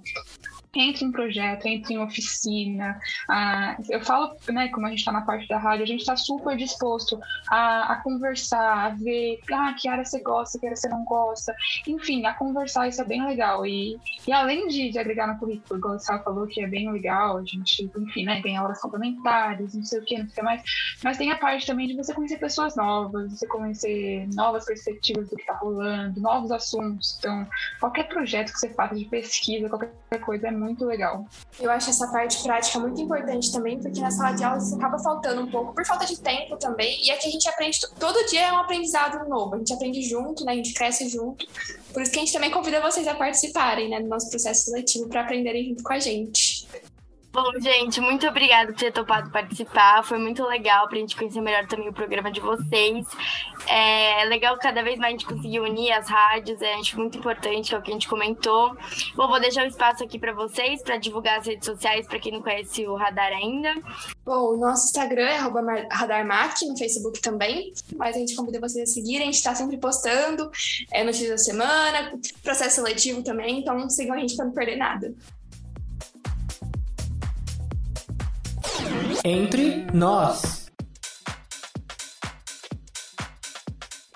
entre 0.74 1.04
em 1.04 1.12
projeto, 1.12 1.66
entre 1.66 1.94
em 1.94 1.98
oficina. 1.98 2.98
Ah, 3.28 3.76
eu 3.88 4.00
falo, 4.00 4.36
né, 4.48 4.68
como 4.68 4.86
a 4.86 4.90
gente 4.90 4.98
está 5.00 5.12
na 5.12 5.22
parte 5.22 5.48
da 5.48 5.58
rádio, 5.58 5.84
a 5.84 5.86
gente 5.86 6.00
está 6.00 6.16
super 6.16 6.56
disposto 6.56 7.18
a, 7.50 7.92
a, 7.92 7.96
conversar, 8.02 8.86
a 8.86 8.88
ver 8.90 9.38
ah, 9.52 9.74
que 9.78 9.88
área 9.88 10.04
você 10.04 10.20
gosta, 10.20 10.58
que 10.58 10.66
área 10.66 10.76
você 10.76 10.88
não 10.88 11.04
gosta. 11.04 11.54
Enfim, 11.86 12.24
a 12.26 12.34
conversar, 12.34 12.88
isso 12.88 13.00
é 13.00 13.04
bem 13.04 13.24
legal. 13.24 13.66
E, 13.66 13.98
e 14.26 14.32
além 14.32 14.68
de, 14.68 14.90
de 14.90 14.98
agregar 14.98 15.26
no 15.26 15.38
currículo, 15.38 15.78
igual 15.78 15.94
o 15.96 15.98
Sal 15.98 16.22
falou, 16.22 16.46
que 16.46 16.60
é 16.60 16.66
bem 16.66 16.90
legal, 16.90 17.38
a 17.38 17.44
gente, 17.44 17.90
enfim, 17.96 18.24
né, 18.24 18.40
tem 18.42 18.56
aulas 18.56 18.80
complementares, 18.80 19.74
não 19.74 19.84
sei 19.84 20.00
o 20.00 20.04
que, 20.04 20.18
não 20.18 20.28
sei 20.28 20.42
mais. 20.42 20.62
Mas 21.02 21.18
tem 21.18 21.30
a 21.30 21.38
parte 21.38 21.66
também 21.66 21.86
de 21.86 21.96
você 21.96 22.12
conhecer 22.12 22.38
pessoas 22.38 22.76
novas, 22.76 23.32
você 23.32 23.46
conhecer 23.46 24.28
novas 24.34 24.64
perspectivas 24.64 25.28
do 25.28 25.36
que 25.36 25.42
está 25.42 25.54
rolando, 25.54 26.20
novos 26.20 26.50
assuntos. 26.50 27.16
Então, 27.18 27.46
qualquer 27.80 28.08
projeto 28.08 28.52
que 28.52 28.58
você 28.58 28.68
faça 28.70 28.94
de 28.94 29.04
pesquisa, 29.06 29.68
qualquer 29.68 30.20
coisa 30.20 30.48
é 30.48 30.50
muito 30.50 30.65
muito 30.66 30.84
legal. 30.84 31.24
Eu 31.58 31.70
acho 31.70 31.90
essa 31.90 32.08
parte 32.08 32.42
prática 32.42 32.78
muito 32.78 33.00
importante 33.00 33.52
também, 33.52 33.80
porque 33.80 34.00
na 34.00 34.10
sala 34.10 34.32
de 34.32 34.44
aula 34.44 34.58
isso 34.58 34.74
acaba 34.74 34.98
faltando 34.98 35.42
um 35.42 35.50
pouco, 35.50 35.74
por 35.74 35.84
falta 35.86 36.04
de 36.04 36.20
tempo 36.20 36.56
também. 36.56 37.04
E 37.06 37.10
aqui 37.10 37.28
a 37.28 37.30
gente 37.30 37.48
aprende, 37.48 37.78
todo 37.98 38.26
dia 38.26 38.48
é 38.48 38.52
um 38.52 38.58
aprendizado 38.58 39.28
novo, 39.28 39.54
a 39.54 39.58
gente 39.58 39.72
aprende 39.72 40.02
junto, 40.02 40.44
né? 40.44 40.52
A 40.52 40.56
gente 40.56 40.74
cresce 40.74 41.08
junto. 41.08 41.46
Por 41.92 42.02
isso 42.02 42.12
que 42.12 42.18
a 42.18 42.20
gente 42.20 42.32
também 42.32 42.50
convida 42.50 42.80
vocês 42.80 43.06
a 43.08 43.14
participarem, 43.14 43.88
né, 43.88 44.00
do 44.00 44.08
nosso 44.08 44.28
processo 44.28 44.66
seletivo 44.66 45.08
para 45.08 45.22
aprenderem 45.22 45.68
junto 45.68 45.82
com 45.82 45.92
a 45.92 45.98
gente. 45.98 46.66
Bom, 47.36 47.52
gente, 47.60 48.00
muito 48.00 48.26
obrigada 48.26 48.72
por 48.72 48.78
ter 48.78 48.90
topado 48.90 49.30
participar. 49.30 50.02
Foi 50.02 50.16
muito 50.16 50.42
legal 50.46 50.88
pra 50.88 50.98
gente 50.98 51.14
conhecer 51.14 51.42
melhor 51.42 51.66
também 51.66 51.86
o 51.86 51.92
programa 51.92 52.32
de 52.32 52.40
vocês. 52.40 53.06
É 53.68 54.24
legal 54.24 54.56
cada 54.58 54.82
vez 54.82 54.98
mais 54.98 55.10
a 55.14 55.18
gente 55.18 55.26
conseguir 55.26 55.60
unir 55.60 55.92
as 55.92 56.08
rádios, 56.08 56.62
é 56.62 56.72
acho 56.76 56.98
muito 56.98 57.18
importante, 57.18 57.68
que 57.68 57.74
é 57.74 57.78
o 57.78 57.82
que 57.82 57.90
a 57.90 57.92
gente 57.92 58.08
comentou. 58.08 58.74
Bom, 59.14 59.28
vou 59.28 59.38
deixar 59.38 59.60
o 59.60 59.64
um 59.64 59.68
espaço 59.68 60.02
aqui 60.02 60.18
para 60.18 60.32
vocês, 60.32 60.80
para 60.82 60.96
divulgar 60.96 61.40
as 61.40 61.46
redes 61.46 61.66
sociais, 61.66 62.06
para 62.06 62.18
quem 62.18 62.32
não 62.32 62.40
conhece 62.40 62.86
o 62.86 62.94
Radar 62.94 63.30
ainda. 63.30 63.74
Bom, 64.24 64.54
o 64.54 64.56
nosso 64.56 64.86
Instagram 64.86 65.28
é 65.28 65.36
RadarMac, 65.92 66.66
no 66.66 66.78
Facebook 66.78 67.20
também, 67.20 67.74
mas 67.96 68.16
a 68.16 68.18
gente 68.18 68.34
convida 68.34 68.58
vocês 68.60 68.88
a 68.88 68.92
seguirem, 68.94 69.24
a 69.24 69.26
gente 69.26 69.34
está 69.34 69.54
sempre 69.54 69.76
postando 69.76 70.50
é, 70.90 71.04
notícias 71.04 71.28
da 71.32 71.38
semana, 71.38 72.18
processo 72.42 72.76
seletivo 72.76 73.22
também, 73.22 73.58
então 73.58 73.90
sigam 73.90 74.16
a 74.16 74.18
gente 74.20 74.34
para 74.36 74.46
não 74.46 74.52
perder 74.52 74.76
nada. 74.76 75.14
Entre 79.24 79.86
nós. 79.92 80.66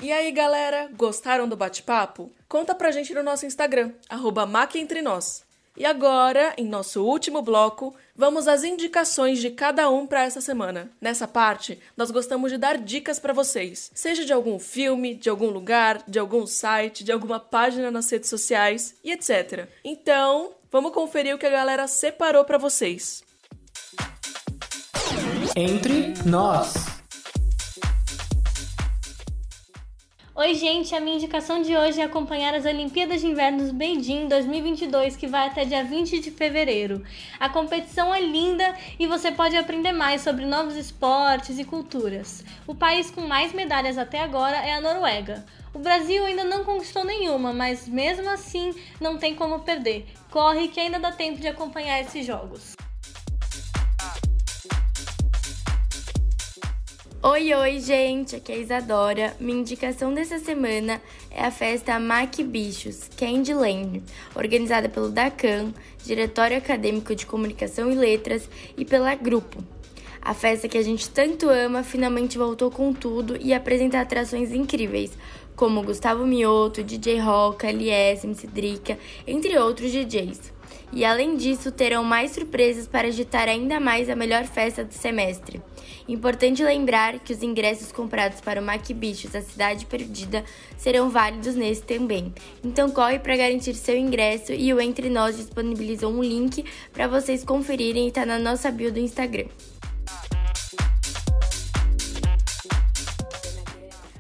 E 0.01 0.11
aí, 0.11 0.31
galera, 0.33 0.89
gostaram 0.97 1.49
do 1.49 1.57
bate-papo? 1.57 2.33
Conta 2.49 2.75
pra 2.75 2.91
gente 2.91 3.13
no 3.13 3.23
nosso 3.23 3.45
Instagram, 3.45 3.93
arroba 4.09 4.47
Nós. 4.47 5.45
E 5.77 5.85
agora, 5.85 6.53
em 6.57 6.67
nosso 6.67 7.05
último 7.05 7.43
bloco, 7.43 7.95
vamos 8.15 8.49
às 8.49 8.65
indicações 8.65 9.39
de 9.39 9.51
cada 9.51 9.89
um 9.89 10.07
para 10.07 10.25
essa 10.25 10.41
semana. 10.41 10.91
Nessa 11.01 11.29
parte, 11.29 11.79
nós 11.97 12.11
gostamos 12.11 12.51
de 12.51 12.59
dar 12.59 12.77
dicas 12.77 13.19
para 13.19 13.33
vocês, 13.33 13.91
seja 13.95 14.25
de 14.25 14.33
algum 14.33 14.59
filme, 14.59 15.15
de 15.15 15.31
algum 15.31 15.49
lugar, 15.49 16.03
de 16.09 16.19
algum 16.19 16.47
site, 16.47 17.05
de 17.05 17.13
alguma 17.13 17.39
página 17.39 17.91
nas 17.91 18.11
redes 18.11 18.29
sociais 18.29 18.95
e 19.05 19.13
etc. 19.13 19.69
Então, 19.85 20.53
vamos 20.71 20.93
conferir 20.93 21.35
o 21.35 21.39
que 21.39 21.47
a 21.47 21.51
galera 21.51 21.87
separou 21.87 22.45
para 22.45 22.59
vocês. 22.59 23.23
Entre 25.57 26.15
nós. 26.25 26.75
Oi, 30.33 30.55
gente, 30.55 30.95
a 30.95 31.01
minha 31.01 31.17
indicação 31.17 31.61
de 31.61 31.77
hoje 31.77 32.01
é 32.01 32.05
acompanhar 32.05 32.55
as 32.55 32.65
Olimpíadas 32.65 33.21
de 33.21 33.27
Inverno 33.27 33.73
Beijing 33.73 34.29
2022, 34.29 35.17
que 35.17 35.27
vai 35.27 35.49
até 35.49 35.65
dia 35.65 35.83
20 35.83 36.21
de 36.21 36.31
fevereiro. 36.31 37.03
A 37.39 37.49
competição 37.49 38.15
é 38.15 38.21
linda 38.21 38.77
e 38.97 39.09
você 39.09 39.33
pode 39.33 39.57
aprender 39.57 39.91
mais 39.91 40.23
sobre 40.23 40.47
novos 40.47 40.77
esportes 40.77 41.59
e 41.59 41.65
culturas. 41.65 42.45
O 42.65 42.75
país 42.75 43.11
com 43.11 43.23
mais 43.23 43.53
medalhas 43.53 43.99
até 43.99 44.21
agora 44.21 44.57
é 44.57 44.75
a 44.75 44.81
Noruega. 44.81 45.45
O 45.75 45.81
Brasil 45.81 46.25
ainda 46.25 46.45
não 46.45 46.65
conquistou 46.65 47.05
nenhuma, 47.05 47.53
mas 47.53 47.89
mesmo 47.89 48.31
assim 48.31 48.73
não 49.01 49.19
tem 49.19 49.35
como 49.35 49.61
perder. 49.61 50.07
Corre 50.31 50.69
que 50.69 50.79
ainda 50.79 51.01
dá 51.01 51.11
tempo 51.11 51.41
de 51.41 51.49
acompanhar 51.49 52.01
esses 52.01 52.25
jogos. 52.25 52.77
Oi, 57.23 57.53
oi, 57.53 57.81
gente! 57.81 58.37
Aqui 58.37 58.51
é 58.51 58.55
a 58.55 58.59
Isadora. 58.59 59.37
Minha 59.39 59.61
indicação 59.61 60.15
dessa 60.15 60.39
semana 60.39 61.03
é 61.31 61.45
a 61.45 61.51
festa 61.51 62.01
Mac 62.01 62.35
Bichos, 62.41 63.11
Candyland, 63.15 64.03
organizada 64.35 64.89
pelo 64.89 65.11
DACAN, 65.11 65.75
Diretório 66.03 66.57
Acadêmico 66.57 67.15
de 67.15 67.27
Comunicação 67.27 67.93
e 67.93 67.95
Letras, 67.95 68.49
e 68.75 68.87
pela 68.87 69.15
Grupo. 69.15 69.63
A 70.23 70.33
festa 70.33 70.67
que 70.67 70.79
a 70.79 70.83
gente 70.83 71.11
tanto 71.11 71.51
ama 71.51 71.83
finalmente 71.83 72.39
voltou 72.39 72.71
com 72.71 72.91
tudo 72.95 73.37
e 73.39 73.53
apresenta 73.53 74.01
atrações 74.01 74.51
incríveis, 74.51 75.13
como 75.55 75.83
Gustavo 75.83 76.27
Mioto, 76.27 76.83
DJ 76.83 77.21
Roca, 77.21 77.69
LS, 77.69 78.27
MC 78.27 78.47
Drica, 78.47 78.99
entre 79.27 79.59
outros 79.59 79.93
DJs. 79.93 80.55
E 80.91 81.05
além 81.05 81.37
disso, 81.37 81.71
terão 81.71 82.03
mais 82.03 82.31
surpresas 82.31 82.89
para 82.89 83.09
agitar 83.09 83.47
ainda 83.47 83.79
mais 83.79 84.09
a 84.09 84.17
melhor 84.17 84.45
festa 84.45 84.83
do 84.83 84.95
semestre. 84.95 85.61
Importante 86.11 86.65
lembrar 86.65 87.21
que 87.21 87.33
os 87.33 87.41
ingressos 87.41 87.93
comprados 87.93 88.41
para 88.41 88.61
o 88.61 88.65
Maquibichos, 88.65 89.33
a 89.33 89.41
cidade 89.41 89.87
perdida, 89.87 90.45
serão 90.77 91.09
válidos 91.09 91.55
nesse 91.55 91.83
também. 91.83 92.35
Então 92.65 92.91
corre 92.91 93.21
para 93.21 93.37
garantir 93.37 93.75
seu 93.75 93.97
ingresso 93.97 94.53
e 94.53 94.75
o 94.75 94.81
Entre 94.81 95.09
Nós 95.09 95.37
disponibilizou 95.37 96.13
um 96.13 96.21
link 96.21 96.65
para 96.93 97.07
vocês 97.07 97.45
conferirem 97.45 98.07
e 98.07 98.09
está 98.09 98.27
na 98.27 98.41
nossa 98.41 98.73
bio 98.73 98.93
do 98.93 98.99
Instagram. 98.99 99.47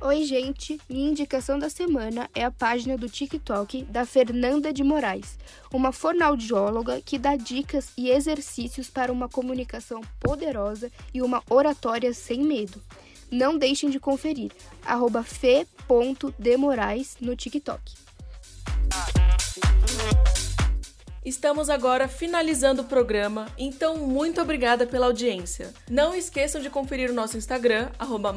Oi, 0.03 0.24
gente! 0.24 0.80
Minha 0.88 1.11
indicação 1.11 1.59
da 1.59 1.68
semana 1.68 2.30
é 2.34 2.42
a 2.42 2.51
página 2.51 2.96
do 2.96 3.07
TikTok 3.07 3.84
da 3.84 4.07
Fernanda 4.07 4.72
de 4.72 4.82
Moraes, 4.82 5.38
uma 5.70 5.92
fonoaudióloga 5.92 7.03
que 7.03 7.18
dá 7.18 7.36
dicas 7.36 7.92
e 7.98 8.09
exercícios 8.11 8.88
para 8.88 9.12
uma 9.12 9.28
comunicação 9.28 10.01
poderosa 10.18 10.90
e 11.12 11.20
uma 11.20 11.42
oratória 11.51 12.14
sem 12.14 12.42
medo. 12.42 12.82
Não 13.30 13.59
deixem 13.59 13.90
de 13.90 14.01
conferir, 14.01 14.53
arroba 14.86 15.22
fe.demorais 15.22 17.18
no 17.20 17.36
TikTok. 17.36 17.92
Estamos 21.24 21.68
agora 21.68 22.08
finalizando 22.08 22.80
o 22.80 22.86
programa, 22.86 23.46
então 23.58 23.98
muito 23.98 24.40
obrigada 24.40 24.86
pela 24.86 25.04
audiência. 25.04 25.74
Não 25.90 26.14
esqueçam 26.14 26.62
de 26.62 26.70
conferir 26.70 27.10
o 27.10 27.14
nosso 27.14 27.36
Instagram, 27.36 27.90
arroba 27.98 28.32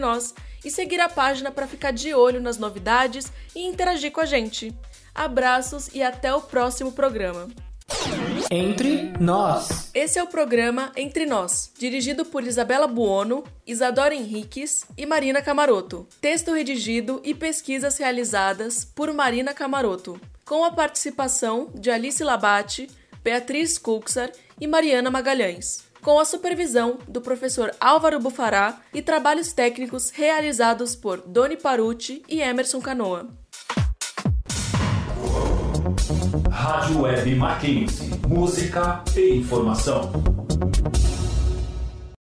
Nós, 0.00 0.34
e 0.64 0.70
seguir 0.70 1.00
a 1.00 1.08
página 1.08 1.52
para 1.52 1.68
ficar 1.68 1.92
de 1.92 2.12
olho 2.12 2.40
nas 2.40 2.58
novidades 2.58 3.30
e 3.54 3.64
interagir 3.64 4.10
com 4.10 4.20
a 4.20 4.24
gente. 4.24 4.74
Abraços 5.14 5.88
e 5.94 6.02
até 6.02 6.34
o 6.34 6.40
próximo 6.40 6.90
programa. 6.90 7.46
Entre 8.50 9.12
Nós. 9.20 9.90
Esse 9.94 10.18
é 10.18 10.22
o 10.22 10.26
programa 10.26 10.90
Entre 10.96 11.26
Nós, 11.26 11.70
dirigido 11.78 12.24
por 12.24 12.42
Isabela 12.42 12.88
Buono, 12.88 13.44
Isadora 13.64 14.12
Henriques 14.12 14.84
e 14.98 15.06
Marina 15.06 15.40
Camaroto. 15.40 16.08
Texto 16.20 16.52
redigido 16.52 17.20
e 17.22 17.32
pesquisas 17.32 17.96
realizadas 17.96 18.84
por 18.84 19.12
Marina 19.12 19.54
Camaroto 19.54 20.20
com 20.44 20.64
a 20.64 20.70
participação 20.70 21.70
de 21.74 21.90
Alice 21.90 22.22
Labate, 22.22 22.88
Beatriz 23.22 23.78
Kuxar 23.78 24.30
e 24.60 24.66
Mariana 24.66 25.10
Magalhães, 25.10 25.84
com 26.02 26.18
a 26.18 26.24
supervisão 26.24 26.98
do 27.08 27.20
professor 27.20 27.74
Álvaro 27.80 28.20
Bufará 28.20 28.80
e 28.92 29.00
trabalhos 29.00 29.52
técnicos 29.52 30.10
realizados 30.10 30.94
por 30.94 31.22
Doni 31.22 31.56
Paruti 31.56 32.22
e 32.28 32.40
Emerson 32.40 32.80
Canoa. 32.80 33.28
Rádio 36.50 37.02
Web 37.02 37.34
Mackenzie. 37.34 38.10
Música 38.28 39.02
e 39.16 39.36
informação. 39.36 40.12